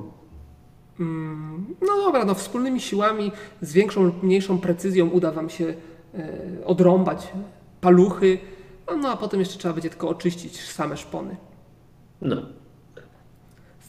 [1.00, 3.32] Mm, No dobra, no wspólnymi siłami
[3.62, 5.74] z większą lub mniejszą precyzją uda wam się
[6.16, 7.28] e, odrąbać
[7.82, 8.38] paluchy,
[8.88, 11.36] no, no a potem jeszcze trzeba będzie tylko oczyścić same szpony.
[12.22, 12.36] No,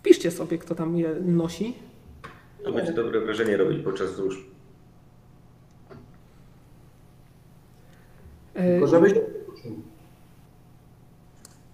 [0.01, 1.75] Wpiszcie sobie, kto tam je nosi.
[2.65, 4.45] to będzie dobre wrażenie robić podczas wróż.
[8.55, 9.13] E, Tylko żebyś...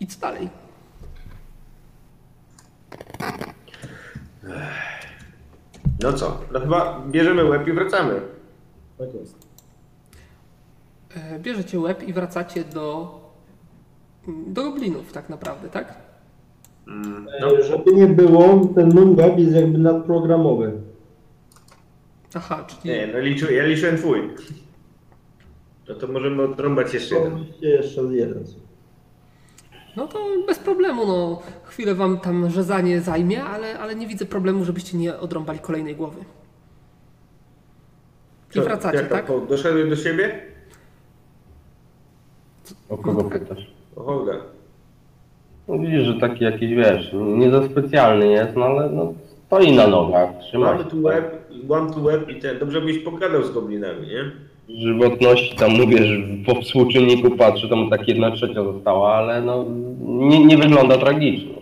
[0.00, 0.48] I co dalej?
[6.02, 8.20] No co, no chyba bierzemy łeb i wracamy.
[8.98, 9.36] Tak jest.
[11.16, 13.14] E, Bierzecie łeb i wracacie do,
[14.46, 16.05] do goblinów tak naprawdę, tak?
[16.86, 20.72] Mm, No, Żeby nie było, ten web jest jakby nadprogramowy.
[22.34, 24.30] Aha, czyli nie, no liczy, ja liczyłem twój.
[25.88, 27.44] No to możemy odrąbać jeszcze jeden.
[27.60, 28.44] Jeszcze jeden.
[29.96, 34.64] no to bez problemu, no chwilę wam tam rzezanie zajmie, ale, ale nie widzę problemu,
[34.64, 36.20] żebyście nie odrąbali kolejnej głowy.
[38.50, 39.26] I Co, wracacie, jak tak?
[39.26, 40.42] to, Doszedłeś do siebie?
[42.88, 43.74] O kogo pytasz?
[43.96, 44.32] O hołda.
[45.68, 49.14] No widzisz, że taki jakiś, wiesz, nie za specjalny jest, no ale no,
[49.46, 50.90] stoi na nogach, trzyma Mamy się.
[50.90, 52.58] tu łeb, mam tu łeb i ten.
[52.58, 54.30] Dobrze byś pogadał z goblinami, nie?
[54.68, 56.16] Żywotności tam mówię, że
[56.46, 59.64] po współczynniku patrzę, tam tak jedna trzecia została, ale no
[60.00, 61.54] nie, nie wygląda tragicznie.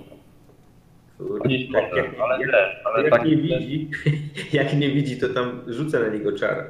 [1.19, 3.91] Chodzić Jak, może, jak, ale jak, też, ale jak tak nie widzi,
[4.53, 6.65] jak nie widzi, to tam rzucę na niego czar.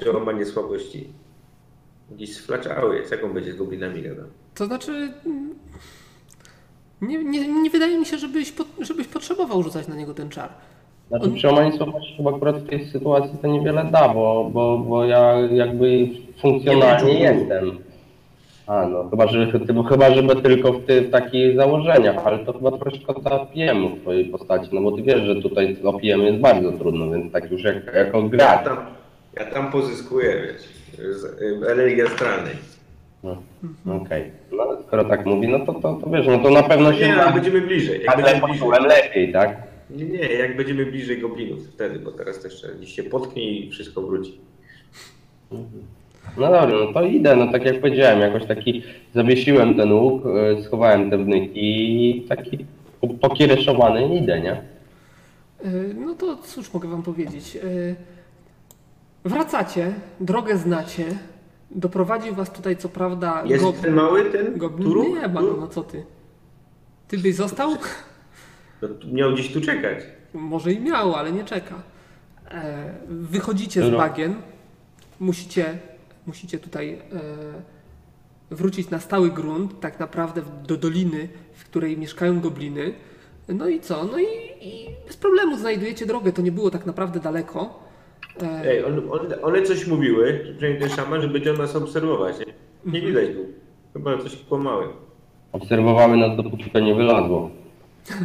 [0.00, 1.08] Przełamanie słabości.
[2.10, 4.26] Jakiś sflaczały jest, jak on będzie z goblinami gadał.
[4.54, 5.12] To znaczy.
[7.02, 10.48] Nie, nie, nie wydaje mi się, żebyś, po, żebyś potrzebował rzucać na niego ten czar.
[11.08, 15.32] Znaczy przełamanie słabości chyba akurat w tej sytuacji to niewiele da, bo, bo, bo ja
[15.40, 16.08] jakby
[16.42, 17.78] funkcjonalnie jestem.
[18.66, 19.52] A no, chyba, że,
[19.88, 24.68] chyba, żeby tylko w tych takich założeniach, ale to chyba troszkę zapijemy w twojej postaci,
[24.72, 28.18] no bo ty wiesz, że tutaj OPM jest bardzo trudno, więc tak już jak, jako
[28.18, 28.64] Ja gracz.
[28.64, 28.76] tam,
[29.34, 30.62] ja tam pozyskuję, wiesz,
[31.16, 32.71] z energii astralnej.
[33.22, 33.42] No,
[34.02, 37.06] Okej, no skoro tak mówi, no to, to, to wiesz, no to na pewno się
[37.06, 38.02] Nie, ale będziemy bliżej.
[38.02, 38.58] Jak będziemy bliżej.
[38.58, 39.62] poczułem lepiej, tak?
[39.90, 43.70] Nie, nie, jak będziemy bliżej goblinów wtedy, bo teraz to jeszcze gdzieś się potknie i
[43.70, 44.38] wszystko wróci.
[46.36, 48.82] No dobra, no to idę, no tak jak powiedziałem, jakoś taki
[49.14, 50.22] zawiesiłem ten łuk,
[50.58, 51.60] y, schowałem te wnyki
[52.10, 52.66] i taki
[53.00, 54.52] po- pokiereszowany idę, nie?
[55.64, 57.56] Y, No to cóż mogę wam powiedzieć.
[57.56, 57.94] Y,
[59.24, 61.04] Wracacie, drogę znacie.
[61.74, 63.82] Doprowadził was tutaj co prawda Jest goblin.
[63.84, 65.08] ten mały, ten Goblin turuk?
[65.08, 65.60] nie Turuk?
[65.60, 66.04] no co ty?
[67.08, 67.76] Ty byś został?
[68.82, 70.04] No, miał gdzieś tu czekać.
[70.34, 71.74] Może i miał, ale nie czeka.
[72.50, 73.98] E, Wychodzicie z No.
[73.98, 74.34] bagien.
[75.20, 75.78] Musicie,
[76.26, 82.94] musicie tutaj e, wrócić na stały grunt, tak naprawdę do doliny, w której mieszkają gobliny.
[83.48, 84.04] No i co?
[84.04, 84.24] No i,
[84.60, 86.32] i bez problemu znajdujecie drogę.
[86.32, 87.82] To nie było tak naprawdę daleko.
[88.42, 92.38] E, Ej, on, on, one coś mówiły, że przynajmniej ten szaman, że będzie nas obserwować.
[92.38, 92.44] Nie,
[92.92, 93.06] nie Mhm.
[93.06, 93.40] widać go.
[93.92, 94.86] Chyba coś kłamały.
[95.52, 97.50] Obserwowały nas, dopóki to nie wylazło.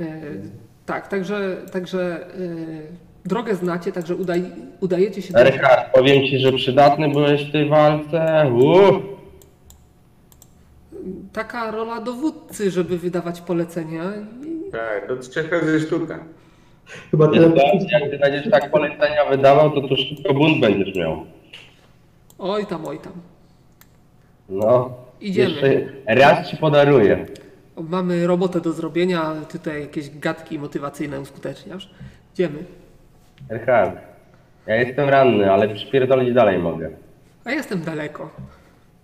[0.00, 0.04] E,
[0.86, 2.38] tak, także, także e,
[3.24, 4.42] drogę znacie, także udaj,
[4.80, 5.44] udajecie się do...
[5.44, 8.50] Rychard, powiem ci, że przydatny byłeś w tej walce.
[8.54, 9.02] Uuu.
[11.32, 14.04] Taka rola dowódcy, żeby wydawać polecenia.
[14.44, 16.24] I- Tak, to trzech razy sztuka.
[17.10, 17.52] Chyba tyle.
[17.90, 21.24] Jak ty będziesz tak polecenia wydawał, to tu szybko bunt będziesz miał.
[22.38, 23.12] Oj tam, oj tam.
[24.48, 24.90] No.
[25.20, 25.50] Idziemy.
[25.50, 27.26] Jeszcze raz ci podaruję.
[27.88, 31.90] Mamy robotę do zrobienia, ale tutaj jakieś gadki motywacyjne uskuteczniasz.
[32.34, 32.64] Idziemy.
[33.48, 33.96] Rychard,
[34.66, 36.90] ja jestem ranny, ale przypierdolić dalej mogę.
[37.44, 38.30] A jestem daleko.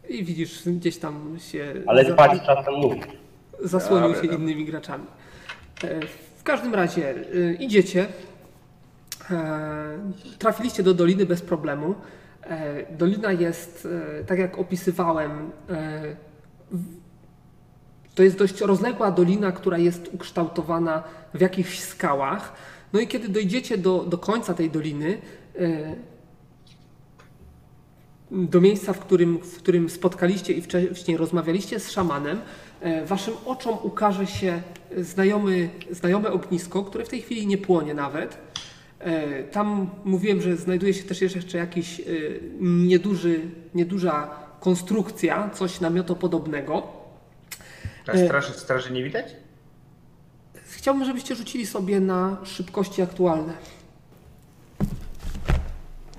[0.08, 2.94] I widzisz, gdzieś tam się Ale za- spać czasem mów.
[3.60, 5.04] zasłonił się innymi graczami.
[6.44, 8.06] W każdym razie e, idziecie.
[9.30, 9.98] E,
[10.38, 11.94] Trafiliście do doliny bez problemu.
[12.42, 13.88] E, Dolina jest,
[14.20, 15.50] e, tak jak opisywałem,
[18.14, 21.02] to jest dość rozległa dolina, która jest ukształtowana
[21.34, 22.52] w jakichś skałach.
[22.92, 25.18] No i kiedy dojdziecie do, do końca tej doliny,
[28.30, 32.40] do miejsca, w którym, w którym spotkaliście i wcześniej rozmawialiście z szamanem,
[33.06, 34.62] waszym oczom ukaże się
[34.98, 38.38] znajomy, znajome ognisko, które w tej chwili nie płonie nawet.
[38.98, 42.04] E, Tam mówiłem, że znajduje się też jeszcze jakiś e,
[42.60, 43.40] nieduży,
[43.74, 44.30] nieduża
[44.60, 46.82] konstrukcja, coś namiotopodobnego.
[48.06, 48.26] A E.
[48.26, 49.26] straży, straży nie widać?
[50.70, 53.52] Chciałbym, żebyście rzucili sobie na szybkości aktualne.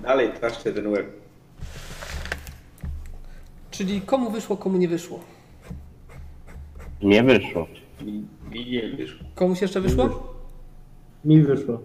[0.02, 1.06] Dalej traszczę ten łeb.
[3.70, 5.20] Czyli komu wyszło, komu nie wyszło.
[7.02, 7.66] Nie wyszło.
[8.00, 9.18] Mi, mi nie wiesz.
[9.34, 10.34] Komuś jeszcze wyszło?
[11.24, 11.80] Mi wyszło.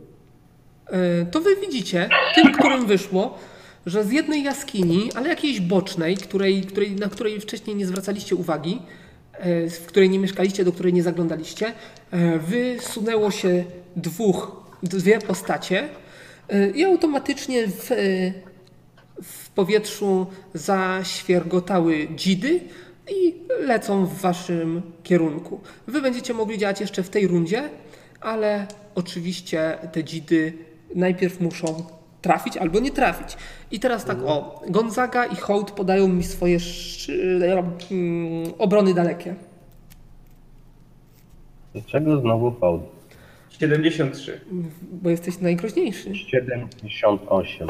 [0.88, 3.38] E, to wy widzicie, tym, którym wyszło,
[3.86, 8.82] że z jednej jaskini, ale jakiejś bocznej, której, której, na której wcześniej nie zwracaliście uwagi,
[9.34, 11.74] e, w której nie mieszkaliście, do której nie zaglądaliście,
[12.12, 13.64] e, wysunęło się
[13.96, 15.90] dwóch, dwie postacie
[16.76, 17.90] i automatycznie w,
[19.24, 22.60] w powietrzu zaświergotały dzidy
[23.10, 25.62] i lecą w waszym kierunku.
[25.88, 27.70] Wy będziecie mogli działać jeszcze w tej rundzie,
[28.22, 30.54] ale oczywiście te dzidy
[30.96, 31.84] najpierw muszą
[32.22, 33.38] trafić albo nie trafić.
[33.72, 36.58] I teraz tak, o, Gonzaga i Hołd podają mi swoje
[37.92, 39.36] mm, obrony dalekie.
[41.74, 42.82] Dlaczego znowu hołd?
[43.50, 44.42] 73.
[44.92, 46.16] Bo jesteś najgroźniejszy.
[46.16, 47.68] 78.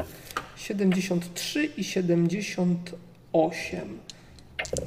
[0.55, 3.79] 73 i 78.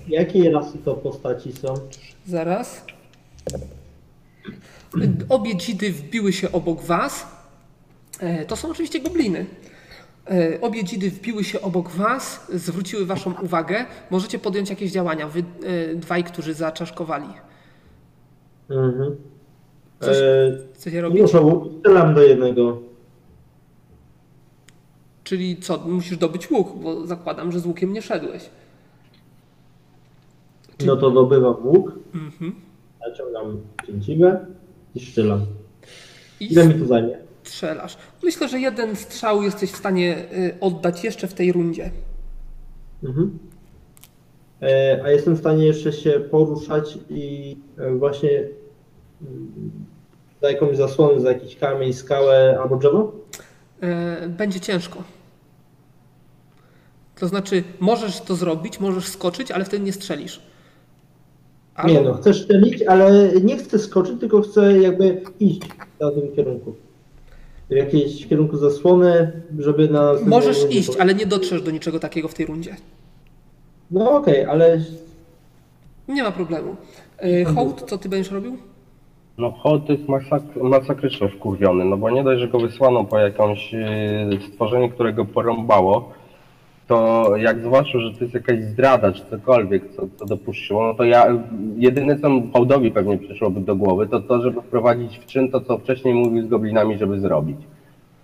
[0.08, 1.74] Jakiej rasy to postaci są?
[2.26, 2.84] Zaraz.
[5.28, 7.26] Obie dzidy wbiły się obok was.
[8.20, 9.46] E, To są oczywiście gobliny.
[10.30, 13.86] E, Obie dzidy wbiły się obok was, zwróciły waszą uwagę.
[14.10, 17.28] Możecie podjąć jakieś działania, wy e, dwaj, którzy zaczaszkowali.
[18.70, 19.16] Mhm.
[20.00, 21.22] Coś- E, Chcecie robić?
[21.22, 21.40] muszę,
[21.78, 22.78] strzelam do jednego.
[25.24, 28.42] Czyli co, musisz dobyć łuk, bo zakładam, że z łukiem nie szedłeś.
[30.86, 32.54] No to dobywam łuk, Mhm.
[33.08, 34.46] naciągam cięciwę
[34.94, 35.46] i strzelam.
[36.40, 37.18] I Ile mi to zajmie?
[37.44, 37.96] strzelasz.
[38.22, 41.90] Myślę, że jeden strzał jesteś w stanie y, oddać jeszcze w tej rundzie.
[43.04, 43.38] Mhm.
[44.62, 48.30] E, a jestem w stanie jeszcze się poruszać i e, właśnie
[49.22, 49.52] mm,
[50.42, 53.12] za jakąś zasłonę, za jakiś kamień, skałę albo drzewo?
[53.80, 55.02] E, Będzie ciężko.
[57.16, 60.40] To znaczy, możesz to zrobić, możesz skoczyć, ale wtedy nie strzelisz.
[61.86, 66.74] Nie no, chcę szczelić, ale nie chcę skoczyć, tylko chcę jakby iść w danym kierunku.
[67.70, 70.12] W jakimś kierunku zasłony, żeby na...
[70.26, 72.76] Możesz rundzie iść, po- ale nie dotrzesz do niczego takiego w tej rundzie.
[73.90, 74.80] No okej, ale
[76.08, 76.76] Nie ma problemu.
[77.18, 78.56] E, Hołd, co ty będziesz robił?
[79.38, 83.72] No Hołd jest masak- masakrycznie wkurwiony, no bo nie dość, że go wysłano po jakąś
[83.72, 86.12] yy, stworzenie, które go porąbało,
[86.86, 91.04] to jak zobaczył, że to jest jakaś zdrada czy cokolwiek, co, co dopuściło, no to
[91.04, 91.26] ja
[91.76, 95.78] jedyne co Hołdowi pewnie przyszłoby do głowy, to to, żeby wprowadzić w czyn to, co
[95.78, 97.56] wcześniej mówił z goblinami, żeby zrobić.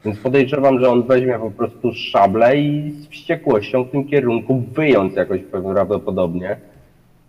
[0.05, 5.16] Więc podejrzewam, że on weźmie po prostu szablę i z wściekłością w tym kierunku wyjąc
[5.16, 6.57] jakoś prawdopodobnie.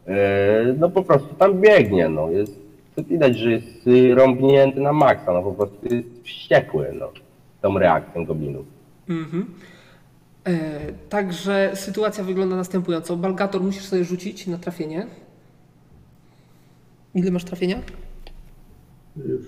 [0.08, 0.16] Yy,
[0.80, 2.60] no po prostu tam biegnie, no jest,
[2.98, 7.10] widać, że jest y, rąbnięty na maksa, no po prostu jest wściekły, no,
[7.62, 8.66] tą reakcją goblinów.
[9.10, 9.46] Mhm.
[9.46, 9.81] E,
[11.10, 13.18] także sytuacja wygląda następująco.
[13.18, 15.08] Balgator musisz sobie rzucić na trafienie.
[17.16, 17.82] Ile masz trafienia?
[19.16, 19.46] już.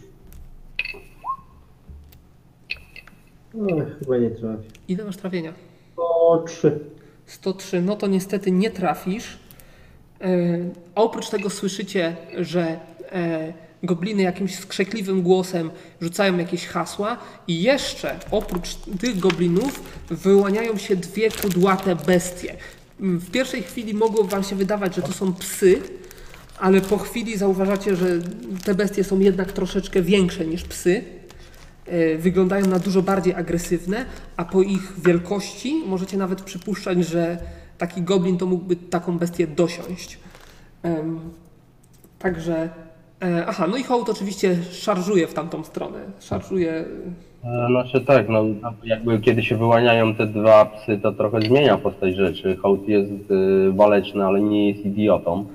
[3.62, 4.70] Oj, chyba nie trafię.
[4.88, 5.54] Ile masz trafienia?
[5.98, 6.80] O, trzy.
[7.26, 9.40] 103, no to niestety nie trafisz.
[10.22, 10.58] E,
[10.96, 12.80] a oprócz tego słyszycie, że
[13.12, 13.54] e,
[13.84, 21.32] gobliny jakimś skrzekliwym głosem rzucają jakieś hasła i jeszcze oprócz tych goblinów wyłaniają się dwie
[21.32, 22.56] kudłate bestie.
[23.00, 25.82] Mm, W pierwszej chwili mogło wam się wydawać, że to są psy,
[26.60, 28.20] ale po chwili zauważacie, że
[28.66, 31.04] te bestie są jednak troszeczkę większe niż psy.
[31.86, 34.06] E, wyglądają na dużo bardziej agresywne,
[34.38, 37.38] a po ich wielkości możecie nawet przypuszczać, że
[37.78, 40.20] taki goblin to mógłby taką bestię dosiąść.
[42.20, 42.70] Także,
[43.48, 46.00] aha, no i hołd oczywiście szarżuje w tamtą stronę.
[46.20, 46.86] Szarżuje,
[47.46, 48.46] E, Znaczy tak, no
[48.84, 52.56] jakby kiedy się wyłaniają te dwa psy, to trochę zmienia postać rzeczy.
[52.56, 55.46] Hołd jest y, waleczny, ale nie jest idiotą.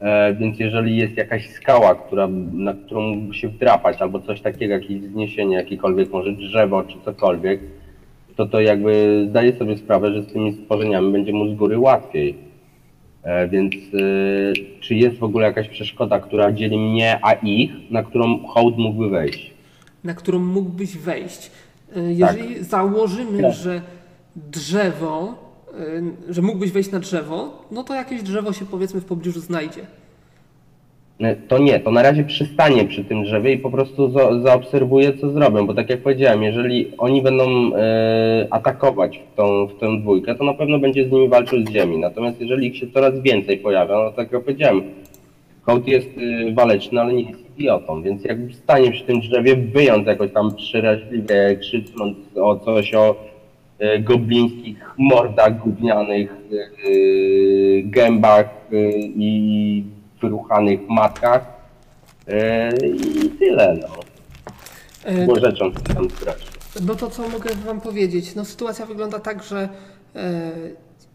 [0.00, 4.74] E, więc jeżeli jest jakaś skała, która, na którą mógłby się wdrapać, albo coś takiego,
[4.74, 7.60] jakieś wzniesienie, jakiekolwiek, może drzewo czy cokolwiek,
[8.36, 12.34] to to jakby zdaje sobie sprawę, że z tymi stworzeniami będzie mu z góry łatwiej.
[13.24, 18.02] E, więc y, czy jest w ogóle jakaś przeszkoda, która dzieli mnie a ich, na
[18.02, 19.54] którą hołd mógłby wejść?
[20.04, 21.50] na którą mógłbyś wejść.
[21.96, 23.52] E, Jeżeli założymy, Tak.
[23.54, 23.82] że
[24.36, 25.34] drzewo,
[26.28, 29.86] e, że mógłbyś wejść na drzewo, no to jakieś drzewo się powiedzmy w pobliżu znajdzie.
[31.20, 35.12] E, To nie, to na razie przystanie przy tym drzewie i po prostu za, zaobserwuję,
[35.12, 37.44] co zrobią, bo tak jak powiedziałem, jeżeli oni będą
[37.76, 41.70] e, atakować w tą, w tę dwójkę, to na pewno będzie z nimi walczył z
[41.70, 41.98] ziemi.
[41.98, 44.82] Natomiast jeżeli ich się coraz więcej pojawia, no tak jak powiedziałem,
[45.62, 46.08] hołd jest
[46.48, 50.54] e, waleczny, ale nie jest idiotą, więc jakby stanie przy tym drzewie, wyjąc jakoś tam
[50.56, 53.16] przeraźliwie, krzycząc o coś o
[53.78, 56.62] e, goblińskich mordach gównianych, e,
[57.82, 58.48] gębach
[59.16, 59.84] i
[60.24, 61.46] wyruchanych matkach
[62.28, 63.88] e, i tyle, no.
[65.04, 66.46] E, Było rzeczą, tam grać.
[66.82, 68.34] No to co mogę wam powiedzieć?
[68.34, 69.68] No sytuacja wygląda tak, że
[70.16, 70.52] e,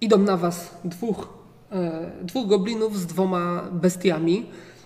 [0.02, 1.28] idą na was dwóch,
[1.72, 4.46] e, dwóch goblinów z dwoma bestiami.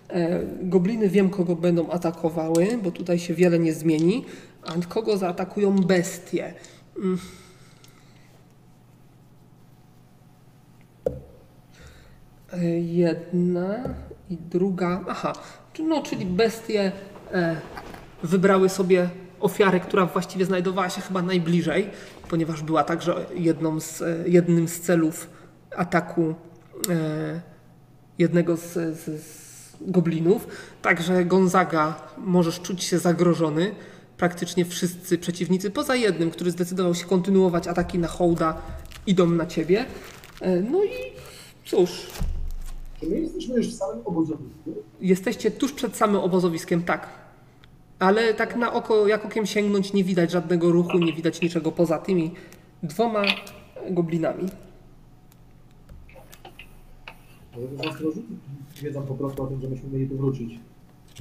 [0.09, 4.25] E, gobliny wiem, kogo będą atakowały, bo tutaj się wiele nie zmieni.
[4.65, 6.53] A kogo zaatakują bestie?
[6.97, 7.17] Mm.
[12.81, 13.95] Jedna
[14.29, 15.01] i druga.
[15.09, 15.33] Aha,
[15.79, 16.91] no czyli bestie
[17.31, 17.55] e,
[18.23, 19.09] wybrały sobie
[19.39, 21.89] ofiarę, która właściwie znajdowała się chyba najbliżej,
[22.29, 25.29] ponieważ była także jedną z, e, jednym z celów
[25.77, 26.35] ataku
[26.89, 27.41] e,
[28.17, 30.47] jednego z, z, z goblinów.
[30.81, 33.75] Także Gonzaga możesz czuć się zagrożony.
[34.17, 38.61] Praktycznie wszyscy przeciwnicy, poza jednym, który zdecydował się kontynuować ataki na Hołda,
[39.07, 39.85] idą na ciebie.
[40.41, 41.13] E, No i
[41.65, 42.07] cóż,
[43.03, 44.73] Czy my jesteśmy już w samym obozowisku?
[45.01, 47.09] Jesteście tuż przed samym obozowiskiem, tak.
[47.99, 51.97] Ale tak na oko, jak okiem sięgnąć, nie widać żadnego ruchu, nie widać niczego poza
[51.97, 52.31] tymi
[52.83, 53.23] dwoma
[53.89, 54.49] goblinami.
[57.55, 58.23] Może rozrzucić
[58.83, 60.59] wiedzą po prostu o tym, że myśmy mieli tu wrócić.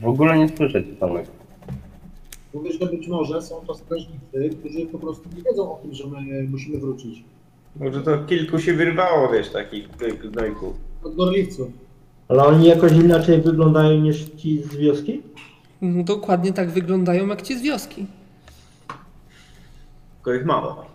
[0.02, 1.26] W ogóle nie słyszę ci Tomek.
[2.54, 6.06] Mówię, że być może są to strażnicy, którzy po prostu nie wiedzą o tym, że
[6.06, 7.24] my musimy wrócić.
[7.76, 9.88] Może to kilku się wyrwało, wiesz, takich
[10.30, 10.91] gnojków.
[11.04, 11.68] Od gorliwców.
[12.28, 15.22] Ale oni jakoś inaczej wyglądają niż ci z wioski?
[15.82, 18.06] No, Dokładnie tak wyglądają jak ci z wioski.
[20.14, 20.86] Tylko ich mało.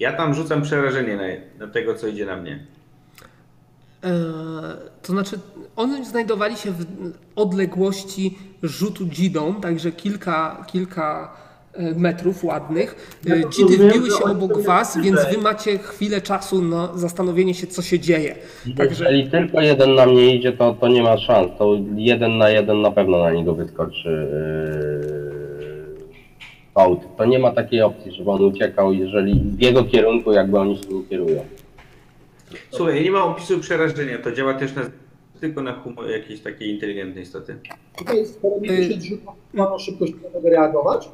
[0.00, 2.66] Ja tam rzucam przerażenie na, na tego, co idzie na mnie.
[4.02, 4.12] Eee,
[5.02, 5.38] to znaczy,
[5.76, 6.84] oni znajdowali się w
[7.36, 11.36] odległości rzutu dzidą, także kilka, kilka
[11.96, 13.18] metrów ładnych.
[13.24, 17.54] Ja E, to Dzidy wbiły się obok was, więc wy macie chwilę czasu na zastanowienie
[17.54, 18.34] się, co się dzieje.
[18.76, 21.48] Także Jeżeli tylko jeden na mnie idzie, to, to nie ma szans.
[21.58, 26.04] To jeden na jeden na pewno na niego wyskoczy yy,
[26.74, 27.00] aut.
[27.16, 30.88] To nie ma takiej opcji, żeby on uciekał, jeżeli w jego kierunku jakby oni się
[30.94, 31.44] nie kierują.
[32.70, 34.82] Słuchaj, nie mam opisu przerażenia, to działa też na
[35.40, 37.56] tylko na humor jakiejś takiej inteligentnej istoty.
[37.96, 40.12] Tutaj skoro mi Y- się zrzuca na szybkość,
[40.42, 41.08] to reagować.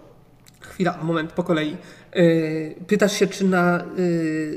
[0.60, 1.76] Chwila, moment, po kolei.
[2.12, 2.20] E,
[2.86, 3.84] Pytasz się, czy na e,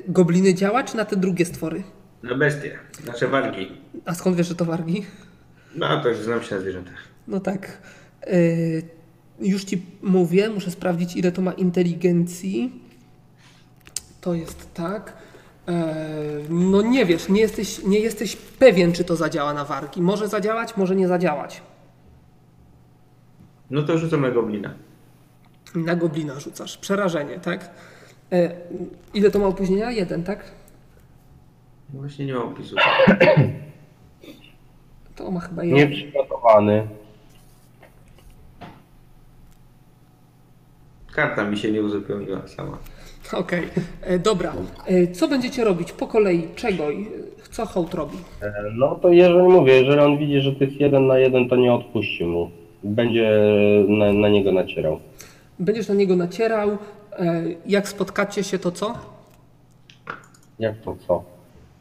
[0.07, 1.83] gobliny działa, czy na te drugie stwory?
[2.23, 3.67] Na bestie, nasze walki.
[4.05, 5.05] A skąd wiesz, że to wargi?
[5.75, 6.93] No to znam się na zwierzętach.
[7.27, 7.77] No tak.
[8.23, 8.37] E,
[9.39, 12.81] Już ci mówię, muszę sprawdzić, ile to ma inteligencji.
[14.21, 15.13] To jest tak.
[15.67, 15.95] E,
[16.49, 20.01] No nie wiesz, nie jesteś, nie jesteś pewien, czy to zadziała na wargi.
[20.01, 21.61] Może zadziałać, może nie zadziałać.
[23.69, 24.73] No to rzucam na goblina.
[25.75, 26.77] Na goblina rzucasz.
[26.77, 27.69] Przerażenie, tak?
[28.31, 28.51] E,
[29.13, 29.91] Ile to ma opóźnienia?
[29.91, 30.51] Jeden, tak?
[31.93, 32.75] No Właśnie nie mam opisu.
[35.15, 35.89] To ma chyba jeden.
[35.89, 36.87] Nieprzygotowany.
[41.15, 42.77] Karta mi się nie uzupełniła sama.
[43.33, 43.67] Okej,
[44.01, 44.53] E, dobra.
[44.87, 45.91] E, Co będziecie robić?
[45.91, 46.91] Po kolei, czego?
[46.91, 47.07] i
[47.51, 48.17] Co hołd robi?
[48.41, 51.55] E, No to jeżeli mówię, jeżeli on widzi, że to jest jeden na jeden, to
[51.55, 52.51] nie odpuści mu.
[52.83, 53.31] Będzie
[53.87, 54.99] na, na niego nacierał.
[55.61, 56.77] Będziesz na niego nacierał.
[57.19, 58.97] e, Jak spotkacie się, to co?
[60.59, 61.23] Jak to co?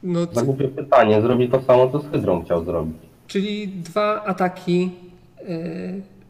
[0.02, 1.23] No, Za c- głupie pytanie.
[1.23, 2.97] Zrobi to samo, co z Hydrą chciał zrobić.
[3.27, 4.90] czyli dwa ataki
[5.39, 5.43] e,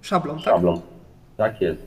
[0.03, 0.43] szablą, tak?
[0.45, 0.81] Szablą.
[1.37, 1.83] Tak jest.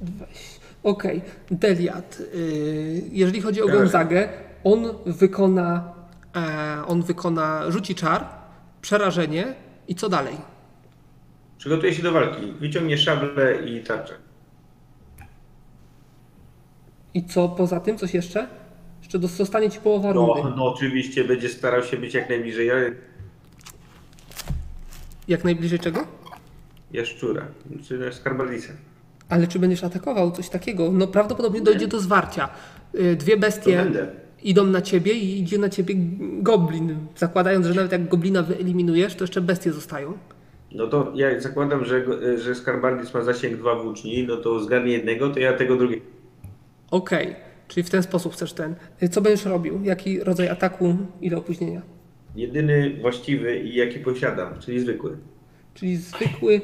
[0.00, 0.60] Weź.
[0.82, 2.18] Okej, Deliat.
[2.34, 3.66] y, Jeżeli chodzi o.
[3.68, 4.28] Gonzagę,
[4.64, 5.92] on wykona,
[6.36, 8.26] e, on wykona, rzuci czar,
[8.82, 9.54] przerażenie
[9.88, 10.34] i co dalej?
[11.58, 12.52] Przygotuję się do walki.
[12.60, 14.14] Wyciągnie szablę i tarczę.
[17.14, 18.46] I co poza tym, coś jeszcze?
[19.02, 20.42] Jeszcze zostanie ci połowa rundy.
[20.44, 22.70] No, no oczywiście będzie starał się być jak najbliżej
[25.28, 26.00] Jak najbliżej czego?
[26.92, 27.46] jaszczura,
[27.88, 28.72] czy skarbardisa.
[29.28, 30.92] Ale czy będziesz atakował coś takiego?
[30.92, 32.48] No prawdopodobnie dojdzie do zwarcia.
[32.94, 33.86] Y, Dwie bestie
[34.42, 35.94] idą na ciebie i idzie na ciebie
[36.42, 36.96] goblin.
[37.16, 40.12] Zakładając, że nawet jak goblina wyeliminujesz, to jeszcze bestie zostają.
[40.72, 42.04] No to ja zakładam, że,
[42.38, 46.13] że skarbardis ma zasięg dwa włóczni, no to zgarnie jednego, to ja tego drugiego.
[46.94, 47.36] Okej,
[47.68, 48.74] czyli w ten sposób chcesz ten.
[49.02, 49.80] Y, Co będziesz robił?
[49.84, 50.96] Jaki rodzaj ataku?
[51.20, 51.82] Ile opóźnienia?
[52.36, 55.16] Jedyny właściwy i jaki posiadam, czyli zwykły.
[55.74, 56.54] Czyli zwykły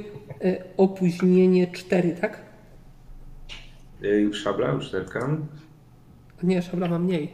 [0.44, 2.40] y, opóźnienie 4, tak?
[4.02, 5.46] Yy, Szabla, już zerkam.
[6.42, 7.32] Nie, szabla ma mniej.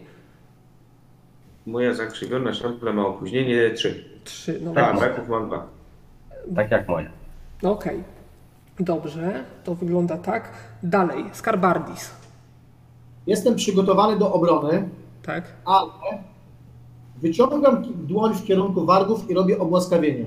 [1.66, 4.05] Moja zakrzywiona szabla ma opóźnienie 3.
[4.24, 4.98] 3, no Tak.
[4.98, 5.68] braków mam 2.
[6.56, 7.10] Tak jak moje.
[7.62, 8.05] no okej.
[8.81, 10.51] Dobrze, to wygląda tak.
[10.82, 12.10] Dalej, Skarbardis,
[13.27, 14.89] Jestem przygotowany do obrony,
[15.23, 15.44] tak?
[15.65, 15.90] ale
[17.23, 20.27] wyciągam dłoń w kierunku wargów i robię obłaskawienie.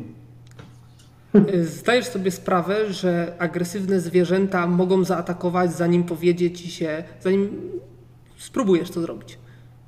[1.64, 7.62] Zdajesz sobie sprawę, że agresywne zwierzęta mogą zaatakować, zanim powiedzie ci się, zanim
[8.38, 9.40] spróbujesz to zrobić.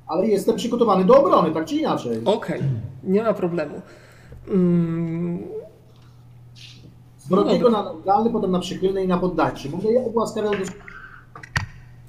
[0.06, 2.20] Ale jestem przygotowany do obrony, tak czy inaczej.
[2.24, 2.60] Okej,
[3.04, 3.82] nie ma problemu.
[4.48, 5.38] Mm,
[7.18, 7.82] Z wrogiego dobra.
[7.82, 9.70] na neutralny, potem na przychylny i na poddańczy.
[9.70, 10.64] Mogę je obłaskawiać do...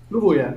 [0.05, 0.53] Spróbuję.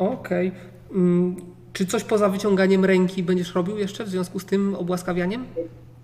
[0.00, 0.52] Okej.
[0.94, 1.36] Mm,
[1.72, 5.44] Czy coś poza wyciąganiem ręki będziesz robił jeszcze w związku z tym obłaskawianiem?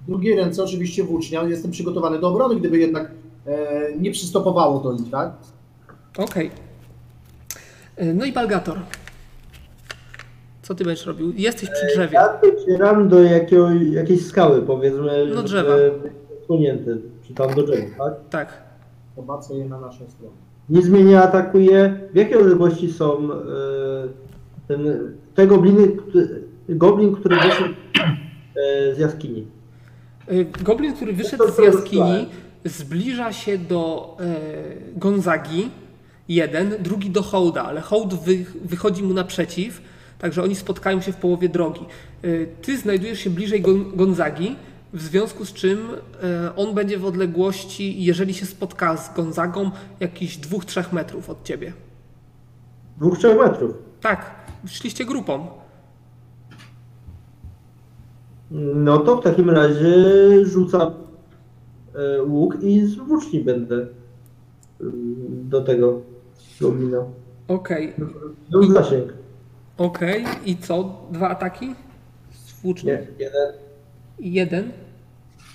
[0.02, 3.10] W drugiej ręce oczywiście włócznia, jestem przygotowany do obrony, gdyby jednak
[3.46, 5.32] e, nie przystopowało to ich, tak?
[6.18, 6.50] Okej.
[8.02, 8.78] Y, No i Balgator.
[10.62, 11.32] Co ty będziesz robił?
[11.36, 12.14] Jesteś przy drzewie.
[12.14, 15.76] Ja docieram do jakiego, jakiejś skały, powiedzmy, No drzewa.
[15.78, 16.10] żeby
[17.22, 18.14] czy tam do drzewa, tak?
[18.30, 18.62] Tak.
[19.16, 20.45] Zobaczę je na naszą stronę.
[20.70, 21.98] Nic mnie nie atakuje.
[22.12, 23.36] W jakiej odległości są e,
[24.68, 24.86] ten,
[25.34, 27.74] te gobliny, który, goblin, który wyszedł
[28.56, 29.46] e, z jaskini?
[30.32, 32.28] Y, Goblin, który wyszedł z jaskini,
[32.64, 34.36] zbliża się do e,
[34.96, 35.70] Gonzagi.
[36.28, 39.80] Jeden, drugi do Hołda, ale Hołd wy, wychodzi mu naprzeciw,
[40.18, 41.80] także oni spotkają się w połowie drogi.
[42.62, 44.56] Ty znajdujesz się bliżej Gon, Gonzagi,
[44.92, 45.78] w związku z czym
[46.22, 51.72] e, on będzie w odległości, jeżeli się spotka z Gonzagą, jakichś 2-3 metrów od ciebie.
[52.98, 53.74] Dwóch, trzech metrów.
[54.00, 54.30] Tak,
[54.66, 55.46] szliście grupą.
[58.74, 59.94] No to w takim razie
[60.44, 60.90] rzucam
[61.94, 63.86] e, łuk i z włóczni będę e,
[65.28, 66.00] do tego
[66.60, 66.98] goblina.
[67.48, 67.94] Okej,
[68.50, 69.12] Do zasięg.
[69.78, 70.24] okej.
[70.44, 71.00] I co?
[71.10, 71.74] Dwa ataki?
[72.30, 72.86] Z włóczni?
[72.86, 73.52] Nie, jeden.
[74.20, 74.72] Jeden.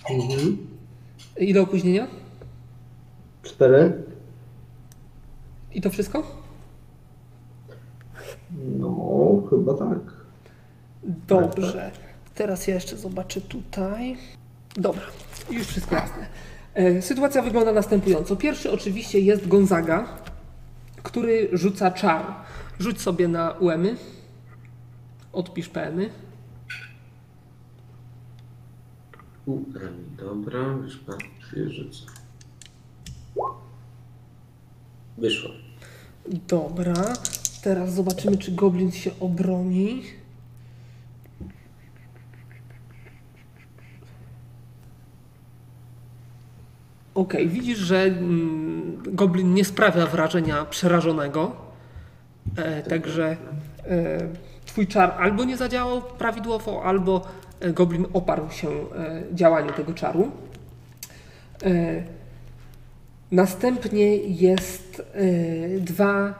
[0.09, 0.57] Mhm.
[1.37, 2.07] Ile opóźnienia?
[3.43, 4.03] Cztery.
[5.73, 6.23] I to wszystko?
[8.79, 9.99] No, chyba tak.
[11.27, 11.91] Dobrze.
[12.35, 14.17] Teraz ja jeszcze zobaczę tutaj.
[14.75, 15.01] Dobra,
[15.51, 16.27] już wszystko jasne.
[16.73, 18.35] E, Sytuacja wygląda następująco.
[18.35, 20.07] Pierwszy oczywiście jest Gonzaga,
[21.03, 22.25] który rzuca czar.
[22.79, 23.95] Rzuć sobie na UEMy.
[25.33, 26.09] Odpisz PMy.
[29.45, 30.59] U, rani, dobra,
[31.05, 31.17] pan
[31.69, 32.05] rzucę.
[35.17, 35.49] Wyszło.
[36.47, 37.13] Dobra.
[37.63, 40.03] Teraz zobaczymy, czy Goblin się obroni.
[47.13, 51.55] Okej, widzisz, że mm, Goblin nie sprawia wrażenia przerażonego.
[52.55, 53.37] E, także
[53.85, 54.27] e,
[54.65, 57.27] twój czar albo nie zadziałał prawidłowo, albo
[57.69, 60.31] Goblin oparł się e, działaniu tego czaru.
[61.63, 62.03] E,
[63.31, 65.03] Następnie jest
[65.79, 66.33] dwa,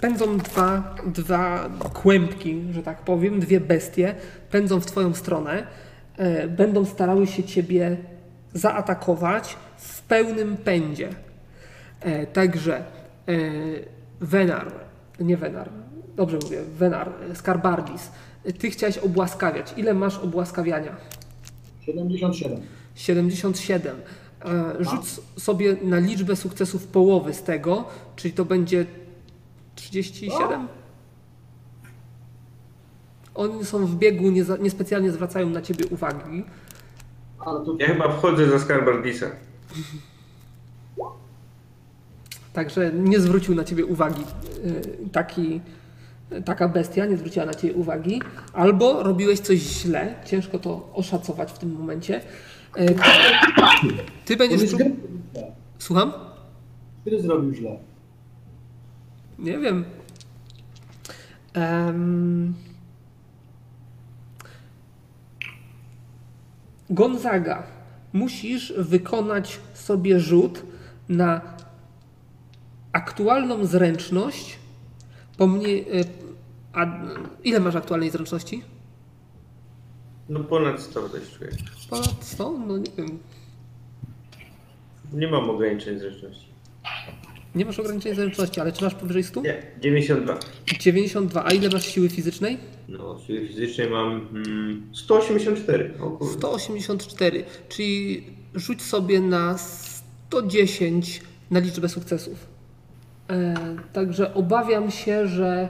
[0.00, 4.14] pędzą dwa, dwa kłębki, że tak powiem, dwie bestie,
[4.50, 5.66] pędzą w twoją stronę,
[6.48, 7.96] będą starały się ciebie
[8.54, 11.08] zaatakować w pełnym pędzie.
[12.00, 12.84] E, także
[14.20, 14.72] Venar,
[15.20, 15.68] nie Venar,
[16.16, 18.10] dobrze mówię, Venar, y, Skarbardis,
[18.52, 19.74] ty chciałeś obłaskawiać.
[19.76, 20.96] Ile masz obłaskawiania?
[21.86, 22.60] 77.
[22.94, 23.96] 77.
[24.44, 27.84] E, Rzuć s- sobie na liczbę sukcesów połowy z tego,
[28.16, 28.86] czyli to będzie
[29.74, 30.68] 37?
[33.34, 36.44] Oni są w biegu, nie za- niespecjalnie zwracają na ciebie uwagi.
[37.78, 39.26] Ja chyba wchodzę za Skarbardisa.
[42.52, 44.22] Także nie zwrócił na ciebie uwagi
[44.64, 45.60] y, taki,
[46.44, 48.22] taka bestia, nie zwróciła na ciebie uwagi.
[48.52, 52.20] Albo robiłeś coś źle, ciężko to oszacować w tym momencie.
[54.24, 54.60] Ty będziesz.
[54.60, 54.96] prób- gry
[55.34, 55.52] źle.
[55.78, 56.12] Słucham?
[57.00, 57.76] Który zrobił źle?
[59.38, 59.84] Nie wiem.
[61.54, 62.54] Em,
[66.90, 67.62] Gonzaga.
[68.12, 70.62] Musisz wykonać sobie rzut
[71.08, 71.40] na
[72.92, 74.57] aktualną zręczność.
[75.38, 76.04] Pomniej, e,
[76.72, 76.86] a
[77.44, 78.62] ile masz aktualnej zręczności?
[80.28, 81.50] No ponad 100 też czuję.
[81.90, 82.58] Ponad 100?
[82.66, 83.18] No nie wiem.
[85.12, 86.48] Nie mam ograniczeń zręczności.
[87.54, 89.42] Nie masz ograniczenia zręczności, ale czy masz powyżej 100?
[89.42, 90.38] Nie, 92.
[90.80, 91.44] 92.
[91.44, 92.58] A ile masz siły fizycznej?
[92.88, 95.94] No, siły fizycznej mam mm, 184.
[96.00, 96.34] O kurde.
[96.34, 98.24] 184, czyli
[98.54, 101.20] rzuć sobie na 110
[101.50, 102.57] na liczbę sukcesów.
[103.28, 103.54] E,
[103.92, 105.68] także obawiam się, że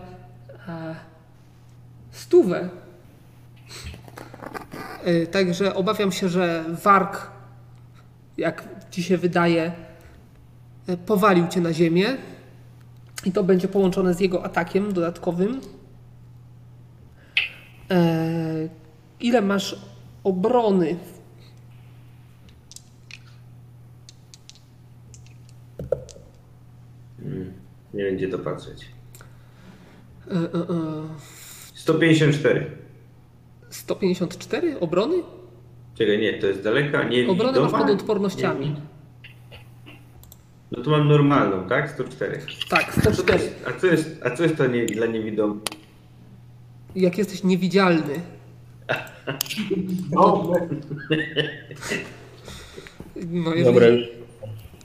[0.68, 0.94] e,
[2.10, 2.68] stówę.
[5.04, 7.30] E, także obawiam się, że warg,
[8.36, 9.72] jak ci się wydaje,
[11.06, 12.06] powalił cię na ziemię
[13.24, 15.60] i to będzie połączone z jego atakiem dodatkowym.
[19.20, 19.80] Ile masz
[20.24, 20.96] obrony?
[27.98, 28.86] Nie wiem gdzie to patrzeć.
[30.30, 31.02] E, e, e,
[31.74, 32.70] 154.
[33.70, 35.14] 154 obrony?
[35.94, 38.76] Czekaj, nie, to jest daleka, nie Obronę masz pod odpornościami.
[40.72, 41.90] No to mam normalną, tak?
[41.90, 42.40] 104.
[42.70, 43.42] Tak, A co, to 104.
[43.44, 45.62] jest, a co jest, a co jest to nie, dla niewidomych?
[46.96, 48.20] Jak jesteś niewidzialny.
[50.10, 50.68] Dobre.
[53.30, 53.86] No, jeżeli, Dobra,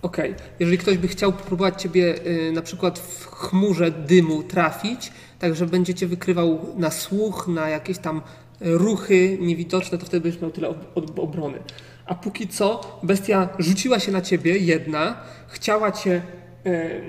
[0.04, 0.36] Okej.
[0.60, 5.94] Jeżeli ktoś by chciał próbować ciebie y, na przykład w chmurze dymu trafić, także będzie
[5.94, 8.22] cię wykrywał na słuch, na jakieś tam
[8.62, 11.60] ruchy niewidoczne, to wtedy będziesz miał tyle ob- ob- obrony.
[12.06, 15.18] A póki co bestia rzuciła się na ciebie, jedna,
[15.48, 16.22] chciała cię,
[16.68, 17.02] y,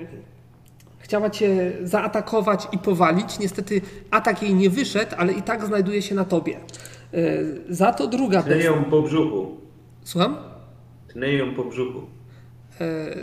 [0.99, 3.39] chciała cię zaatakować i powalić.
[3.39, 3.81] Niestety
[4.11, 6.59] atak jej nie wyszedł, ale i tak znajduje się na tobie.
[7.13, 9.57] Y, za to druga Tnę ją po brzuchu.
[10.03, 10.37] Słucham?
[11.07, 12.14] Tnę ją po brzuchu.
[12.81, 13.15] E,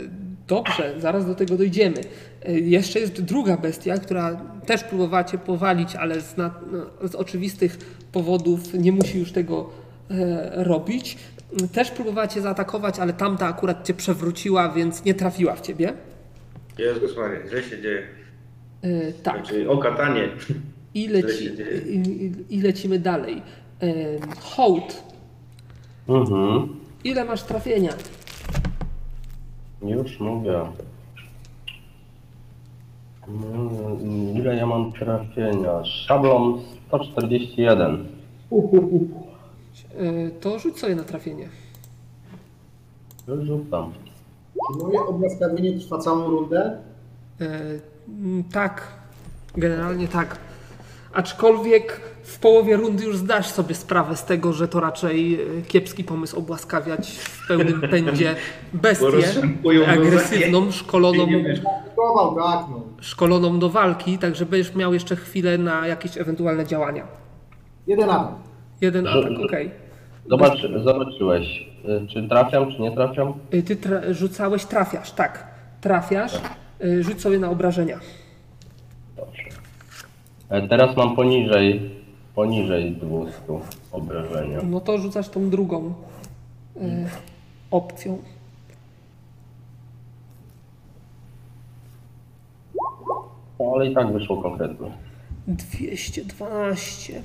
[0.47, 2.01] Dobrze, zaraz do tego dojdziemy.
[2.45, 4.35] E, Jeszcze jest druga bestia, która
[4.65, 7.77] też próbowała cię powalić, ale z, na, no, z oczywistych
[8.11, 9.69] powodów nie musi już tego
[10.11, 11.17] e, robić.
[11.73, 15.93] Też próbowała cię zaatakować, ale tamta akurat cię przewróciła, więc nie trafiła w ciebie.
[16.77, 18.03] Jezus Maria, źle się dzieje.
[18.81, 19.35] E, tak.
[19.35, 20.29] Znaczy o katanie.
[20.93, 21.49] I, leci,
[21.87, 23.41] i, I lecimy dalej.
[23.81, 23.93] E,
[24.41, 25.03] Hołd.
[26.09, 26.69] Mhm.
[27.03, 27.93] Ile masz trafienia?
[29.83, 30.59] Już mówię.
[33.27, 35.83] Mm, Ile ja mam trafienia?
[35.85, 38.05] Szablon 141.
[39.97, 41.49] E, To rzuć sobie na trafienie.
[43.27, 43.91] Już rzucam.
[44.73, 46.77] Czy moje obłaskawienie trwa całą rundę?
[47.41, 47.45] E,
[48.09, 48.87] mm, tak,
[49.57, 50.37] generalnie tak.
[51.13, 56.03] Aczkolwiek w połowie rundy już zdasz sobie sprawę z tego, że to raczej e, kiepski
[56.03, 58.35] pomysł obłaskawiać w pełnym pędzie
[58.73, 59.07] bestię
[59.87, 61.27] agresywną, szkoloną,
[62.35, 62.81] tak, no.
[63.01, 67.07] szkoloną do walki, tak będziesz miał jeszcze chwilę na jakieś ewentualne działania.
[67.87, 68.33] Jeden atak.
[68.81, 69.71] Jeden atak, okej.
[70.29, 71.67] Zobacz, zobaczyłeś,
[72.03, 73.33] y, czy trafiam, czy nie trafiam?
[73.53, 75.47] Y, Ty tra- rzucałeś, trafiasz, tak.
[75.81, 76.41] Trafiasz,
[76.83, 77.99] y, rzuć sobie na obrażenia.
[79.15, 79.43] Dobrze.
[80.49, 82.02] E, Teraz mam poniżej,
[82.35, 83.39] poniżej 200
[83.91, 84.59] obrażenia.
[84.63, 85.93] No to rzucasz tą drugą
[86.77, 87.09] y,
[87.71, 88.17] opcją.
[93.59, 94.91] No, ale i tak wyszło konkretnie.
[95.47, 97.21] 212.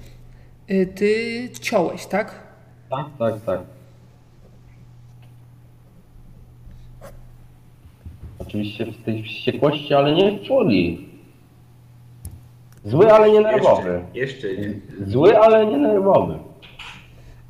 [0.70, 2.42] Y, Ty ciąłeś, tak?
[2.90, 3.60] Tak, tak, tak.
[8.38, 11.07] Oczywiście w tej wściekłości, ale nie w czuli.
[12.88, 14.00] Zły, ale nie nerwowy.
[14.14, 15.06] Jeszcze, jeszcze nie.
[15.06, 16.34] Zły, ale nie nerwowy.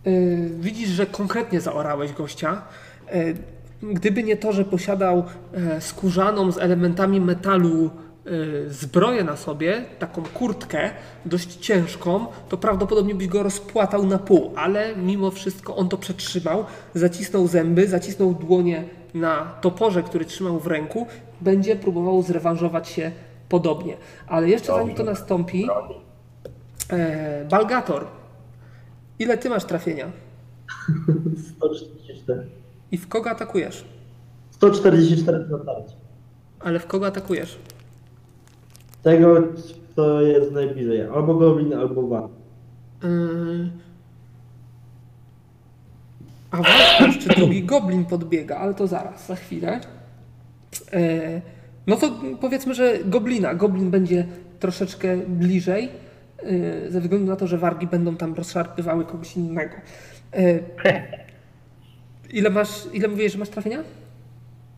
[0.07, 2.63] Y, Widzisz, że konkretnie zaorałeś gościa.
[3.15, 3.37] Y,
[3.83, 5.25] Gdyby nie to, że posiadał
[5.55, 7.91] e, skórzaną z elementami metalu e,
[8.71, 10.91] zbroję na sobie, taką kurtkę
[11.27, 16.65] dość ciężką, to prawdopodobnie byś go rozpłatał na pół, ale mimo wszystko on to przetrzymał,
[16.95, 18.85] zacisnął zęby, zacisnął dłonie
[19.15, 21.07] na toporze, który trzymał w ręku,
[21.41, 23.11] będzie próbował zrewanżować się
[23.49, 23.97] podobnie.
[24.27, 25.69] Ale jeszcze zanim to nastąpi,
[26.91, 28.07] e, Balgator,
[29.19, 30.07] ile ty masz trafienia
[31.57, 32.47] 144.
[32.93, 33.85] i w kogo atakujesz?
[34.51, 35.95] 144 na tarcie.
[36.61, 37.59] Ale w kogo atakujesz?
[39.03, 39.43] Tego,
[39.97, 41.03] co jest najbliżej.
[41.03, 42.29] Albo goblin, albo wam.
[43.03, 43.71] Yy...
[46.51, 49.81] A właśnie, jeszcze drugi goblin podbiega, ale to zaraz, za chwilę.
[50.93, 51.43] Yy,
[51.89, 52.11] No to
[52.41, 53.55] powiedzmy, że goblina.
[53.55, 54.27] Goblin będzie
[54.61, 55.89] troszeczkę bliżej,
[56.43, 59.75] yy, ze względu na to, że wargi będą tam rozszarpywały kogoś innego.
[60.35, 60.63] Yy,
[62.31, 63.85] Ile masz, ile mówiłeś, że masz trafienia?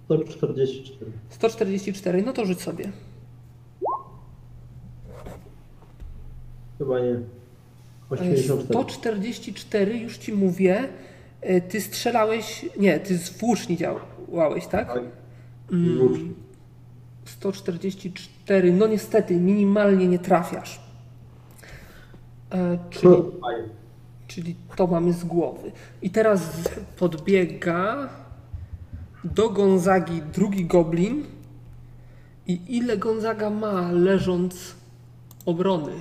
[0.05, 1.11] 144.
[1.31, 2.85] 144, no to rzuć sobie.
[6.79, 7.21] Chyba nie.
[8.11, 8.63] 84.
[8.63, 10.89] 144, już ci mówię.
[11.41, 12.67] E, Ty strzelałeś.
[12.79, 14.89] Nie, ty z włóczni działałeś, tak?
[14.89, 15.03] Tak.
[15.73, 16.33] Mm, Włóczni.
[17.25, 20.81] 144, no niestety, minimalnie nie trafiasz.
[22.53, 23.69] E, Czyli, No, fajnie.
[24.29, 25.73] czyli to mamy z głowy.
[26.03, 26.69] I teraz
[26.99, 28.09] podbiega
[29.25, 31.25] do Gonzagi drugi goblin.
[32.47, 34.75] I ile Gonzaga ma leżąc
[35.47, 35.93] obrony?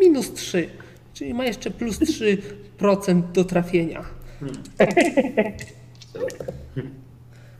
[0.00, 0.68] Minus 3,
[1.14, 4.04] czyli ma jeszcze plus 3% do trafienia.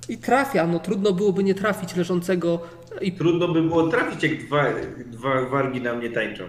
[0.09, 2.61] I trafia, no trudno byłoby nie trafić leżącego
[3.01, 4.65] i Trudno by było trafić, jak dwa,
[5.07, 6.45] dwa wargi na mnie tańczą.
[6.45, 6.49] e,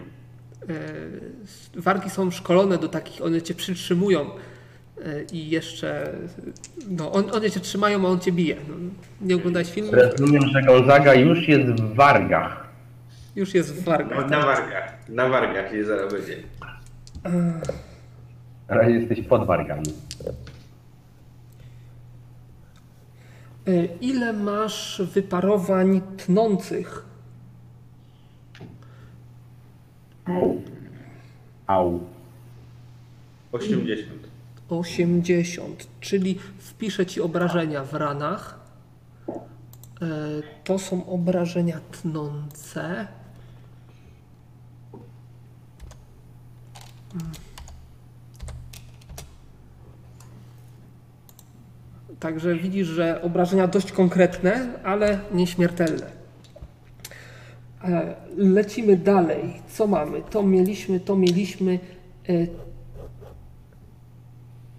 [1.76, 6.14] wargi są szkolone do takich, one cię przytrzymują e, i jeszcze,
[6.90, 8.56] no on, one cię trzymają, a on cię bije.
[8.70, 8.76] No,
[9.22, 9.92] nie oglądałeś filmu?
[9.92, 12.70] Rozumiem, że Gonzaga już jest w wargach.
[13.36, 14.20] Już jest w wargach.
[14.22, 14.94] No, na wargach.
[15.10, 16.38] Na wargach nie zaraz będzie.
[18.68, 19.84] Ale jesteś pod wargami.
[24.02, 27.06] Ile masz wyparowań tnących?
[31.68, 32.00] Au.
[33.52, 34.10] 80.
[34.70, 38.60] 80, czyli wpiszę ci obrażenia w ranach.
[40.02, 40.08] E,
[40.64, 43.08] To są obrażenia tnące.
[52.20, 56.12] Także widzisz, że obrażenia dość konkretne, ale nieśmiertelne.
[57.84, 59.54] E, Lecimy dalej.
[59.70, 60.22] Co mamy?
[60.30, 61.80] To mieliśmy, to mieliśmy.
[62.30, 62.48] E,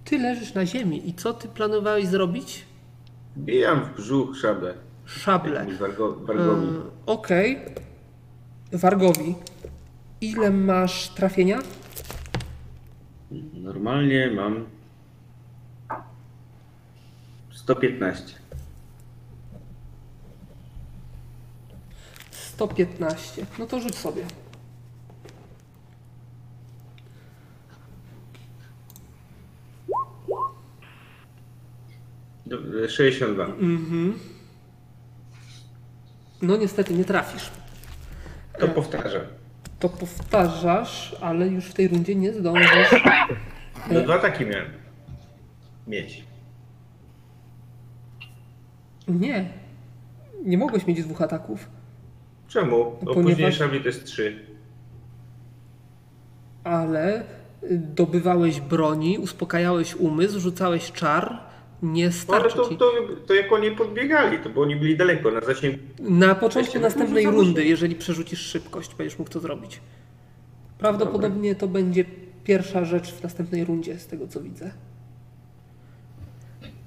[0.04, 2.64] ty leżysz na ziemi i co ty planowałeś zrobić?
[3.36, 4.74] Bijam w brzuch szablę.
[5.04, 5.54] Szable.
[5.54, 6.66] Jakimś wargo, wargowi.
[6.66, 7.58] E, Okej.
[8.72, 9.34] Wargowi.
[10.20, 11.58] Ile masz trafienia?
[13.54, 14.64] Normalnie mam
[17.64, 18.34] 115.
[22.30, 23.46] 115.
[23.58, 24.24] No to rzuć sobie.
[32.46, 33.46] Do- 62.
[36.42, 37.50] No niestety nie trafisz.
[38.58, 39.22] To powtarzam.
[39.78, 42.90] To powtarzasz, ale już w tej rundzie nie zdążysz.
[43.90, 44.66] No dwa takie miałem.
[45.86, 46.24] Mieć.
[49.10, 49.48] Nie.
[50.44, 51.68] Nie mogłeś mieć dwóch ataków,
[52.48, 52.84] Czemu?
[52.84, 54.46] Ponieważ- Opóźnienie szabli to jest 3.
[56.64, 57.20] ale
[57.62, 61.40] y, dobywałeś broni, uspokajałeś umysł, rzucałeś czar.
[61.82, 62.76] Nie No, ale starczy to, ci.
[62.76, 62.92] to,
[63.26, 65.78] to jak oni podbiegali, to bo oni byli daleko, na zasięgu.
[66.00, 69.80] Na początku następnej rundy, jeżeli przerzucisz szybkość, będziesz mógł to zrobić.
[70.78, 72.04] Prawdopodobnie to będzie
[72.44, 74.70] pierwsza rzecz w następnej rundzie, z tego co widzę.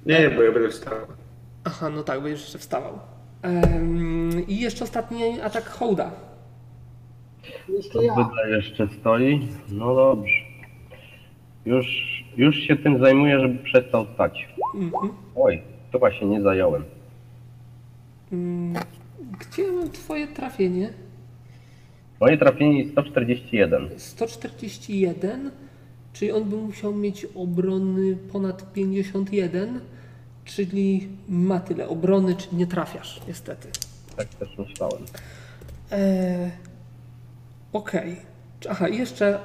[0.06, 0.94] Nie, bo ja będę wstał.
[1.64, 2.98] Aha, no tak, będziesz jeszcze wstawał.
[3.42, 6.10] Em, I jeszcze ostatni atak Hołda.
[7.68, 8.14] Jeszcze ja.
[8.48, 9.48] Jeszcze stoi.
[9.68, 10.32] No dobrze.
[11.66, 11.86] Już,
[12.36, 14.48] już się tym zajmuję, żeby przestał stać.
[14.74, 15.12] Mhm.
[15.36, 15.62] Oj,
[15.92, 16.84] to właśnie nie zająłem.
[18.32, 18.82] Mm,
[19.40, 20.92] Gdzie ja mam twoje trafienie?
[22.20, 23.88] Moje trafienie jest 141.
[23.96, 25.50] 141,
[26.12, 29.80] czyli on by musiał mieć obrony ponad 51,
[30.44, 33.68] czyli ma tyle obrony, czyli nie trafiasz, niestety.
[34.16, 35.02] Tak też myślałem.
[35.90, 36.50] Eee,
[37.72, 38.16] Okej.
[38.60, 39.38] Czy- Aha, i jeszcze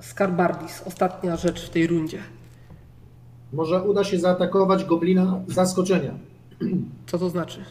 [0.00, 2.18] Skarbardis, ostatnia rzecz w tej rundzie.
[3.52, 6.10] Może uda się zaatakować goblina z zaskoczenia.
[7.06, 7.64] Co to znaczy?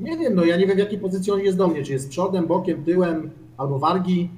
[0.00, 1.82] Nie wiem, no ja nie wiem w jakiej pozycji on jest do mnie.
[1.84, 4.30] Czy jest przodem, bokiem, tyłem, albo wargi.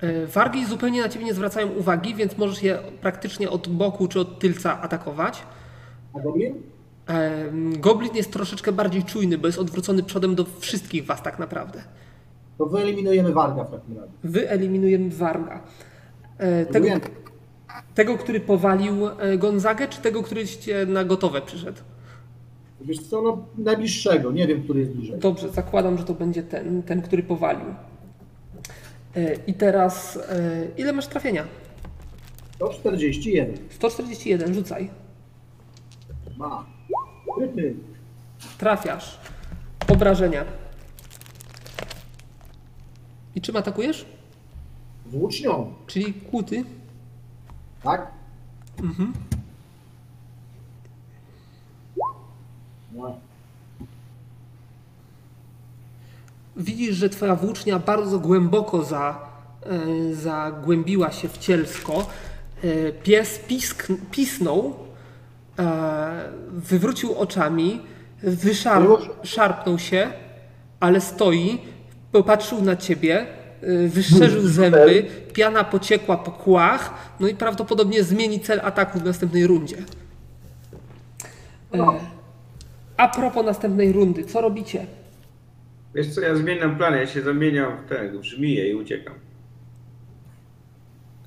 [0.00, 4.20] E, Wargi zupełnie na ciebie nie zwracają uwagi, więc możesz je praktycznie od boku czy
[4.20, 5.42] od tylca atakować.
[6.16, 6.54] A goblin?
[7.80, 11.82] Goblin jest troszeczkę bardziej czujny, bo jest odwrócony przodem do wszystkich was tak naprawdę.
[12.58, 14.12] To wyeliminujemy warga w takim razie.
[14.24, 15.60] Wyeliminujemy Warga.
[16.38, 16.88] E, Tego,
[17.94, 20.44] tego, który powalił e, Gonzagę, czy tego, który
[20.86, 21.78] na gotowe przyszedł?
[22.80, 24.32] Wiesz co, no najbliższego.
[24.32, 25.18] Nie wiem, który jest bliżej.
[25.18, 27.66] Dobrze, zakładam, że to będzie ten, ten który powalił.
[29.16, 30.18] E, I teraz,
[30.76, 31.44] ile masz trafienia?
[32.58, 33.54] To 41.
[33.70, 34.90] 141, rzucaj.
[36.36, 36.66] Ma.
[37.34, 37.74] Kryty.
[38.58, 39.18] Trafiasz.
[39.88, 40.44] Obrażenia.
[43.34, 44.06] I czym atakujesz?
[45.06, 45.74] Włócznią.
[45.86, 46.64] Czyli kłuty.
[47.82, 48.10] Tak?
[52.92, 53.16] No.
[56.56, 59.28] Widzisz, że twoja włócznia bardzo głęboko za,
[59.62, 62.06] e, zagłębiła się w cielsko.
[62.64, 64.85] E, pies pisk, pisnął,
[66.52, 67.80] wywrócił oczami,
[68.22, 68.88] wyszarp,
[69.22, 70.10] szarpnął się,
[70.80, 71.58] ale stoi,
[72.12, 73.26] popatrzył na ciebie,
[73.62, 79.46] e, wyszczerzył zęby, piana pociekła po kłach, no i prawdopodobnie zmieni cel ataku w następnej
[79.46, 79.76] rundzie.
[81.74, 81.86] E,
[82.96, 84.86] a propos następnej rundy, co robicie?
[85.94, 89.14] Wiesz co, ja zmieniam plan, ja się zamieniam w ten, w żmiję i uciekam.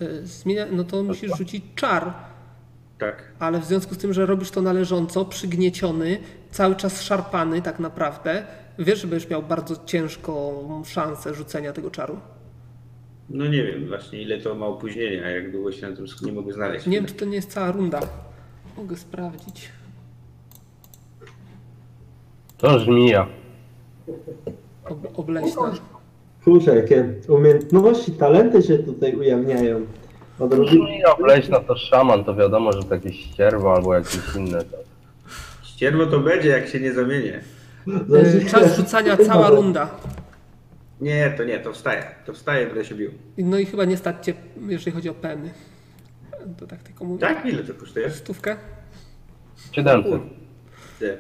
[0.01, 2.14] E, Zmienia, no to musisz rzucić czar,
[2.99, 3.23] Tak.
[3.39, 6.17] ale w związku z tym, że robisz to należąco, przygnieciony,
[6.51, 8.43] cały czas szarpany tak naprawdę,
[8.80, 10.53] wiesz, że będziesz miał bardzo ciężką
[10.85, 12.19] szansę rzucenia tego czaru.
[13.30, 16.31] No nie wiem właśnie ile to ma opóźnienia, jak długo się na tym sk- nie
[16.31, 16.85] mogę znaleźć.
[16.88, 17.99] Nie wiem, czy to nie jest cała runda.
[18.77, 19.69] Mogę sprawdzić.
[22.57, 23.27] To żmija.
[24.89, 25.61] Ob obleśna.
[26.43, 29.85] Kurczę, jakie umiejętności, talenty się tutaj ujawniają.
[30.40, 30.84] Od różnych...
[30.84, 34.64] Żmija wleśna to szaman, to wiadomo, że to jakieś ścierwo albo jakieś inne.
[34.64, 34.78] To.
[35.64, 37.41] Ścierwo to będzie, jak się nie zamienię.
[38.45, 39.90] E, Czas rzucania cała runda.
[41.02, 42.03] Nie, to nie, to wstaję.
[42.26, 43.11] To wstaję, będę się bił.
[43.38, 44.34] No i chyba nie stać cię,
[44.68, 45.49] jeżeli chodzi o peny.
[46.57, 47.20] To tak tylko mówię.
[47.20, 47.45] Tak?
[47.45, 48.10] Ile to kosztuje?
[48.11, 48.57] Stówkę?
[49.72, 50.22] 700.
[51.02, 51.18] Nie.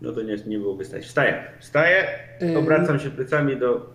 [0.00, 1.04] No to nie, nie byłoby stać.
[1.06, 1.44] Wstaję.
[1.60, 2.08] Wstaję,
[2.40, 2.58] Yy.
[2.58, 3.90] obracam się plecami do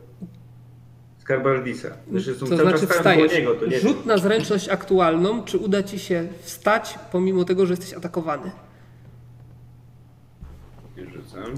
[1.26, 1.88] Skarbardisa.
[2.12, 3.34] Zresztą To cały znaczy wstajesz.
[3.34, 7.74] niego, to nie Rzut na zręczność aktualną, czy uda ci się wstać, pomimo tego, że
[7.74, 8.52] jesteś atakowany.
[10.98, 11.56] Rzucam.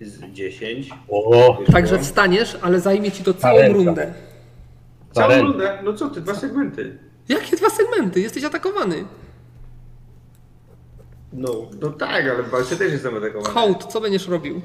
[0.00, 0.90] Z 10.
[1.08, 1.58] O.
[1.72, 3.76] Także wstaniesz, ale zajmie ci to całą Talenka.
[3.84, 4.14] rundę.
[5.12, 5.78] Całą rundę?
[5.84, 6.98] No co ty, dwa segmenty.
[7.28, 8.20] Jakie dwa segmenty?
[8.20, 9.04] Jesteś atakowany.
[11.32, 11.48] No,
[11.80, 13.54] no tak, ale w walce też jestem atakowany.
[13.54, 14.60] Hołd, co będziesz robił?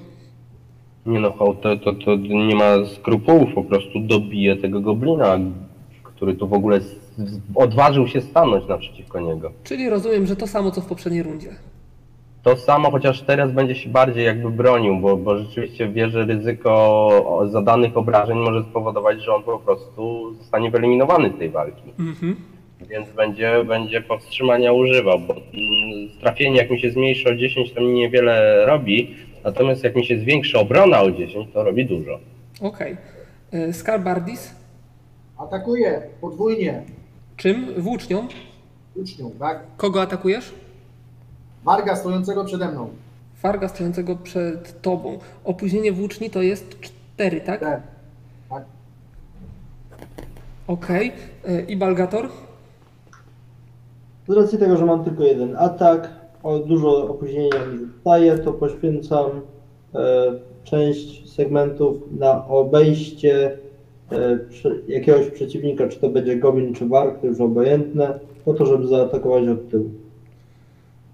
[1.05, 5.39] Nie no, to, to, to nie ma skrupułów, po prostu dobije tego goblina,
[6.03, 6.79] który tu w ogóle
[7.55, 9.51] odważył się stanąć naprzeciwko niego.
[9.63, 11.49] Czyli rozumiem, że to samo co w poprzedniej rundzie.
[12.43, 17.47] To samo, chociaż teraz będzie się bardziej jakby bronił, bo, bo rzeczywiście wie, że ryzyko
[17.51, 21.83] zadanych obrażeń może spowodować, że on po prostu zostanie wyeliminowany z tej walki.
[21.99, 22.35] Mhm.
[22.89, 27.81] Więc będzie, będzie powstrzymania używał, bo mm, trafienie jak mi się zmniejszy o 10 to
[27.81, 29.15] mi niewiele robi,
[29.45, 32.19] natomiast jak mi się zwiększy obrona o 10 to robi dużo.
[32.61, 32.97] Okej.
[33.49, 33.73] Okay.
[33.73, 34.55] Skarbardis?
[35.37, 36.83] Atakuje podwójnie.
[37.37, 37.73] Czym?
[37.77, 38.27] Włócznią?
[38.95, 39.63] Włócznią, tak?
[39.77, 40.53] Kogo atakujesz?
[41.63, 42.89] Warga stojącego przede mną.
[43.41, 45.19] Warga stojącego przed tobą.
[45.43, 46.79] Opóźnienie włóczni to jest
[47.15, 47.59] 4, tak?
[47.59, 47.81] Tak.
[48.49, 48.63] Tak.
[50.67, 51.11] Okej.
[51.49, 52.29] Y, I Balgator?
[54.27, 56.09] Z racji tego, że mam tylko jeden atak,
[56.45, 59.29] o dużo opóźnienia mi zostaje, to poświęcam
[59.95, 63.57] e, część segmentów na obejście
[64.11, 64.39] e,
[64.87, 69.47] jakiegoś przeciwnika, czy to będzie goblin, czy warg, to już obojętne, po to, żeby zaatakować
[69.47, 69.89] od tyłu.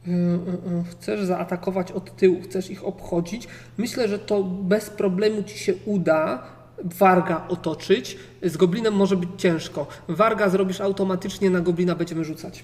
[0.08, 3.48] Y, y, y, Chcesz zaatakować od tyłu, chcesz ich obchodzić.
[3.78, 6.44] Myślę, że to bez problemu ci się uda
[6.84, 8.18] Warga otoczyć.
[8.44, 9.88] Z goblinem może być ciężko.
[10.08, 12.64] Warga zrobisz automatycznie, na goblina będziemy rzucać.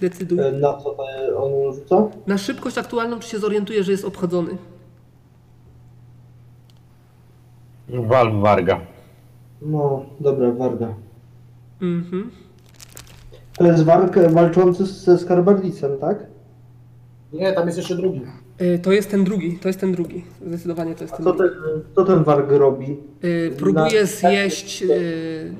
[0.00, 0.38] Decyduj.
[0.40, 1.06] E, na co to
[1.44, 2.08] on rzuca?
[2.26, 4.56] Na szybkość aktualną, czy się zorientuje, że jest obchodzony?
[7.88, 8.80] Wal Warga.
[9.62, 10.94] No, dobra, warga.
[11.82, 12.30] Mhm.
[13.58, 16.26] To jest warg walczący ze skarbardicem, tak?
[17.32, 18.20] Nie, tam jest jeszcze drugi.
[18.60, 20.24] Y, To jest ten drugi, to jest ten drugi.
[20.46, 21.54] Zdecydowanie to jest A ten co drugi.
[21.54, 22.96] ten, co ten warg robi?
[23.24, 25.54] Y, Próbuje Na- zjeść y,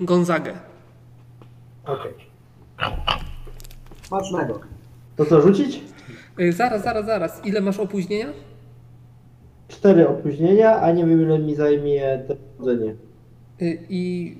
[0.00, 0.52] Gonzagę.
[1.86, 2.12] Okej.
[4.08, 4.60] Smacznego.
[5.16, 5.80] To co, rzucić?
[6.40, 7.44] Y, Zaraz, zaraz, zaraz.
[7.46, 8.26] Ile masz opóźnienia?
[9.68, 12.94] Cztery opóźnienia, a nie wiem ile mi zajmie to chodzenie.
[13.62, 14.36] Y, I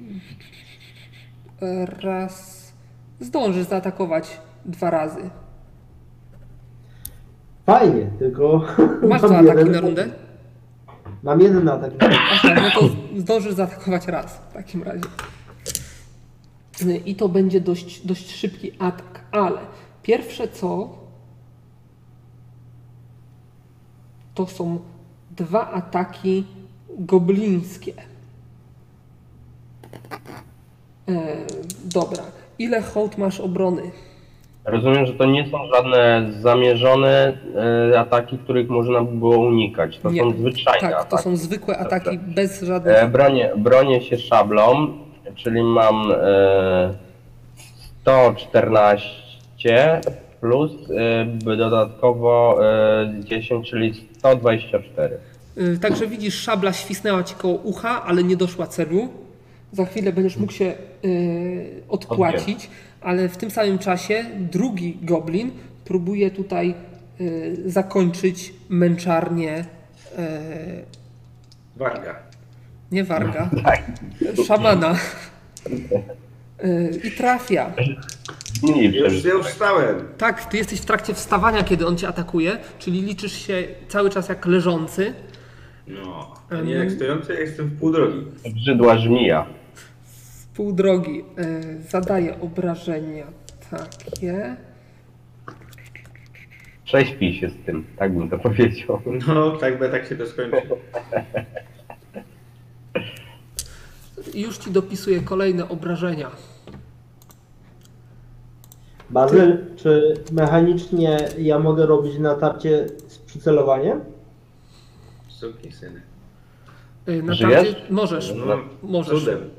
[2.03, 2.67] raz
[3.21, 5.31] zdążysz zaatakować dwa razy.
[7.67, 8.65] Fajnie, tylko.
[9.09, 10.09] Masz mam dwa ataki jeden- na rundę?
[11.23, 12.17] Mam jeden atak na rundę.
[12.33, 12.89] Aha, no to
[13.21, 15.05] zdążysz zaatakować raz w takim razie.
[16.83, 19.59] Y, I to będzie dość, dość szybki atak, ale
[20.03, 20.89] pierwsze co
[24.35, 24.79] to są
[25.31, 26.45] dwa ataki
[26.99, 27.93] goblińskie.
[31.09, 31.37] E,
[31.85, 32.23] dobra.
[32.59, 33.83] Ile hołd masz obrony?
[34.65, 37.39] Rozumiem, że to nie są żadne zamierzone
[37.93, 39.99] e, ataki, których można by było unikać.
[39.99, 40.21] To Nie.
[40.21, 41.23] są zwyczajne Tak, to ataki.
[41.23, 42.97] są zwykłe ataki bez żadnych.
[42.97, 44.89] E, bronię, bronię się szablą,
[45.35, 46.95] czyli mam e,
[48.07, 49.03] 114
[50.41, 55.19] plus e, dodatkowo e, 10, czyli 124.
[55.59, 59.09] Y, Także widzisz, szabla świsnęła ci koło ucha, ale nie doszła celu.
[59.73, 60.75] Za chwilę będziesz mógł się
[61.05, 62.71] y, odpłacić,
[63.01, 65.51] ale w tym samym czasie drugi goblin
[65.85, 66.75] próbuje tutaj
[67.21, 69.65] y, zakończyć męczarnię y,
[71.77, 72.17] Warga.
[72.93, 73.51] nie warga,
[74.47, 74.95] szamana.
[76.65, 77.73] Y, I trafia.
[78.63, 80.09] Nie Już, ja już wstałem.
[80.19, 84.29] Tak, ty jesteś w trakcie wstawania, kiedy on cię atakuje, czyli liczysz się cały czas
[84.29, 85.15] jak leżący.
[85.87, 88.27] No, a nie jak stojący, ja jestem w pół drogi.
[88.55, 89.47] Brzydła żmija.
[90.05, 93.27] Z pół drogi y, zadaje obrażenia
[93.71, 94.57] takie.
[96.85, 99.03] Prześpij się z tym, tak bym to powiedział.
[99.29, 100.57] No, tak by tak się to skończy.
[104.37, 106.31] I już ci dopisuję kolejne obrażenia.
[109.11, 114.01] Bazyl, czy mechanicznie ja mogę robić natarcie z przycelowaniem?
[115.29, 116.03] Suki syny.
[117.09, 117.55] Y, Na Żyjesz?
[117.73, 118.35] tarcie możesz.
[118.47, 119.21] No, Możesz.
[119.21, 119.51] cudem.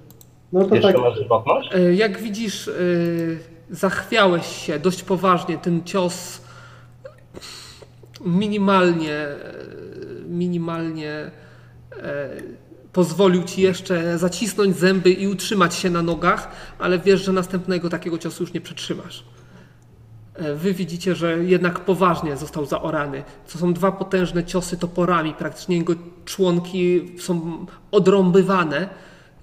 [0.53, 1.01] No to Jeszcze tak.
[1.01, 1.75] masz żywotność?
[1.75, 3.39] Y, Jak widzisz, y,
[3.69, 5.57] zachwiałeś się dość poważnie.
[5.57, 6.41] Ten cios
[8.25, 9.25] minimalnie,
[10.27, 11.31] minimalnie
[12.97, 18.17] pozwolił ci jeszcze zacisnąć zęby i utrzymać się na nogach, ale wiesz, że następnego takiego
[18.17, 19.23] ciosu już nie przetrzymasz.
[20.33, 23.23] E, Wy widzicie, że jednak poważnie został zaorany.
[23.51, 25.93] To są dwa potężne ciosy toporami, praktycznie jego
[26.25, 28.89] członki są odrąbywane.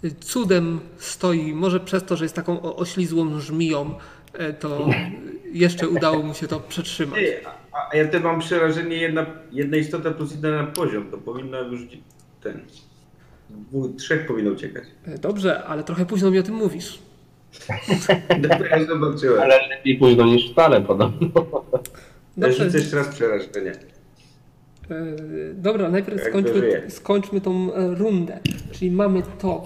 [0.05, 3.95] E, Cudem stoi, może przez to, że jest taką oślizłą żmiją,
[4.33, 4.87] e, to
[5.53, 7.21] jeszcze udało mu się to przetrzymać.
[7.73, 11.81] A, ja te mam przerażenie jedna, jedna istota plus jedna na poziom, to powinno już
[12.41, 12.61] ten.
[13.71, 14.85] Dwóch, trzech powinno uciekać.
[15.07, 16.99] E, Dobrze, ale trochę późno mi o tym mówisz.
[18.71, 19.43] Ja zobaczyłem.
[19.43, 21.29] Ale lepiej późno niż wcale podobno.
[22.51, 23.73] Rzucę jeszcze raz przerażenie.
[24.91, 25.05] E,
[25.55, 28.39] Dobra, najpierw skończmy, skończmy tą e, rundę.
[28.73, 29.63] Czyli mamy to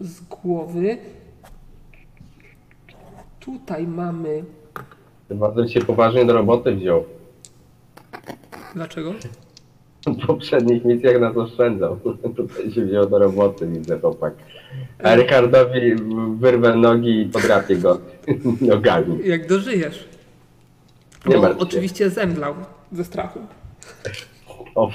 [0.00, 0.98] z głowy.
[3.40, 4.44] Tutaj mamy.
[5.30, 7.04] Bardzo się poważnie do roboty wziął.
[8.74, 9.14] Dlaczego?
[10.06, 11.96] W poprzednich misjach nas oszczędzał.
[12.36, 14.34] Tutaj się wziął do roboty, widzę chłopak.
[15.02, 15.94] A Ryszardowi
[16.38, 18.00] wyrwę nogi i podrapię go
[18.60, 19.28] nogami.
[19.28, 20.08] Jak dożyjesz.
[21.26, 22.54] Nie Bo oczywiście zemdlał
[22.92, 23.40] ze strachu.
[24.74, 24.90] O,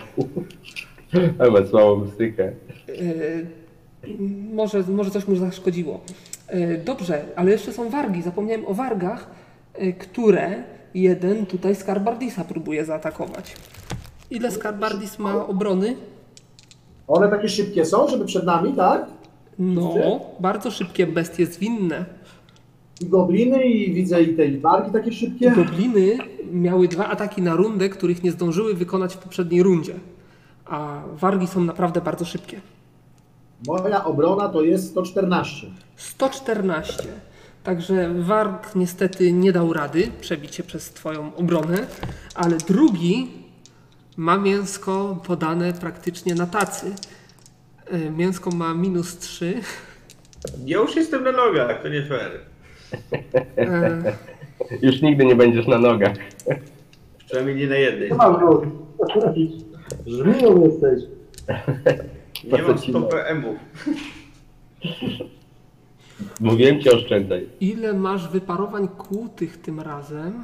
[1.40, 2.44] ale ma słabą psychę.
[2.44, 2.94] E,
[4.54, 6.02] może, może coś mu zaszkodziło.
[6.48, 8.22] E, dobrze, ale jeszcze są wargi.
[8.22, 9.28] Zapomniałem o wargach,
[9.74, 10.64] e, które
[10.94, 13.56] jeden tutaj Skarbardisa próbuje zaatakować.
[14.36, 15.96] Ile Skarbardis ma obrony?
[17.08, 19.06] One takie szybkie są, żeby przed nami, tak?
[19.60, 19.94] No,
[20.40, 22.06] bardzo szybkie bestie zwinne.
[23.02, 25.52] I gobliny, i widzę i te barki takie szybkie.
[25.52, 26.18] Gobliny
[26.52, 29.94] miały dwa ataki na rundę, których nie zdążyły wykonać w poprzedniej rundzie.
[30.66, 32.62] A wargi są naprawdę bardzo szybkie.
[33.68, 35.68] Moja obrona to jest 114.
[35.96, 37.04] 114.
[37.64, 41.88] Także warg niestety nie dał rady przebić się przez twoją obronę,
[42.36, 43.45] ale drugi
[44.18, 46.94] ma mięsko podane praktycznie na tacy.
[47.92, 49.62] E, Mięsko ma minus 3.
[50.66, 52.32] Ja już jestem na nogach, to nie fair.
[53.58, 54.14] E,
[54.82, 56.16] Już nigdy nie będziesz na nogach.
[57.26, 58.10] Przynajmniej nie na jednej.
[58.12, 58.62] Nie mam go.
[60.08, 61.04] Żmiją jesteś.
[62.44, 63.06] Nie mam Po co ci 100 no?
[63.08, 63.58] PM-ów.
[66.40, 67.48] Mówiłem ci oszczędzaj.
[67.60, 70.44] ile masz wyparowań kłutych tym razem?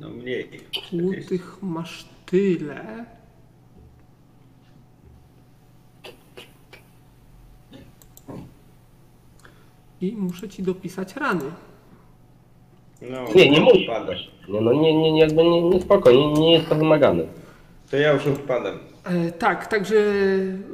[0.00, 0.60] No mniej.
[0.90, 3.04] Kłutych masz tyle.
[10.00, 11.44] I muszę ci dopisać rany.
[13.02, 13.88] No, Nie, nie musisz.
[14.48, 17.22] Nie, no nie, nie, nie, jakby nie, nie spoko, nie, nie jest to wymagane.
[17.90, 18.78] To ja już odpadam.
[19.04, 19.94] E, tak, także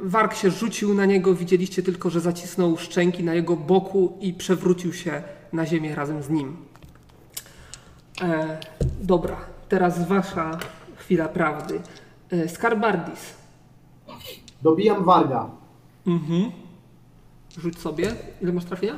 [0.03, 1.35] Warg się rzucił na niego.
[1.35, 5.23] Widzieliście tylko, że zacisnął szczęki na jego boku i przewrócił się
[5.53, 6.57] na ziemię razem z nim.
[8.21, 8.57] E,
[9.01, 9.37] dobra,
[9.69, 10.57] teraz wasza
[10.95, 11.79] chwila prawdy.
[12.31, 13.33] E, Skarbardis.
[14.61, 15.49] Dobijam warga.
[16.07, 16.51] Mhm.
[17.57, 18.15] Rzuć sobie.
[18.41, 18.95] Ile masz trafienia?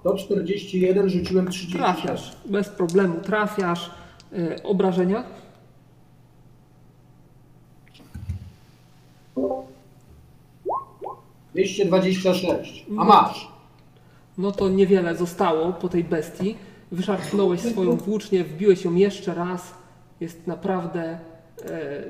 [0.00, 1.78] 141 rzuciłem 30.
[1.78, 2.36] Trafiasz.
[2.44, 3.90] Bez problemu trafiasz.
[4.32, 5.24] E, obrażenia?
[9.36, 9.44] Yy,
[11.54, 12.86] 226.
[12.98, 13.48] A masz.
[14.38, 16.56] No to niewiele zostało po tej bestii.
[16.92, 19.74] Wyszarpnąłeś swoją włócznię, wbiłeś ją jeszcze raz.
[20.20, 21.02] Jest naprawdę
[21.64, 22.04] e,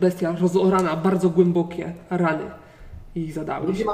[0.00, 2.44] bestia rozorana, bardzo głębokie rany
[3.14, 3.84] i zadałeś.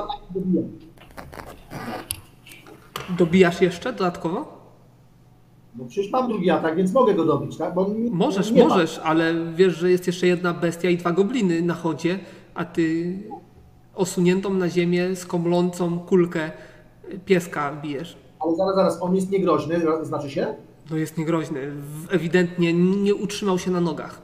[3.18, 4.64] Dobijasz jeszcze dodatkowo?
[5.78, 7.74] No przecież mam drugi atak, więc mogę go dobić, tak?
[7.74, 8.68] Bo nie, Możesz, nie ma.
[8.68, 12.18] możesz, ale wiesz, że jest jeszcze jedna bestia i dwa gobliny na chodzie,
[12.54, 13.18] a ty
[13.94, 16.50] osuniętą na ziemię, skomlącą kulkę
[17.24, 18.16] pieska bijesz.
[18.44, 20.54] Ale zaraz, zaraz, on jest niegroźny, znaczy się?
[20.90, 21.72] No jest niegroźny.
[22.10, 24.22] Ewidentnie nie utrzymał się na nogach.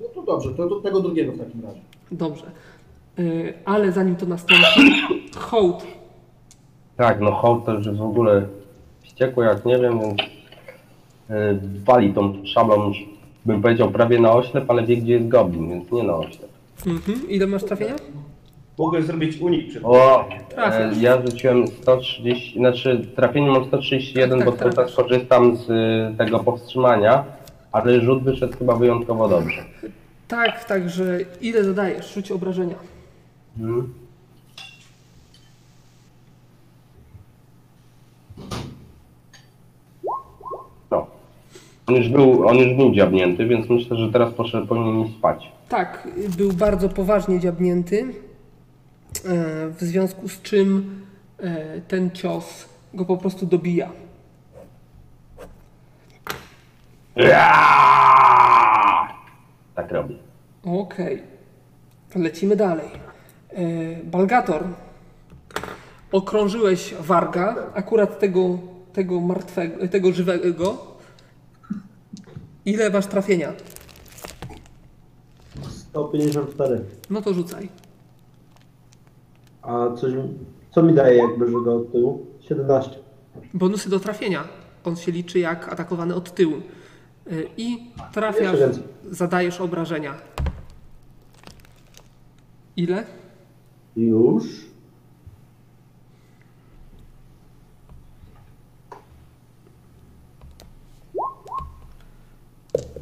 [0.00, 1.80] No to dobrze, to, to tego drugiego w takim razie.
[2.12, 2.50] Dobrze.
[3.18, 4.62] Y, Ale zanim to nastąpi,
[5.36, 5.86] hołd.
[6.96, 8.46] Tak, no hołd to już jest w ogóle
[9.02, 10.18] wściekły jak nie wiem, więc
[11.28, 12.92] yy, wali tą szablą,
[13.46, 16.50] bym powiedział prawie na oślep, ale wie gdzie jest goblin, więc nie na oślep.
[16.86, 17.30] Mhm.
[17.30, 17.94] Ile masz trafienia?
[18.78, 20.96] Mogę zrobić unik przed O, Trafiasz.
[20.96, 25.70] e, ja rzuciłem 130, znaczy trafienie mam 131, Tak, bo tak, cały czas korzystam z
[25.70, 27.24] y, tego powstrzymania,
[27.72, 29.64] ale rzut wyszedł chyba wyjątkowo dobrze.
[30.28, 32.14] Tak, także ile zadajesz?
[32.14, 32.74] Rzuć obrażenia.
[33.58, 33.94] Mhm.
[40.90, 41.06] No.
[41.86, 45.52] On już był, on już był dziabnięty, więc myślę, że teraz poszedł, powinien iść spać.
[45.68, 48.14] Tak, był bardzo poważnie dziabnięty,
[49.70, 51.00] w związku z czym
[51.38, 53.90] e, ten cios go po prostu dobija.
[59.74, 60.18] Tak robi.
[60.64, 61.22] Okej.
[62.16, 62.88] Lecimy dalej.
[63.50, 64.64] E, Balgator.
[66.12, 68.58] Okrążyłeś Warga, akurat tego,
[68.92, 70.86] tego martwego, tego żywego.
[72.64, 73.52] Ile masz trafienia?
[75.68, 76.84] 154.
[77.10, 77.68] No to rzucaj.
[79.62, 80.12] A coś,
[80.70, 82.26] co mi daje jakby, że go od tyłu?
[82.40, 82.98] 17.
[83.54, 84.44] Bonusy do trafienia.
[84.84, 86.56] On się liczy jak atakowany od tyłu.
[87.32, 88.58] Y, I trafiasz,
[89.10, 90.14] zadajesz obrażenia.
[92.76, 93.04] Ile?
[93.96, 94.44] Już.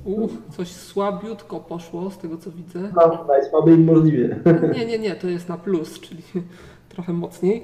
[0.06, 2.92] Uff, coś słabiutko poszło z tego co widzę.
[2.96, 4.40] No, najsłabiej możliwie.
[4.74, 6.22] Nie, nie, nie, to jest na plus, czyli
[6.94, 7.62] trochę mocniej.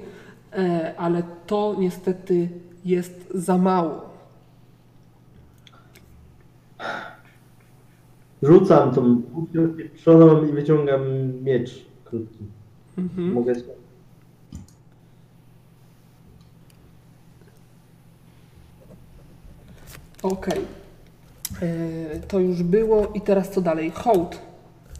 [0.52, 2.48] E, ale to niestety
[2.84, 4.12] jest za mało.
[8.42, 9.22] Rzucam tą
[9.94, 11.02] przodą i wyciągam
[11.42, 12.44] miecz krótki.
[12.98, 13.32] Mhm.
[13.32, 13.54] Mogę
[20.22, 20.58] Okej.
[20.58, 20.81] E,
[22.28, 23.90] To już było i teraz co dalej?
[23.94, 24.38] Hołd.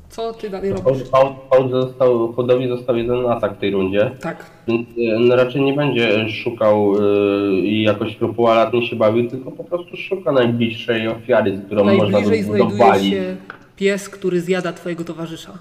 [0.09, 1.11] Co ty dalej robisz?
[1.13, 4.47] hołd, hołd został, hołdowi został jeden atak w tej rundzie, Tak.
[4.69, 9.65] więc e, no raczej nie będzie szukał e, i jakoś skrupulatnie się bawił, tylko po
[9.65, 13.13] prostu szuka najbliższej ofiary, z którą można Najbliżej by znajduje dowalić.
[13.13, 13.37] się
[13.77, 15.53] pies, który zjada twojego towarzysza.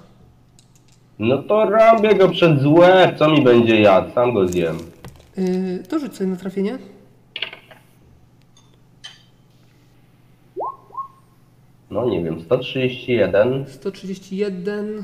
[1.18, 4.76] No to robię go przed złe, co mi będzie jadł, sam go zjem.
[5.36, 6.78] Yy, to rzuć sobie na trafienie.
[11.92, 13.64] No nie wiem, 131.
[13.68, 15.02] 131.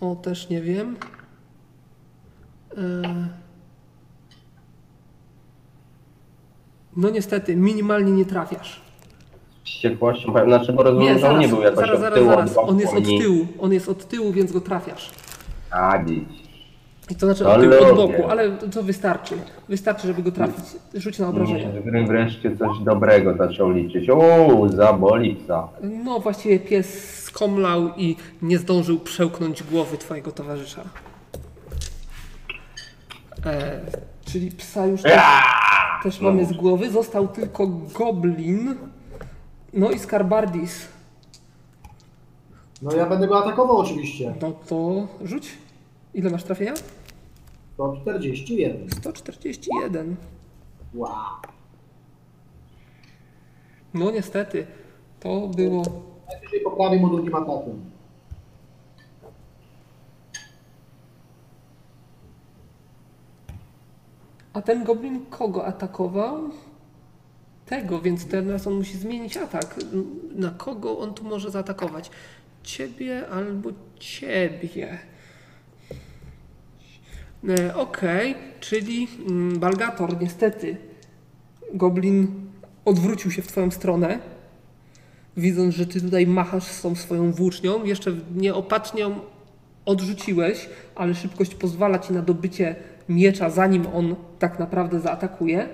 [0.00, 0.96] O, też nie wiem.
[2.76, 2.82] Yy.
[6.96, 8.80] No niestety, minimalnie nie trafiasz.
[9.64, 12.00] Z wściekłością, powiem, znaczy, bo rozumiem, Nie, że on zaraz, nie był jakoś zaraz, od
[12.00, 12.56] zaraz, tyłu, zaraz.
[12.56, 13.46] od On jest od tyłu.
[13.58, 15.10] On jest od tyłu, więc go trafiasz.
[15.70, 16.43] A, dziś.
[17.10, 19.34] I to znaczy od boku, ale to wystarczy.
[19.68, 20.64] Wystarczy, żeby go trafić.
[20.94, 21.80] Rzuć na obrażenia.
[21.80, 24.08] Z gry wreszcie coś dobrego zaczął liczyć.
[24.08, 25.68] Uuu, zaboli psa.
[25.82, 30.82] No właściwie pies skomlał i nie zdążył przełknąć głowy twojego towarzysza.
[33.46, 33.80] E,
[34.24, 35.22] czyli psa już też,
[36.02, 36.90] też mamy z głowy.
[36.90, 38.74] Został tylko goblin.
[39.72, 40.88] No i skarbardis.
[42.82, 44.34] No ja będę go atakował oczywiście.
[44.42, 45.63] No to rzuć.
[46.14, 46.74] Ile masz trafienia?
[47.76, 48.90] To 41.
[48.90, 50.16] 141.
[50.94, 51.10] Wow.
[53.94, 54.66] No niestety.
[55.20, 55.82] To było
[56.32, 57.90] Najwyżej poprawię mu drugim atakiem.
[64.52, 66.50] A ten goblin kogo atakował?
[67.66, 69.76] Tego, więc teraz on musi zmienić atak.
[70.34, 72.10] Na kogo on tu może zaatakować?
[72.62, 74.98] Ciebie albo ciebie.
[77.48, 80.76] E, Okej, czyli mm, Balgator, niestety.
[81.74, 82.26] Goblin
[82.84, 84.18] odwrócił się w twoją stronę.
[85.36, 89.14] Widząc, że ty tutaj machasz z tą swoją włócznią, jeszcze nieopatrznie ją
[89.84, 92.76] odrzuciłeś, ale szybkość pozwala ci na dobycie
[93.08, 95.68] miecza, zanim on tak naprawdę zaatakuje.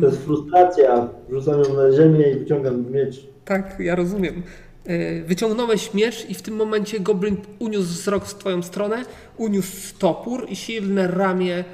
[0.00, 1.08] To jest frustracja.
[1.30, 3.26] Rzucam ją na ziemię i wyciągam miecz.
[3.44, 4.42] tak, ja rozumiem.
[4.88, 9.04] E, Wyciągnąłeś miecz i w tym momencie goblin uniósł wzrok w twoją stronę,
[9.36, 11.64] uniósł topór i silne ramię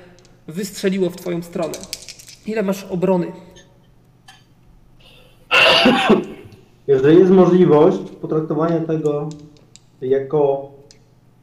[0.48, 1.74] wystrzeliło w twoją stronę.
[2.46, 3.26] Ile masz obrony?
[6.86, 9.28] Jeżeli jest możliwość potraktowania tego
[10.00, 10.72] jako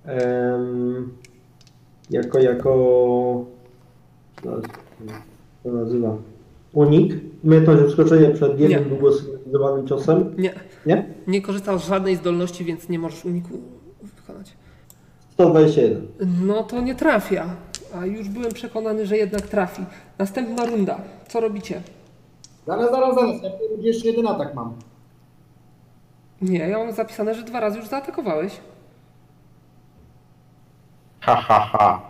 [0.06, 1.12] em,
[2.10, 2.72] jako jako
[5.64, 6.18] to nazywa
[6.74, 9.41] unik, umiejętność uskoczenia przed jednym Nie.
[9.52, 10.54] Sygnalizowanym ciosem, Nie,
[10.86, 11.06] nie?
[11.28, 13.50] nie korzystasz z żadnej zdolności, więc nie możesz uniku
[14.02, 14.54] wykonać.
[15.34, 16.06] 121.
[16.46, 17.46] No to nie trafia,
[17.96, 19.86] a już byłem przekonany, że jednak trafi.
[20.18, 21.02] Następna runda.
[21.28, 21.82] Co robicie?
[22.68, 23.44] Zaraz, zaraz, zaraz.
[23.44, 24.74] Ja w tej rundzie jeszcze jeden atak mam.
[26.42, 28.54] Nie, ja mam zapisane, że dwa razy już zaatakowałeś.
[31.20, 32.02] Ha, ha, ha.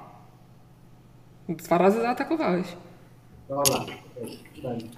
[1.50, 2.68] Dwa razy zaatakowałeś.
[3.50, 3.76] Dobra.
[4.64, 4.90] Daj.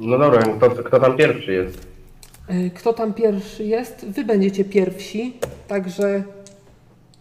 [0.00, 1.86] No dobra, kto, kto tam pierwszy jest?
[2.48, 4.06] E, Kto tam pierwszy jest?
[4.10, 5.32] Wy będziecie pierwsi,
[5.68, 6.22] także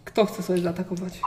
[0.05, 1.21] kto chce sobie zaatakować?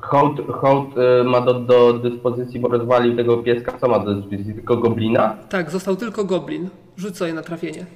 [0.00, 0.88] Hołd, hołd
[1.20, 4.54] y, ma do, do dyspozycji, bo rozwalił tego pieska, co ma do dyspozycji?
[4.54, 5.36] Tylko goblina?
[5.48, 6.68] Tak, został tylko goblin.
[6.96, 7.86] Rzuć sobie na trafienie.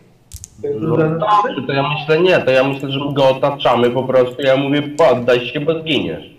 [0.80, 4.42] No dobrze, to ja myślę nie, to ja myślę, że my go otaczamy po prostu.
[4.42, 6.34] Ja mówię, poddaj się, bo zginiesz.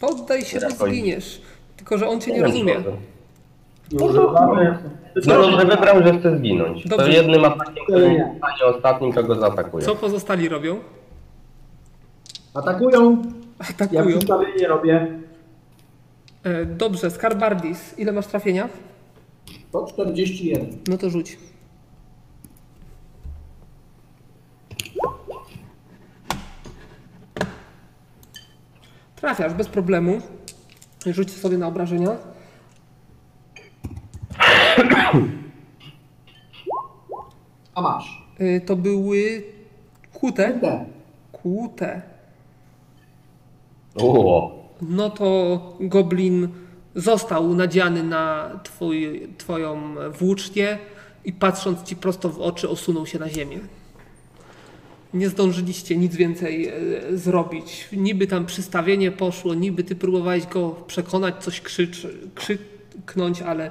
[0.00, 1.40] Poddaj się, bo Jakoś- zginiesz.
[1.76, 2.74] Tylko, że on cię nie rozumie.
[2.76, 2.96] co to.
[3.92, 4.78] Używamy
[5.26, 6.88] No, że wybrał, że chce zginąć.
[6.88, 7.06] Dobrze.
[7.06, 7.82] To jednym atakiem, Nie.
[7.84, 9.84] którym stanie ostatnim, kogo zaatakuje.
[9.84, 10.76] Co pozostali robią?
[12.54, 13.22] Atakują.
[13.60, 14.04] Ja Atakują.
[14.18, 15.18] przedstawienie robię.
[16.44, 18.68] E, Dobrze, Skarbardis, ile masz trafienia?
[19.72, 20.66] To 41.
[20.88, 21.38] No to rzuć.
[29.16, 30.20] Trafiasz bez problemu.
[31.06, 32.16] Rzuć sobie na obrażenia.
[37.74, 38.22] A masz.
[38.40, 39.42] Y, To były
[40.12, 40.52] kłute.
[40.52, 40.84] Kurde.
[41.32, 42.02] Kłute.
[43.96, 46.48] O, No to goblin
[46.94, 50.78] został nadziany na twój, twoją włócznię
[51.24, 53.58] i patrząc ci prosto w oczy osunął się na ziemię.
[55.14, 56.72] Nie zdążyliście nic więcej e,
[57.16, 57.88] zrobić.
[57.92, 63.70] Niby tam przystawienie poszło, niby ty próbowałeś go przekonać, coś krzycz, krzyknąć, ale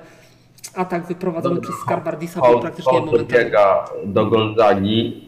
[0.76, 3.44] atak wyprowadzony przez Skarbardisa był praktycznie hołd momentalny.
[3.44, 5.22] dobiega do Gonzagi,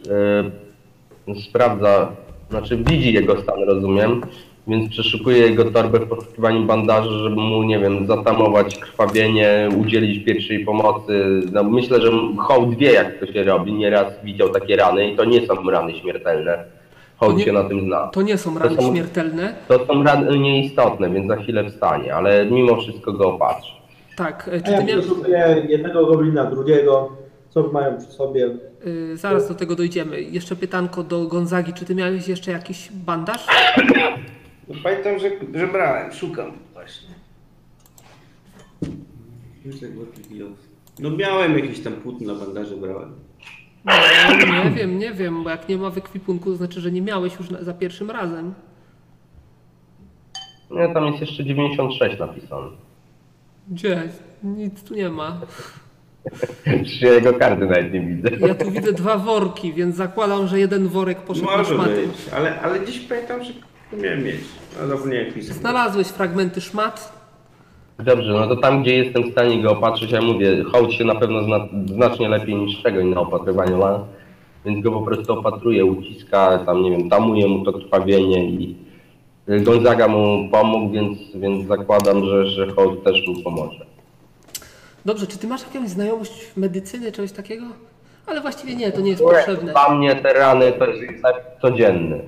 [1.28, 2.08] y, sprawdza,
[2.50, 4.20] znaczy widzi jego stan, rozumiem.
[4.68, 10.64] więc przeszukuję jego torbę w poszukiwaniu bandaży, żeby mu, nie wiem, zatamować krwawienie, udzielić pierwszej
[10.64, 11.40] pomocy.
[11.52, 13.72] No, myślę, że hołd wie, jak to się robi.
[13.72, 16.56] Nieraz widział takie rany i to nie są rany śmiertelne.
[17.20, 18.06] To Hołd nie- się na tym zna.
[18.06, 19.54] To nie są rany są- śmiertelne.
[19.68, 23.75] To są rany nieistotne, więc za chwilę wstanie, ale mimo wszystko go opatrzę.
[24.16, 25.04] Tak, e, A czy ja ty miałeś...
[25.06, 27.16] przeszukuję jednego goblina, drugiego,
[27.50, 28.50] co mają przy sobie.
[28.86, 30.22] Y, zaraz do tego dojdziemy.
[30.22, 31.72] Jeszcze pytanko do Gonzagi.
[31.72, 33.46] Czy ty miałeś jeszcze jakiś bandaż?
[34.68, 37.08] No, pamiętam, że, że brałem, szukam właśnie.
[40.98, 43.12] No miałem jakieś tam płótno na bandaże brałem.
[43.84, 47.02] No, nie wiem, nie wiem, bo jak nie ma w ekwipunku, to znaczy, że nie
[47.02, 48.54] miałeś już za pierwszym razem.
[50.70, 52.85] Nie, tam jest jeszcze 96 napisane.
[53.68, 54.02] Gdzie?
[54.42, 55.40] Nic tu nie ma.
[57.00, 58.46] Ja jego karty nawet nie widzę.
[58.46, 62.06] Ja tu widzę dwa worki, więc zakładam, że jeden worek poszedł na Może szmaty.
[62.06, 63.52] być, ale, ale gdzieś pamiętam, że
[64.02, 64.36] miałem mieć.
[65.34, 65.56] Pisać.
[65.56, 67.16] Znalazłeś fragmenty szmat.
[67.98, 71.14] Dobrze, no to tam, gdzie jestem w stanie go opatrzyć, ja mówię, hołd się na
[71.14, 74.04] pewno zna, znacznie lepiej niż czego na opatrywaniu ma,
[74.64, 78.76] więc go po prostu opatruję, uciska, tam nie wiem, tamuje mu to krwawienie i
[79.48, 83.86] Gonzaga mu pomógł, więc, więc zakładam, że, że hołd też mu pomoże.
[85.04, 87.64] Dobrze, czy ty masz jakąś znajomość medycyny, czegoś takiego?
[88.26, 89.72] Ale właściwie nie, to nie jest potrzebne.
[89.72, 92.20] Dla mnie te rany to jest tak codzienny.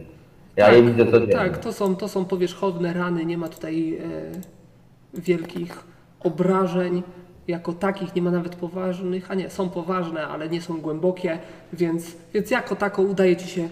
[0.56, 1.34] Ja je widzę codziennie.
[1.34, 5.84] tak, to są, to są powierzchowne rany, nie ma tutaj e, wielkich
[6.20, 7.02] obrażeń.
[7.48, 11.38] Jako takich nie ma nawet poważnych, a nie, są poważne, ale nie są głębokie,
[11.72, 13.68] więc, więc jako tako udaje ci się e,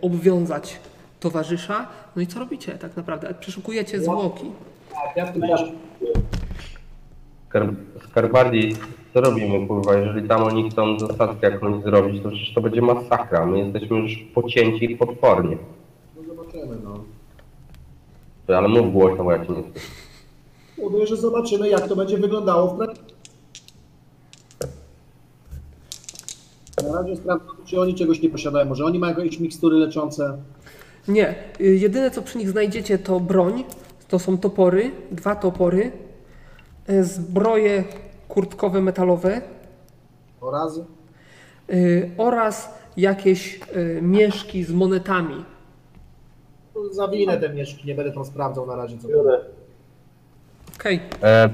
[0.00, 0.80] obwiązać
[1.20, 1.86] towarzysza.
[2.16, 3.34] No i co robicie tak naprawdę?
[3.40, 4.50] Przeszukujecie zwłoki.
[4.90, 5.56] Tak, ja
[8.08, 8.76] Skarbardii,
[9.14, 13.46] co robimy, kurwa, jeżeli tam oni chcą zasadzkę jakąś zrobić, to przecież to będzie masakra.
[13.46, 15.58] My jesteśmy już pocięci potwornie.
[16.16, 17.04] no zobaczymy, no.
[18.56, 19.86] Ale mów głośno, bo ja cię nie słyszę.
[20.78, 23.16] Mówię, że zobaczymy, jak to będzie wyglądało w praktyce.
[26.88, 28.66] Na razie sprawdzam, czy oni czegoś nie posiadają.
[28.66, 30.38] Może oni mają jakieś mikstury leczące.
[31.08, 33.64] Nie, y, jedyne co przy nich znajdziecie to broń,
[34.08, 35.92] to są topory, dwa topory,
[36.90, 37.84] y, zbroje
[38.28, 39.40] kurtkowe metalowe
[40.40, 40.78] Oraz
[41.70, 45.44] y, oraz jakieś y, mieszki z monetami.
[46.90, 48.98] zawinę te mieszki, nie będę tam sprawdzał na razie.
[48.98, 49.40] Co Biorę.
[50.86, 51.50] Okej, E, e,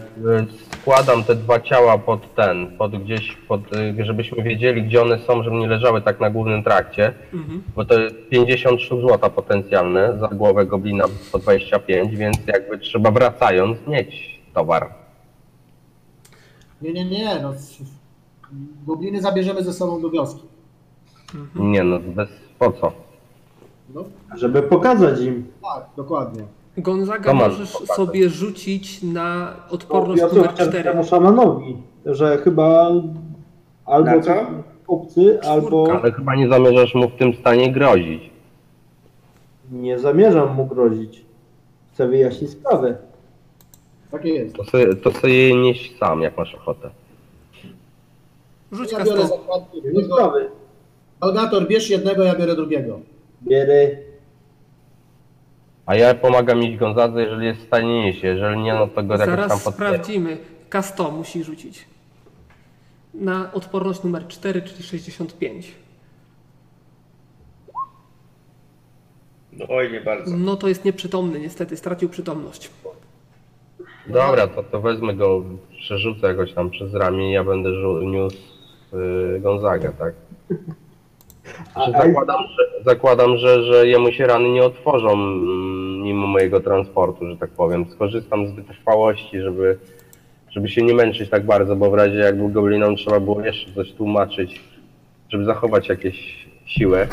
[0.80, 3.60] składam te dwa ciała pod ten, pod gdzieś, pod,
[4.00, 7.62] e, żebyśmy wiedzieli, gdzie one są, żeby nie leżały tak na głównym trakcie, Mhm.
[7.76, 13.10] bo to jest 50 sztuk złota potencjalne za głowę goblina po 25, więc jakby trzeba
[13.10, 14.88] wracając mieć towar.
[16.82, 17.40] Nie, nie, nie.
[17.42, 17.52] No,
[18.86, 20.42] gobliny zabierzemy ze sobą do wioski.
[21.54, 22.28] Nie no, bez,
[22.58, 22.92] po co?
[23.94, 24.04] No,
[24.36, 25.46] Żeby pokazać im.
[25.62, 26.42] tak, dokładnie.
[26.78, 27.96] Gonzaga To masz możesz pokazać.
[27.96, 30.84] sobie rzucić na odporność ja to numer chciałem 4.
[30.90, 31.76] temu szamanowi,
[32.06, 32.90] że chyba
[33.84, 34.34] albo Na co?
[34.86, 38.30] obcy, albo Ale chyba nie zamierzasz mu w tym stanie grozić.
[39.72, 41.24] nie zamierzam mu grozić.
[41.92, 42.96] Chcę wyjaśnić sprawę.
[44.10, 44.54] Takie jest.
[44.56, 46.90] To sobie, to sobie je nieś sam, jak masz ochotę.
[48.72, 50.14] Rzuć Ja biorę zakładki Nie jednego.
[50.14, 50.48] sprawy.
[51.20, 53.00] Algator, bierz jednego, ja biorę drugiego.
[53.42, 53.90] Bierę.
[55.86, 59.12] A ja pomagam iść Gonzadze, jeżeli jest w stanie nieść, jeżeli nie, no to go
[59.14, 59.92] jakoś tam Zaraz podpieram.
[59.94, 60.38] sprawdzimy.
[60.68, 61.86] Kasto musi rzucić.
[63.14, 65.72] Na odporność numer 4, czyli 65.
[69.52, 70.36] No, oj, nie bardzo.
[70.36, 72.70] No to jest nieprzytomny, niestety, stracił przytomność.
[74.06, 75.42] Dobra, to, to wezmę go,
[75.78, 78.36] przerzucę jakoś tam przez ramię i ja będę żu- niósł
[78.92, 80.14] yy, Gonzagę, tak?
[81.92, 87.36] Zakładam, że, zakładam że, że jemu się rany nie otworzą mm, mimo mojego transportu, że
[87.36, 87.86] tak powiem.
[87.90, 89.78] Skorzystam z wytrwałości, żeby,
[90.50, 93.92] żeby się nie męczyć tak bardzo, bo w razie jakby goblinom trzeba było jeszcze coś
[93.92, 94.60] tłumaczyć,
[95.28, 97.08] żeby zachować jakieś siłę.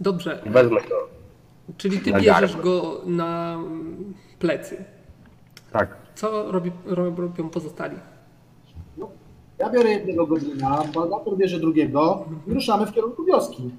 [0.00, 1.08] Dobrze, Wezmę go.
[1.76, 3.58] czyli ty Na bierzesz go na
[4.38, 4.84] plecy.
[5.72, 5.96] Tak.
[6.14, 7.96] Co robi, ro- robią pozostali?
[9.58, 13.70] Ja biorę jednego goblina, Algator bierze drugiego i ruszamy w kierunku wioski.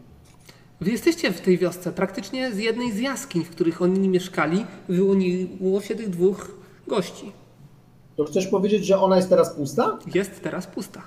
[0.82, 5.82] Wy jesteście w tej wiosce, praktycznie z jednej z jaskiń, w których oni mieszkali, wyłoniło
[5.82, 6.52] się tych dwóch
[6.88, 7.32] gości.
[8.16, 9.98] To chcesz powiedzieć, że ona jest teraz pusta?
[10.16, 11.02] Jest teraz pusta.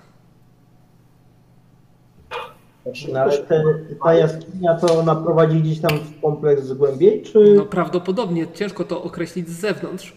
[3.12, 3.64] No, ale te,
[4.04, 9.02] ta jaskinia to ona prowadzi gdzieś tam w kompleks głębiej, czy No prawdopodobnie ciężko to
[9.02, 10.16] określić z zewnątrz.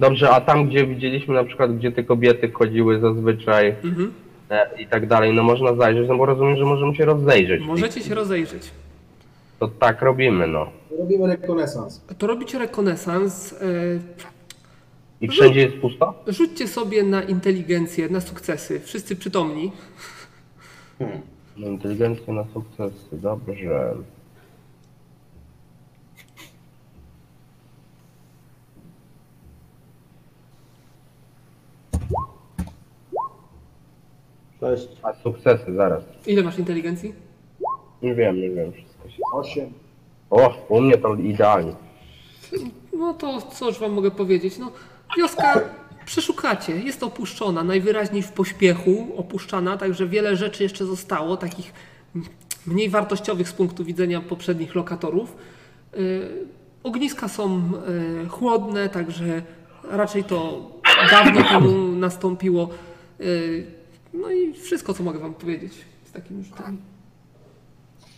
[0.00, 4.12] Dobrze, a tam gdzie widzieliśmy na przykład, gdzie te kobiety chodziły zazwyczaj Mhm.
[4.50, 7.62] e, i tak dalej, no można zajrzeć, no bo rozumiem, że możemy się rozejrzeć.
[7.66, 8.70] Możecie się rozejrzeć.
[9.58, 10.66] To tak robimy, no.
[10.98, 12.00] Robimy rekonesans.
[12.18, 13.52] To robicie rekonesans.
[13.52, 13.56] e,
[15.20, 16.14] I wszędzie jest pusto?
[16.26, 18.80] Rzućcie sobie na inteligencję, na sukcesy.
[18.80, 19.72] Wszyscy przytomni.
[21.56, 23.94] No, inteligencja na sukcesy, dobrze.
[34.60, 34.88] Cześć.
[35.02, 36.02] A sukcesy, zaraz.
[36.26, 37.14] Ile masz inteligencji?
[38.02, 39.22] Nie wiem, nie wiem, wszystko się...
[39.32, 39.72] Osiem.
[40.30, 41.72] O, u mnie to idealnie.
[42.92, 44.58] No to cóż wam mogę powiedzieć.
[44.58, 44.72] No,
[45.16, 45.60] wioska
[46.04, 51.72] przeszukacie, jest opuszczona, najwyraźniej w pośpiechu opuszczana, także wiele rzeczy jeszcze zostało, takich
[52.66, 55.36] mniej wartościowych z punktu widzenia poprzednich lokatorów.
[55.96, 56.46] Yy,
[56.82, 57.70] ogniska są
[58.22, 59.42] yy, chłodne, także
[59.90, 60.70] raczej to
[61.10, 62.68] dawno temu nastąpiło.
[63.18, 63.75] Yy,
[64.20, 65.72] no i wszystko, co mogę wam powiedzieć
[66.04, 66.78] z takimi rzutami.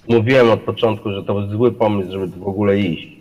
[0.09, 3.19] Mówiłem od początku, że to był zły pomysł, żeby tu w ogóle iść.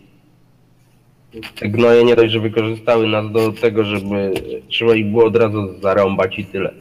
[1.60, 4.34] Te gnoje nie dość, że wykorzystały nas do tego, żeby
[4.68, 6.74] trzeba ich było od razu zarąbać i tyle.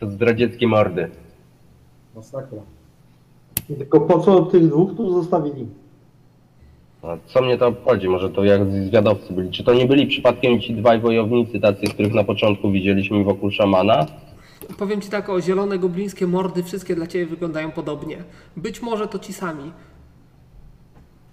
[0.00, 1.10] To zdradzieckie mordy.
[2.14, 2.62] Masakra.
[3.78, 5.66] Tylko po co tych dwóch tu zostawili?
[7.06, 8.08] A co mnie to obchodzi?
[8.08, 9.50] Może to jak zwiadowcy byli?
[9.50, 14.06] Czy to nie byli przypadkiem ci dwaj wojownicy, tacy, których na początku widzieliśmy wokół szamana?
[14.78, 18.16] Powiem ci tak, o zielone goblińskie mordy, wszystkie dla ciebie wyglądają podobnie.
[18.56, 19.72] Być może to ci sami.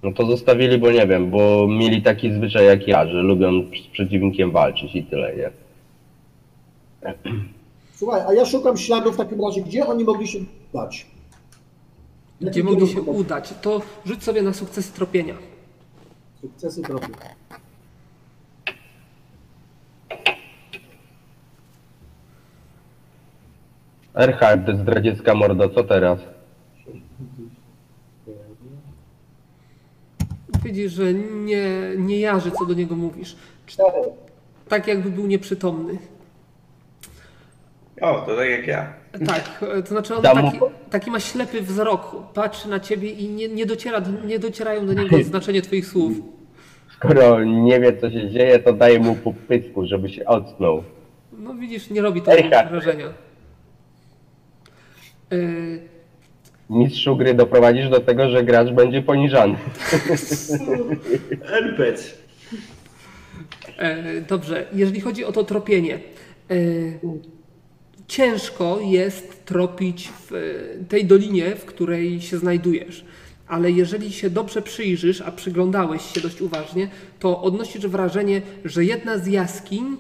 [0.03, 3.87] No to zostawili, bo nie wiem, bo mieli taki zwyczaj jak ja, że lubią z
[3.87, 5.51] przeciwnikiem walczyć i tyle, nie?
[7.99, 10.39] Słuchaj, a ja szukam śladów w takim razie, gdzie oni mogli się
[10.73, 11.07] dać?
[12.41, 15.52] Gdzie mogli się udać, to rzuć sobie na sukces tropienia.
[16.43, 17.13] Sukcesy drogi.
[24.13, 26.19] Erhard, zdradziecka mordo, co teraz?
[30.63, 31.67] Widzisz, że nie,
[31.97, 33.35] nie jarzy, co do niego mówisz.
[34.67, 35.97] Tak jakby był nieprzytomny.
[38.01, 39.02] O, to tak jak ja.
[39.25, 40.59] Tak, to znaczy on taki,
[40.89, 44.93] taki ma ślepy wzrok, patrzy na ciebie i nie, nie, dociera, do- nie docierają do
[44.93, 46.13] niego znaczenie twoich słów.
[46.93, 50.83] Skoro nie wie, co się dzieje, to daje mu po pysku, żeby się ocknął.
[51.37, 52.31] No widzisz, nie robi to
[52.69, 53.13] wrażenia.
[55.31, 55.79] Yy,
[56.69, 59.55] Mistrzu gry doprowadzisz do tego, że gracz będzie poniżany.
[61.63, 62.13] NPC.
[63.77, 65.95] E, Dobrze, jeżeli chodzi o to tropienie.
[66.51, 66.55] e,
[68.13, 73.05] Ciężko jest tropić w e, tej dolinie, w której się znajdujesz.
[73.47, 79.17] Ale jeżeli się dobrze przyjrzysz, a przyglądałeś się dość uważnie, to odnosisz wrażenie, że jedna
[79.17, 79.97] z jaskiń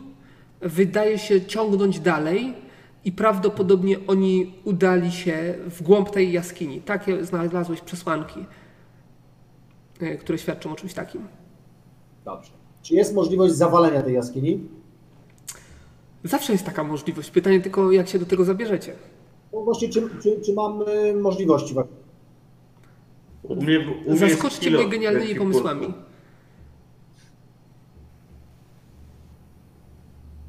[0.61, 2.53] wydaje się ciągnąć dalej
[3.05, 6.81] i prawdopodobnie oni udali się w głąb tej jaskini.
[6.81, 8.45] Takie znalazłeś przesłanki,
[9.99, 11.27] e, które świadczą o czymś takim.
[12.25, 12.51] Dobrze.
[12.81, 14.82] Czy jest możliwość zawalenia tej jaskini?
[16.23, 17.31] Zawsze jest taka możliwość.
[17.31, 18.93] Pytanie tylko, jak się do tego zabierzecie.
[19.53, 21.75] No właśnie, czy, czy, czy mamy możliwości?
[24.07, 25.93] Zaskoczcie mnie genialnymi pomysłami.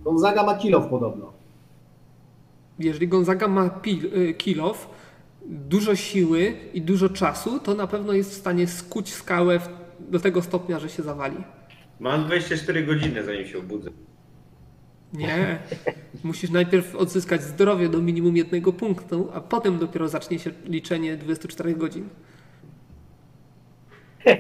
[0.04, 1.32] Gonzaga ma kilof podobno.
[2.78, 4.88] Jeżeli Gonzaga ma pil, y, kilof,
[5.46, 9.68] dużo siły i dużo czasu, to na pewno jest w stanie skuć skałę w,
[10.10, 11.36] do tego stopnia, że się zawali.
[12.00, 13.90] Mam 24 godziny zanim się obudzę.
[15.14, 15.58] Nie.
[16.24, 21.74] Musisz najpierw odzyskać zdrowie do minimum jednego punktu, a potem dopiero zacznie się liczenie 24
[21.74, 22.08] godzin.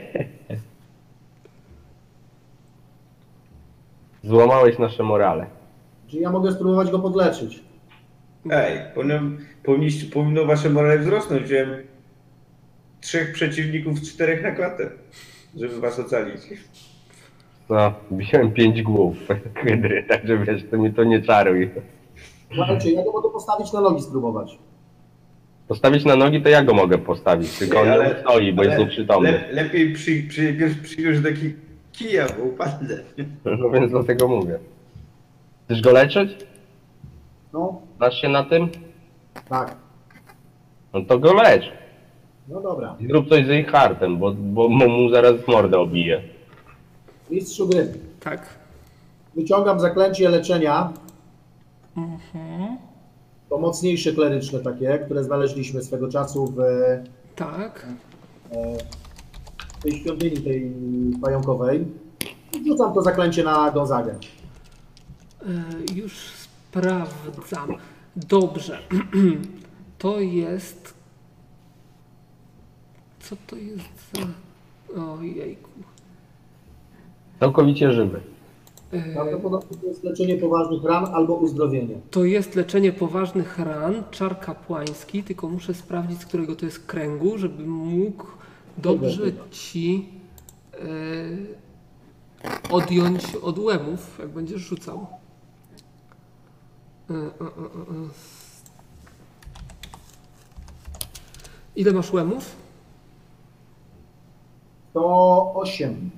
[4.22, 5.46] Złamałeś nasze morale.
[6.06, 7.62] Czy ja mogę spróbować go podleczyć?
[8.50, 9.20] Ej, powinno,
[9.62, 11.42] powinniście, powinno wasze morale wzrosnąć.
[11.42, 11.76] Wziąłem
[13.00, 14.90] trzech przeciwników czterech na klatę,
[15.56, 16.40] żeby was ocalić.
[17.70, 19.16] No, wziąłem pięć głów
[19.54, 21.70] hydry, także wiesz, to mi to nie czaruj.
[22.54, 24.58] Słuchajcie, ja go mogę postawić na nogi spróbować.
[25.68, 28.78] Postawić na nogi to ja go mogę postawić, tylko on Ale- nie stoi, bo jest
[28.78, 29.32] nieprzytomny.
[29.32, 31.54] Le, lepiej przy, przy, przy, przyjąć do taki
[31.92, 32.96] kija, bo upadnę.
[33.60, 34.58] No więc dlatego mówię.
[35.64, 36.30] Chcesz go leczyć?
[37.52, 38.68] No, Znasz się na tym?
[39.48, 39.76] tak.
[40.94, 41.72] No to go lecz.
[42.48, 42.96] No dobra.
[43.08, 46.22] Zrób coś z jej hartem, bo, bo mu zaraz mordę obije.
[47.30, 47.92] Mistrzu gry.
[48.20, 48.46] Tak.
[49.34, 50.92] Wyciągam zaklęcie leczenia.
[53.48, 57.04] To mocniejsze kleryczne takie, które znaleźliśmy swego czasu w e,
[57.36, 57.86] Tak.
[59.82, 60.72] tej świątyni, tej
[61.22, 61.84] pająkowej.
[62.52, 64.18] I Rzucam to zaklęcie na Gonzagę.
[65.42, 67.76] E, już sprawdzam.
[68.16, 68.78] Dobrze.
[69.98, 70.94] To jest
[73.20, 75.02] Co to jest za...
[75.02, 75.70] Ojejku.
[77.44, 78.20] Całkowicie żywy.
[78.92, 81.94] E, Prawdopodobnie to jest leczenie poważnych ran albo uzdrowienie.
[82.10, 87.38] To jest leczenie poważnych ran, czar kapłański, tylko muszę sprawdzić, z którego to jest kręgu,
[87.38, 88.24] żebym mógł
[88.78, 90.08] dobrze ci
[90.72, 90.76] e,
[92.70, 95.06] odjąć od łemów, jak będziesz rzucał.
[97.10, 97.20] E, e.
[101.76, 102.56] Ile masz łemów?
[104.92, 106.10] To 8.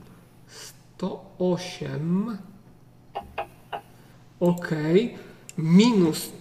[1.38, 2.36] To 8.
[4.40, 5.14] Okej.
[5.58, 6.32] Minus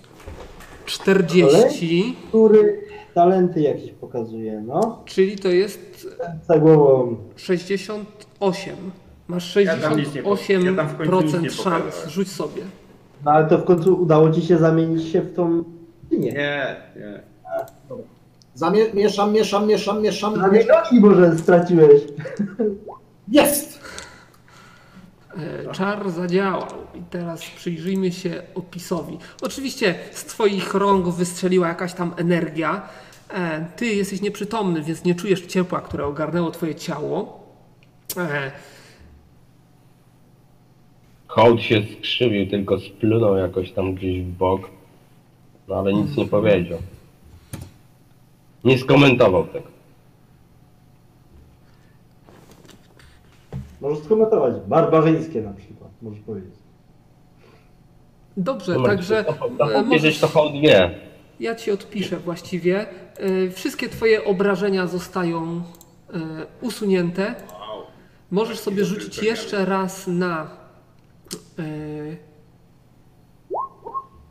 [0.86, 2.82] 40, Który
[3.14, 5.02] talenty jakieś pokazuje, no.
[5.06, 6.08] czyli to jest
[6.48, 7.16] Za głową.
[7.36, 8.76] 68.
[9.28, 11.58] Masz Ja tam nic nie po- ja tam w końcu nic 68% nie szans.
[11.64, 12.10] pokazałem.
[12.10, 12.62] Rzuć sobie.
[13.26, 15.64] No ale to w końcu udało ci się zamienić się w tą
[16.12, 16.76] Nie, nie.
[18.56, 20.38] Zamie- mieszam, mieszam, mieszam, mieszam.
[20.38, 22.02] Na dwie nogi może straciłeś.
[23.28, 23.80] Jest!
[25.38, 29.18] E, Czar zadziałał i teraz przyjrzyjmy się opisowi.
[29.42, 32.90] Oczywiście z Twoich rąk wystrzeliła jakaś tam energia.
[33.34, 37.44] E, Ty jesteś nieprzytomny, więc nie czujesz ciepła, które ogarnęło Twoje ciało.
[38.18, 38.52] E,
[41.28, 44.70] Hołd się skrzywił, tylko splunął jakoś tam gdzieś w bok.
[45.68, 46.80] No ale nic nie powiedział.
[48.64, 49.75] Nie skomentował tego.
[53.86, 54.54] Możesz skomentować.
[54.68, 56.54] Barbarzyńskie na przykład, możesz powiedzieć.
[58.38, 60.92] Dobrze, Numer także e, powiedzieć, możesz, to hołd wie.
[61.40, 62.86] ja Ci odpiszę właściwie.
[63.18, 66.20] E, Wszystkie Twoje obrażenia zostają e,
[66.62, 67.36] usunięte.
[68.32, 70.48] Możesz sobie rzucić jeszcze raz na.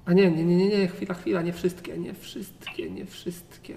[0.06, 3.74] A nie, nie, nie, nie, nie, chwila, chwila, nie wszystkie, nie wszystkie, nie wszystkie.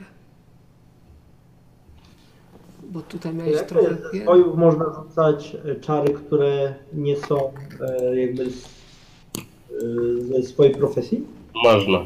[2.91, 3.97] Bo tutaj miałeś Jak trochę.
[4.13, 7.51] Ze swojów można rzucać e, czary, które nie są
[7.81, 11.25] e, jakby z, e, ze swojej profesji?
[11.63, 11.99] Można.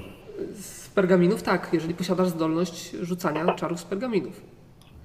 [0.54, 4.42] Z pergaminów, tak, jeżeli posiadasz zdolność rzucania czarów z pergaminów.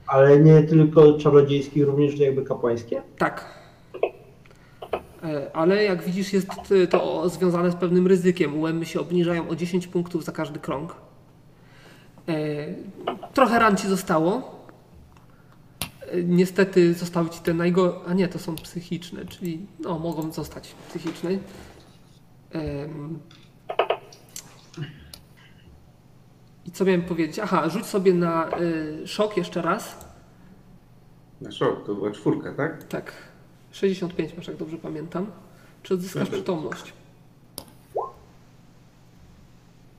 [0.06, 3.02] Ale nie tylko czarodziejskich, również jakby kapłańskie?
[3.18, 3.56] Tak.
[5.52, 6.48] Ale jak widzisz, jest
[6.90, 8.60] to związane z pewnym ryzykiem.
[8.60, 10.96] Łemy się obniżają o 10 punktów za każdy krąg.
[13.34, 14.55] Trochę ran ci zostało.
[16.24, 18.00] Niestety zostały ci te najgorsze.
[18.06, 21.30] A nie, to są psychiczne, czyli no, mogą zostać psychiczne.
[22.50, 23.18] Em.
[26.66, 27.38] I co miałem powiedzieć?
[27.38, 30.04] Aha, rzuć sobie na y, szok jeszcze raz.
[31.40, 32.84] Na szok, to była czwórka, tak?
[32.84, 33.12] Tak.
[33.72, 35.26] 65 masz, jak dobrze pamiętam.
[35.82, 36.92] Czy odzyskasz przytomność?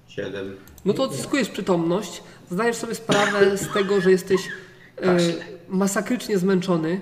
[0.08, 0.56] Siedem.
[0.86, 2.24] No to odzyskujesz przytomność.
[2.52, 4.42] Zdajesz sobie sprawę z tego, że jesteś
[5.02, 5.18] e,
[5.70, 7.02] masakrycznie zmęczony.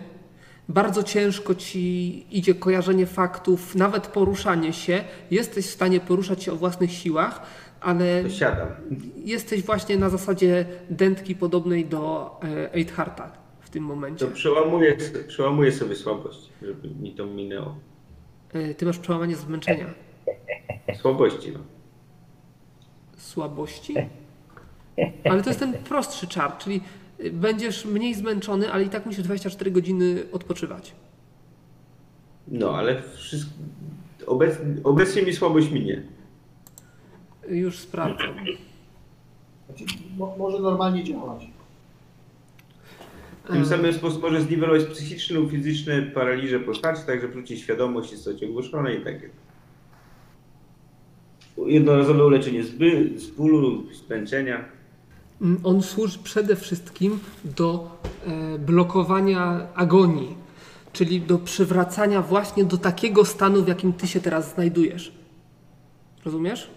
[0.69, 5.03] Bardzo ciężko ci idzie kojarzenie faktów, nawet poruszanie się.
[5.31, 7.41] Jesteś w stanie poruszać się o własnych siłach,
[7.81, 8.67] ale To siadam.
[9.15, 14.27] jesteś właśnie na zasadzie dętki podobnej do e, Eidharta w tym To momencie.
[14.27, 17.75] przełamuję, przełamuję sobie słabość, żeby mi to minęło.
[18.53, 19.85] E, ty masz przełamanie zmęczenia.
[21.01, 21.59] Słabości, no.
[23.17, 23.95] słabości.
[25.29, 26.81] Ale to jest ten prostszy czar, czyli
[27.31, 30.95] będziesz mniej zmęczony, ale i tak musisz 24 godziny odpoczywać.
[32.47, 33.51] No, ale wszystko...
[34.27, 34.57] Obec...
[34.83, 36.01] obecnie mi słabość minie.
[37.49, 38.35] Już sprawdzam.
[39.65, 39.85] Znaczy,
[40.17, 41.47] mo- może normalnie działać.
[43.47, 48.45] Tym E, samym sposób może zniwelować psychiczne lub fizyczne paraliże postaci, także wróci świadomość, istocie
[48.49, 49.29] ogłoszonej i takie.
[51.65, 52.69] Jednorazowe uleczenie z,
[53.21, 54.65] z bólu lub zmęczenia.
[55.41, 57.91] Mm, On służy przede wszystkim do
[58.27, 60.37] e, blokowania agonii,
[60.93, 65.11] czyli do przywracania właśnie do takiego stanu, w jakim ty się teraz znajdujesz.
[66.25, 66.69] Rozumiesz?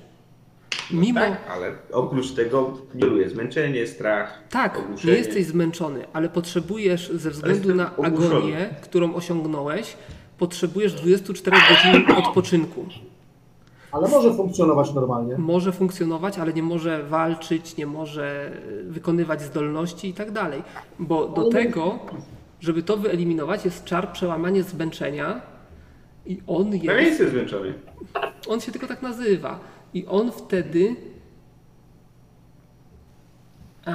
[0.90, 1.20] Mimo.
[1.20, 5.12] Tak, ale oprócz tego niweluje zmęczenie, strach, Tak, nie ogłuszenie.
[5.14, 8.36] jesteś zmęczony, ale potrzebujesz ze względu na ogłuszony.
[8.36, 9.96] agonię, którą osiągnąłeś,
[10.38, 12.86] potrzebujesz 24 godzin odpoczynku.
[13.92, 15.38] Ale może funkcjonować normalnie.
[15.38, 18.50] Może funkcjonować, ale nie może walczyć, nie może
[18.80, 20.62] e, wykonywać zdolności i tak dalej.
[20.98, 21.98] Bo do Ale- tego,
[22.60, 25.40] żeby to wyeliminować, jest czar przełamanie zmęczenia
[26.26, 27.74] i on No nie jest, jestem zmęczony.
[28.48, 29.60] on się tylko tak nazywa.
[29.94, 30.96] I on wtedy
[33.86, 33.92] a,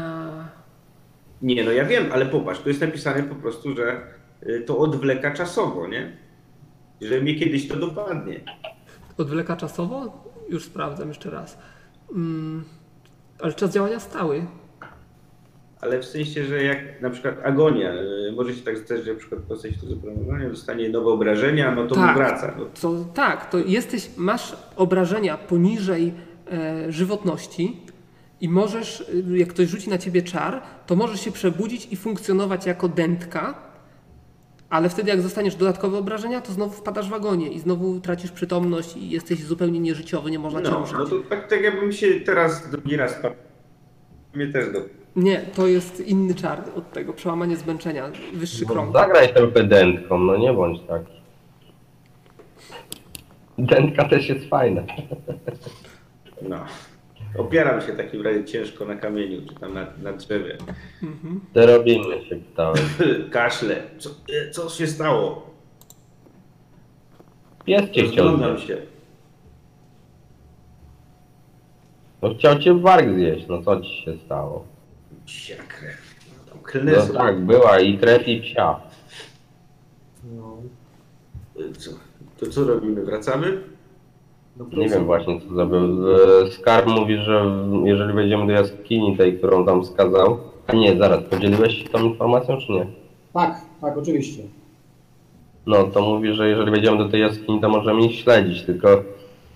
[1.41, 4.01] Nie, no ja wiem, ale popatrz, tu jest napisane po prostu, że
[4.43, 6.17] y, to odwleka czasowo, nie?
[7.01, 8.39] Że mnie kiedyś to dopadnie.
[9.17, 10.23] Odwleka czasowo?
[10.49, 11.57] Już sprawdzam jeszcze raz.
[12.11, 12.63] Mm,
[13.41, 14.45] ale czas działania stały.
[15.81, 19.19] ale w sensie, że jak na przykład agonia, y, może się tak zdarzyć, że na
[19.19, 22.15] przykład postać do zaprogramowania dostanie nowe obrażenia, no to Tak.
[22.17, 22.53] wraca.
[22.57, 26.13] No, To, tak, to jesteś, masz obrażenia poniżej
[26.51, 27.77] e, żywotności
[28.41, 28.99] i możesz,
[29.31, 33.53] y, jak ktoś rzuci na ciebie czar, to możesz się przebudzić i funkcjonować jako dętka,
[34.69, 38.97] ale wtedy jak dostaniesz dodatkowe obrażenia, to znowu wpadasz w agonię i znowu tracisz przytomność
[38.97, 40.95] i jesteś zupełnie nieżyciowy, nie można cię no, ruszyć.
[40.97, 43.31] no to tak, tak jakbym się teraz drugi raz pa-
[44.33, 44.79] mnie też do...
[45.15, 48.93] Nie, to jest inny czar od tego, przełamanie zmęczenia, wyższy No, krąg.
[48.93, 51.13] zagraj trochę dętką, no nie bądź taki.
[53.57, 54.81] Dętka też jest fajna.
[56.41, 56.65] No.
[57.37, 60.57] Opieram się w takim razie ciężko na kamieniu, czy tam na, na drzewie.
[61.53, 62.77] Co robimy, się pytałem.
[63.31, 63.83] Kaszle.
[63.97, 65.49] Co, e, co się stało?
[67.65, 68.67] Pies cię chciał Rozglądam zjeść.
[68.67, 68.77] się.
[72.21, 74.65] No chciał cię warg zjeść, no co ci się stało?
[75.25, 76.15] Psia krew.
[76.29, 78.79] No, tam No klnę tak, była i krew i psia.
[80.23, 80.57] No,
[81.59, 81.91] E, Co?
[82.39, 83.01] To co robimy?
[83.05, 83.61] Wracamy?
[84.57, 85.77] No Nie wiem właśnie co zrobił.
[86.45, 87.45] E, Skarb mówi, że
[87.83, 90.37] jeżeli wejdziemy do jaskini tej, którą tam wskazał.
[90.67, 92.85] A nie, zaraz, podzieliłeś się tą informacją czy nie?
[93.33, 94.43] Tak, tak, oczywiście.
[95.65, 99.03] No to mówi, że jeżeli wejdziemy do tej jaskini, to możemy ich śledzić, tylko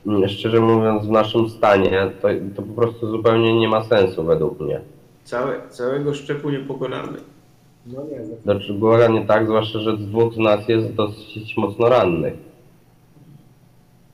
[0.08, 4.60] mm, szczerze mówiąc w naszym stanie to, to po prostu zupełnie nie ma sensu według
[4.60, 4.82] mnie.
[5.24, 7.18] Całe, całego szczepu nie pokonamy.
[7.86, 12.47] No nie, Znaczy głowa nie tak, zwłaszcza, że dwóch z nas jest dosyć mocno rannych.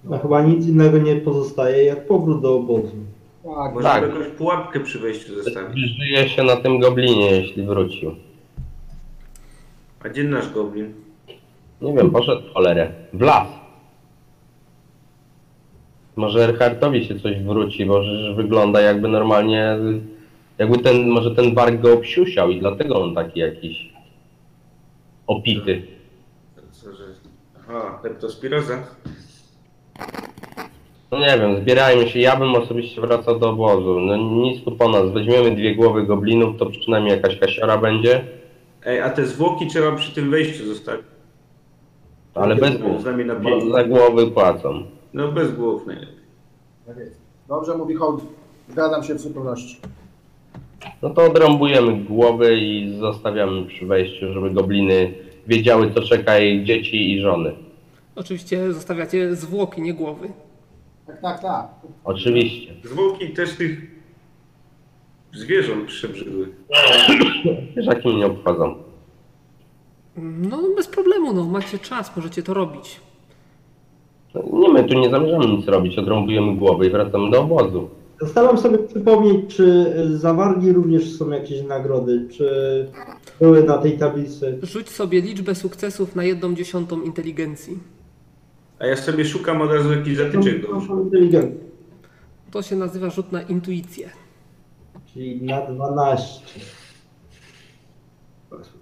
[0.03, 2.91] No chyba nic innego nie pozostaje jak powrót do obozu.
[3.43, 4.03] tak, Może Tak.
[4.03, 5.85] jakąś pułapkę przy wejściu zostawić.
[5.99, 8.15] Żyje się na tym goblinie, jeśli wrócił.
[10.03, 10.93] A gdzie nasz goblin?
[11.81, 12.91] Nie wiem, poszedł w cholerę.
[13.13, 13.47] W las.
[16.15, 19.77] Może Erhartowi się coś wróci, bo że wygląda jakby normalnie,
[20.57, 23.93] jakby ten, może ten bark go obsiusiał i dlatego on taki jakiś
[25.27, 25.81] opity.
[26.71, 27.03] Co, że...
[27.59, 28.83] Aha, leptospiroza.
[31.11, 33.99] No nie wiem, zbierajmy się, ja bym osobiście wracał do obozu.
[33.99, 38.21] No nic tu po nas, weźmiemy dwie głowy goblinów, to przynajmniej jakaś kasiora będzie,
[38.85, 41.05] Ej, a te zwłoki trzeba przy tym wejściu zostawić.
[42.35, 43.71] ale bez głów, Z nami na bo pięć.
[43.71, 44.83] za głowy płacą.
[45.13, 46.15] No bez głów najlepiej.
[46.87, 47.21] tak jest.
[47.47, 48.21] Dobrze mówi Hołd.
[48.69, 49.77] Zgadzam się w zupełności.
[51.01, 55.13] No to odrąbujemy głowy i zostawiamy przy wejściu, żeby gobliny
[55.47, 57.51] wiedziały, co czeka ich dzieci i żony.
[58.15, 60.29] Oczywiście zostawiacie zwłoki, nie głowy.
[61.07, 61.67] Tak, tak, tak.
[62.03, 62.73] Oczywiście.
[62.83, 63.81] Zwłoki też tych
[65.33, 66.49] zwierząt przebrzydły.
[67.75, 68.75] Wiesz, jak mnie nie obchodzą.
[70.17, 72.99] No bez problemu, no macie czas, możecie to robić.
[74.35, 77.89] No, Nie, my tu nie zamierzamy nic robić, odrąbujemy głowy i wracamy do obozu.
[78.27, 82.47] Staram sobie przypomnieć, czy za wargi również są jakieś nagrody, czy
[83.39, 84.59] były na tej tablicy.
[84.61, 87.77] Rzuć sobie liczbę sukcesów na jedną dziesiątą inteligencji.
[88.83, 91.09] A ja sobie szukam od razu jakichś zatyczek do uszu.
[92.51, 94.09] To się nazywa rzut na intuicję.
[95.13, 96.45] czyli na 12.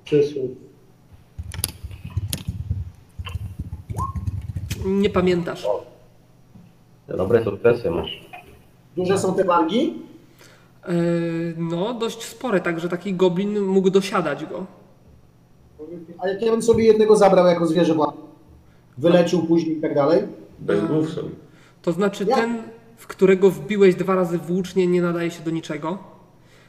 [0.04, 0.52] Przysłów.
[4.86, 5.68] Nie pamiętasz.
[7.08, 8.30] Dobre sukcesy masz.
[8.98, 9.94] Duże są te wargi?
[10.88, 10.94] Yy,
[11.58, 14.66] no, dość spore, także taki goblin mógł dosiadać go.
[16.20, 18.21] A jak ja bym sobie jednego zabrał jako zwierzę własne?
[18.98, 20.24] Wyleczył później i tak dalej?
[20.60, 21.22] Bez głów są.
[21.82, 22.58] To znaczy Ja- ten,
[22.98, 25.98] w którego wbiłeś dwa razy włócznie, nie nadaje się do niczego.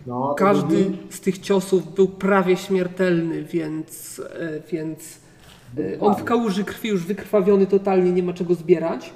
[0.07, 5.19] No, Każdy z tych ciosów był prawie śmiertelny, więc, e, więc
[5.79, 9.13] e, on w kałuży krwi już wykrwawiony totalnie, nie ma czego zbierać.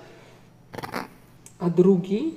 [1.59, 2.35] A drugi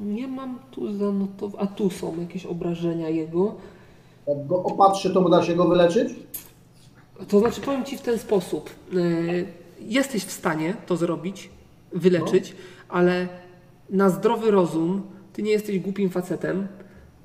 [0.00, 3.54] nie mam tu zanotowanych, a tu są jakieś obrażenia jego.
[4.26, 6.14] Jak go opatrzę, to da się go wyleczyć?
[7.28, 8.70] To znaczy powiem Ci w ten sposób.
[8.94, 8.98] E,
[9.80, 11.50] Jesteś w stanie to zrobić,
[11.92, 12.54] wyleczyć,
[12.88, 13.28] ale
[13.90, 16.66] na zdrowy rozum Ty nie jesteś głupim facetem.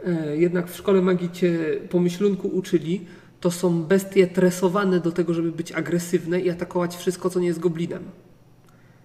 [0.05, 3.01] E, Jednak w szkole magii Cię pomyślunku uczyli.
[3.39, 7.59] To są bestie tresowane do tego, żeby być agresywne i atakować wszystko, co nie jest
[7.59, 8.03] goblinem.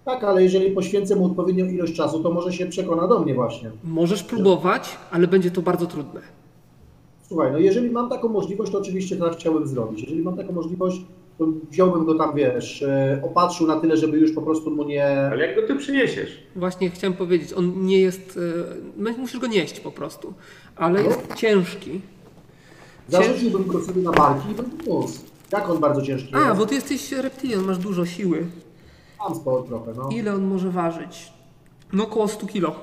[0.05, 3.71] Tak, ale jeżeli poświęcę mu odpowiednią ilość czasu, to może się przekona do mnie właśnie.
[3.83, 6.21] Możesz próbować, ale będzie to bardzo trudne.
[7.29, 10.01] Słuchaj, no jeżeli mam taką możliwość, to oczywiście tak chciałbym zrobić.
[10.01, 11.01] Jeżeli mam taką możliwość,
[11.37, 15.05] to wziąłbym go tam, wiesz, e, opatrzył na tyle, żeby już po prostu mu nie...
[15.31, 16.43] Ale jak go ty przyniesiesz?
[16.55, 18.39] Właśnie chciałem powiedzieć, on nie jest.
[18.97, 20.33] e, Musisz go nieść po prostu,
[20.75, 22.01] ale jest ciężki.
[23.07, 25.09] Zarzuciłbym go sobie na barki i bym pomógł.
[25.51, 26.59] Jak on bardzo ciężki A, jest?
[26.59, 28.45] bo ty jesteś reptilian, masz dużo siły.
[29.19, 30.09] Mam sporo trochę, no.
[30.11, 31.33] Ile on może ważyć?
[31.93, 32.75] No około 100 kilo.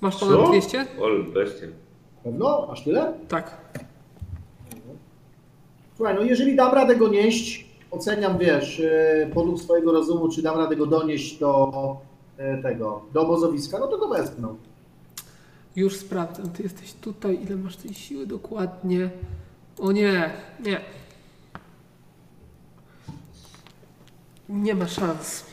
[0.00, 0.48] Masz ponad Co?
[0.48, 0.86] 200?
[1.00, 1.66] Ol, bestia.
[2.24, 2.68] Pewno?
[2.72, 3.12] Aż tyle?
[3.28, 3.56] Tak.
[5.96, 10.58] Słuchaj, no jeżeli dam radę go nieść, oceniam, wiesz, yy, podług swojego rozumu, czy dam
[10.58, 11.72] radę go donieść do
[12.38, 14.54] yy, tego, do obozowiska, no to go wezmę.
[15.76, 16.50] Już sprawdzam.
[16.50, 17.42] Ty jesteś tutaj.
[17.42, 19.10] Ile masz tej siły dokładnie?
[19.78, 20.30] O nie,
[20.64, 20.80] nie.
[24.48, 25.44] Nie ma szans.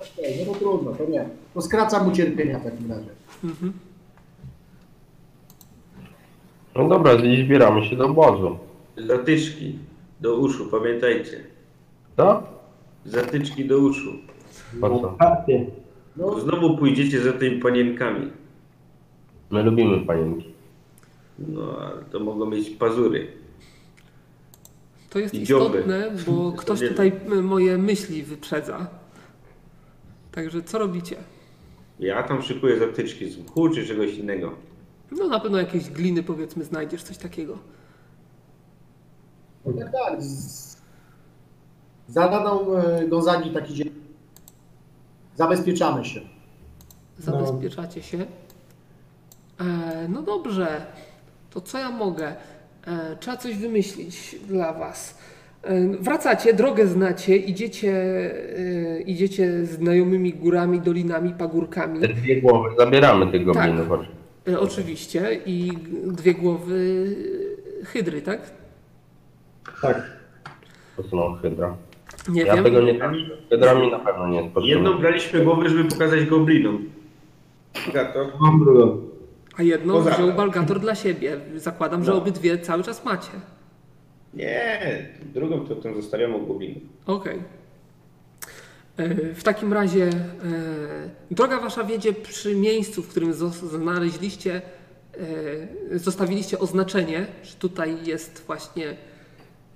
[0.00, 1.28] Okej, no to trudno, to nie.
[1.54, 3.10] To skracam mu cierpienia w takim razie.
[3.44, 3.72] Mhm.
[6.76, 8.58] No dobra, i zbieramy się do obozu.
[8.96, 9.78] Zatyczki
[10.20, 11.40] do uszu, pamiętajcie.
[12.16, 12.42] Co?
[13.04, 14.12] Zatyczki do uszu.
[14.80, 15.16] Po co?
[16.16, 18.30] No, Znowu pójdziecie za tymi panienkami.
[19.50, 20.48] My lubimy panienki.
[21.38, 23.26] No, a to mogą mieć pazury.
[25.10, 25.78] To jest I dzioby.
[25.78, 28.86] istotne, bo ktoś tutaj moje myśli wyprzedza.
[30.32, 31.16] Także co robicie?
[32.00, 34.52] Ja tam szykuję zatyczki z mchu czy czegoś innego.
[35.10, 37.58] No na pewno jakieś gliny powiedzmy znajdziesz, coś takiego.
[39.66, 40.22] no tak, tak.
[40.22, 40.76] Z...
[42.08, 42.66] Za radą
[43.00, 43.90] yy, Gonzagi taki dzień.
[45.34, 46.20] Zabezpieczamy się.
[47.18, 48.26] Zabezpieczacie się.
[49.60, 50.86] E, no dobrze,
[51.50, 52.34] to co ja mogę?
[52.86, 55.18] E, trzeba coś wymyślić dla was.
[55.62, 57.92] E, wracacie, drogę znacie, idziecie,
[58.58, 62.00] e, idziecie znajomymi górami, dolinami, pagórkami.
[62.00, 63.88] Te dwie głowy zabieramy tych goblinów.
[63.88, 64.25] Tak.
[64.48, 65.72] E, oczywiście i
[66.06, 67.06] dwie głowy
[67.84, 68.50] hydry, tak?
[69.82, 70.16] Tak.
[70.96, 71.76] To są hydra.
[72.28, 72.64] Nie Ja wiem.
[72.64, 73.00] tego nie
[73.50, 74.74] Hydrami na pewno nie jest potrzebne.
[74.74, 76.84] Jedną braliśmy głowę, żeby pokazać goblinom.
[77.94, 78.32] Gato.
[78.40, 79.00] Mam drugą.
[79.58, 81.40] A jedną Poza- wziął Balgator dla siebie.
[81.56, 82.18] Zakładam, że No.
[82.18, 83.30] obydwie cały czas macie.
[84.34, 86.82] Nie, drugą to tą zostawioną goblinów.
[87.06, 87.36] Okej.
[87.36, 87.42] E,
[89.34, 90.10] W takim razie e,
[91.30, 94.62] droga wasza wiedzie przy miejscu, w którym znaleźliście,
[95.92, 98.96] e, zostawiliście oznaczenie, że tutaj jest właśnie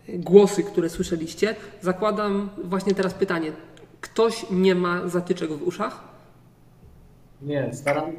[0.09, 1.57] głosy, które słyszeliście.
[1.81, 3.53] Zakładam właśnie teraz pytanie.
[4.01, 6.01] Ktoś nie ma zatyczek w uszach?
[7.43, 8.13] Nie, staram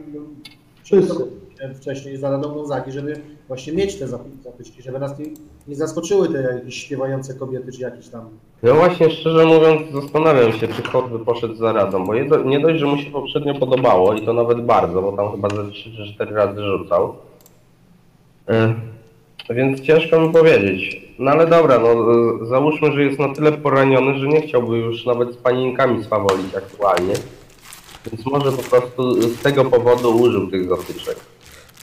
[0.83, 1.40] Wszyscy.
[1.75, 3.13] Wcześniej za radą Gonzagi, żeby
[3.47, 5.25] właśnie mieć te zap- zatyczki, żeby nas nie,
[5.67, 8.21] nie zaskoczyły te jakieś śpiewające kobiety, czy jakieś tam.
[8.63, 12.13] No właśnie, szczerze mówiąc, zastanawiam się, czy Hot by poszedł za radą, bo
[12.45, 15.71] nie dość, że mu się poprzednio podobało i to nawet bardzo, bo tam chyba ze
[15.71, 17.15] 3 czy 4 razy rzucał.
[18.49, 18.73] E,
[19.49, 21.01] Więc ciężko mi powiedzieć.
[21.19, 25.05] No ale dobra, no e, załóżmy, że jest na tyle poraniony, że nie chciałby już
[25.05, 27.13] nawet z panienkami swawolić aktualnie.
[28.11, 31.15] Więc może po prostu z tego powodu użył tych zatyczek.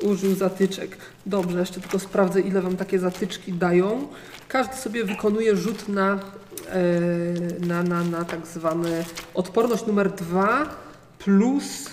[0.02, 0.96] Użył zatyczek.
[1.26, 4.08] Dobrze, jeszcze tylko sprawdzę, ile wam takie zatyczki dają.
[4.48, 6.20] Każdy sobie wykonuje rzut na,
[6.68, 6.90] e,
[7.66, 9.04] na, na, na tak zwany
[9.34, 10.74] odporność numer 2
[11.18, 11.90] plus.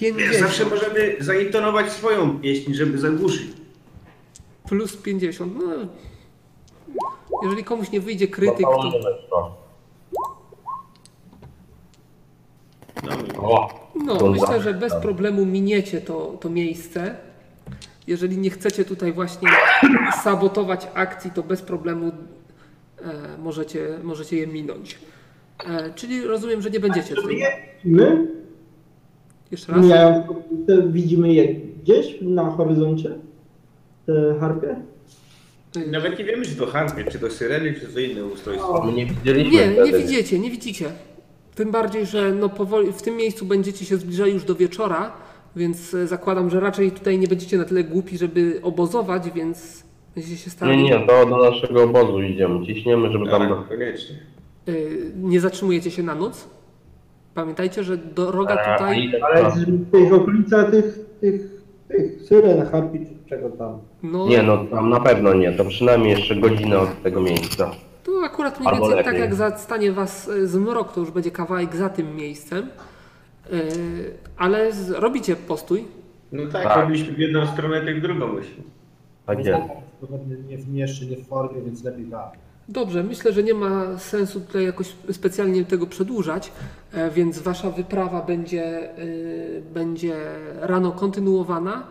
[0.00, 0.70] Wiesz, zawsze 50.
[0.70, 3.48] możemy zaintonować swoją pieśń, żeby zagłuszyć.
[4.68, 5.52] Plus 50.
[5.56, 5.88] No,
[7.42, 8.84] jeżeli komuś nie wyjdzie krytyk, to to.
[8.84, 9.64] nie weszło.
[13.36, 13.68] No,
[14.04, 17.16] No, myślę, że bez problemu miniecie to, to miejsce.
[18.06, 19.48] Jeżeli nie chcecie tutaj właśnie
[20.22, 22.12] sabotować akcji, to bez problemu e,
[23.38, 24.98] możecie, możecie je minąć.
[25.66, 27.42] E, czyli rozumiem, że nie będziecie tutaj.
[27.84, 28.26] My?
[29.50, 29.84] Jeszcze raz?
[29.86, 30.24] Nie,
[30.66, 33.10] te widzimy je gdzieś na horyzoncie?
[34.06, 34.76] Te harpie?
[35.90, 38.82] Nawet nie wiemy, czy to harpie, czy to syreny, czy to inne ustrojstwo.
[38.86, 39.06] my nie
[39.50, 40.86] Nie, widzicie, nie widzicie.
[41.54, 45.12] Tym bardziej, że no powoli, w tym miejscu będziecie się zbliżali już do wieczora,
[45.56, 49.84] więc e, zakładam, że raczej tutaj nie będziecie na tyle głupi, żeby obozować, więc
[50.14, 50.82] będziecie się starali.
[50.82, 52.66] Nie, nie, to do naszego obozu idziemy.
[52.66, 53.48] Ciśniemy, żeby tam...
[53.48, 54.16] Tak, koniecznie.
[54.68, 56.48] Y, nie zatrzymujecie się na noc?
[57.34, 59.12] Pamiętajcie, że droga tutaj.
[59.22, 63.78] Ale w tych okolicach tych, tych, tych syren, harpi, czego tam.
[64.02, 65.52] No, Nie, no tam na pewno nie.
[65.52, 67.70] To przynajmniej jeszcze godzinę od tego miejsca.
[68.20, 71.76] To akurat mniej Albo więcej tak jak zastanie was y, zmrok, to już będzie kawałek
[71.76, 72.68] za tym miejscem.
[73.52, 75.84] Y, ale z, robicie postój.
[76.32, 76.76] No tak, Tak.
[76.76, 78.62] robiliśmy w jedną stronę, tak w drugą myślę.
[79.26, 79.60] Tak jest.
[80.48, 82.30] Nie, w- jeszcze nie w formie, więc lepiej tak.
[82.68, 86.52] Dobrze, myślę, że nie ma sensu tutaj jakoś specjalnie tego przedłużać,
[86.92, 90.14] e, więc wasza wyprawa będzie, y, będzie
[90.60, 91.82] rano kontynuowana.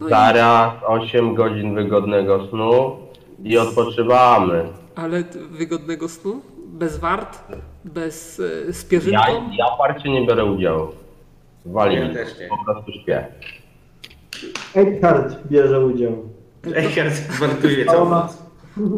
[0.00, 2.96] No i, Zaraz 8 godzin wygodnego snu
[3.44, 4.64] i odpoczywamy.
[4.94, 7.38] Ale wygodnego snu, bez wart,
[7.84, 9.26] bez y, Ja,
[9.58, 10.88] ja parcie nie biorę udziału.
[11.66, 12.48] Wali, Ja też nie.
[12.48, 13.26] po prostu śpię.
[14.74, 16.12] Eckhart bierze udział.
[16.74, 18.42] Eckhart wartuje całą noc.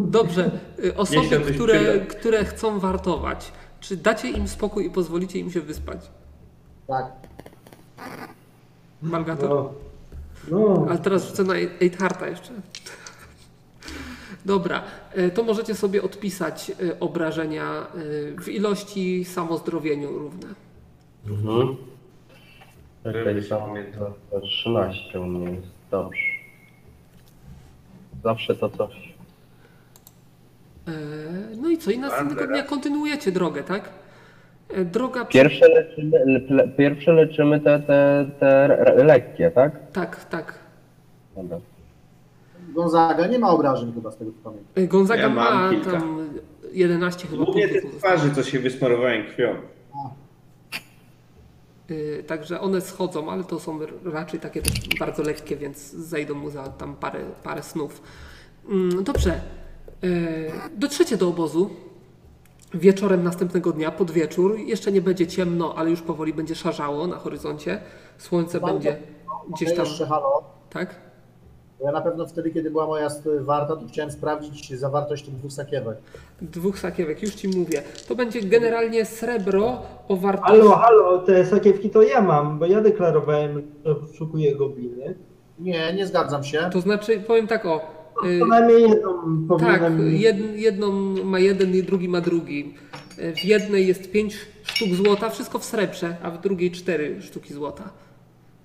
[0.09, 0.51] Dobrze,
[0.85, 6.11] y, osoby, które, które chcą wartować, Czy dacie im spokój i pozwolicie im się wyspać?
[6.87, 7.07] Tak.
[9.03, 9.51] Malgator?
[9.51, 9.71] No,
[10.51, 12.51] no Ale teraz rzucę na Eidharta jeszcze.
[14.45, 14.83] Dobra, e,
[15.34, 20.47] to możecie sobie odpisać e, obrażenia e, w ilości samozdrowieniu równe.
[21.28, 21.76] Mhm.
[23.05, 24.12] Czekaj, Żebyś tam pamiętał.
[24.31, 25.67] to 13 u mnie jest.
[25.91, 26.20] Dobrze.
[28.25, 29.15] Zawsze to coś.
[30.89, 30.93] E,
[31.57, 31.91] No i co?
[31.91, 33.89] I następnego dnia kontynuujecie drogę, tak?
[34.68, 35.25] E, Droga.
[35.25, 39.93] Pierwsze leczymy, le, pierwsze leczymy te, te, te lekkie, tak?
[39.93, 40.59] Tak, tak.
[41.36, 41.59] Dobra.
[42.75, 44.85] Gonzaga nie ma obrażeń chyba z tego co pamiętam.
[44.85, 45.91] E, Gonzaga Ja mam ma kilka.
[45.93, 46.28] tam
[46.73, 49.55] 11 chyba Głównie te twarzy, co się wysmarowałem krwią.
[51.91, 56.51] Y, Także one schodzą, ale to są raczej takie też bardzo lekkie, więc zejdą mu
[56.51, 58.03] za tam parę, parę snów.
[58.69, 59.41] Mm, Dobrze.
[60.05, 61.70] Y, Dotrzecie do obozu
[62.75, 64.59] wieczorem następnego dnia, pod wieczór.
[64.59, 67.81] Jeszcze nie będzie ciemno, ale już powoli będzie szarzało na horyzoncie.
[68.19, 68.97] Słońce Bardzo- będzie
[69.55, 70.44] gdzieś Ja tam, jeszcze halo.
[70.70, 70.94] tak?
[71.85, 73.09] Ja na pewno wtedy, kiedy była moja
[73.41, 75.97] warta, to chciałem sprawdzić zawartość tych dwóch sakiewek.
[76.43, 77.83] Dwóch sakiewek, już Ci mówię.
[78.09, 80.59] To będzie generalnie srebro o wartości...
[80.59, 85.15] Halo, halo, te sakiewki to ja mam, bo ja deklarowałem, że szukuję gobliny.
[85.59, 86.71] Nie, nie zgadzam się.
[86.73, 87.81] To znaczy, powiem tak o...
[88.27, 90.93] y, Co najmniej jedną Tak, jed, jedną
[91.25, 92.75] ma jeden, i drugi ma drugi.
[93.37, 97.91] W jednej jest 5 sztuk złota, wszystko w srebrze, a w drugiej 4 sztuki złota.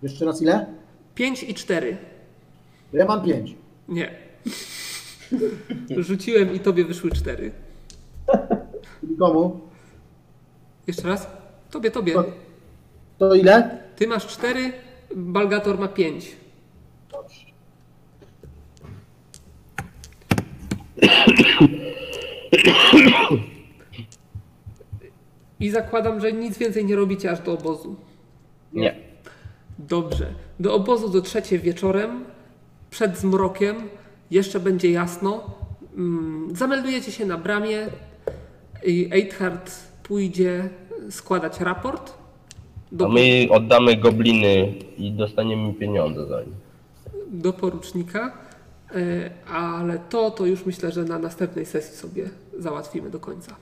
[0.03, 0.65] Jeszcze raz ile?
[1.15, 1.97] 5 i 4.
[2.93, 3.55] Ja mam pięć.
[3.87, 4.11] Nie.
[5.97, 7.51] Rzuciłem i tobie wyszły 4.
[9.01, 9.59] Czyli komu?
[10.87, 11.27] Jeszcze raz?
[11.71, 12.13] Tobie, tobie.
[12.13, 12.25] To,
[13.17, 13.79] to ile?
[13.95, 14.71] Ty masz 4,
[15.15, 16.35] Balgator ma 5.
[17.11, 17.45] Dobrze.
[25.59, 27.95] I zakładam, że nic więcej nie robicie aż do obozu.
[28.73, 28.95] Nie.
[29.79, 30.33] Dobrze.
[30.59, 32.25] Do obozu dotrzecie wieczorem,
[32.89, 33.75] przed zmrokiem,
[34.31, 35.43] jeszcze będzie jasno.
[35.97, 37.87] Mm, Zameldujecie się na bramie
[38.85, 39.71] i Eidhard
[40.03, 40.69] pójdzie
[41.09, 42.13] składać raport.
[42.91, 46.51] Do, A my oddamy gobliny i dostaniemy pieniądze za nie.
[47.27, 48.31] do porucznika,
[48.95, 53.55] E, ale to, to już myślę, że na następnej sesji sobie załatwimy do końca.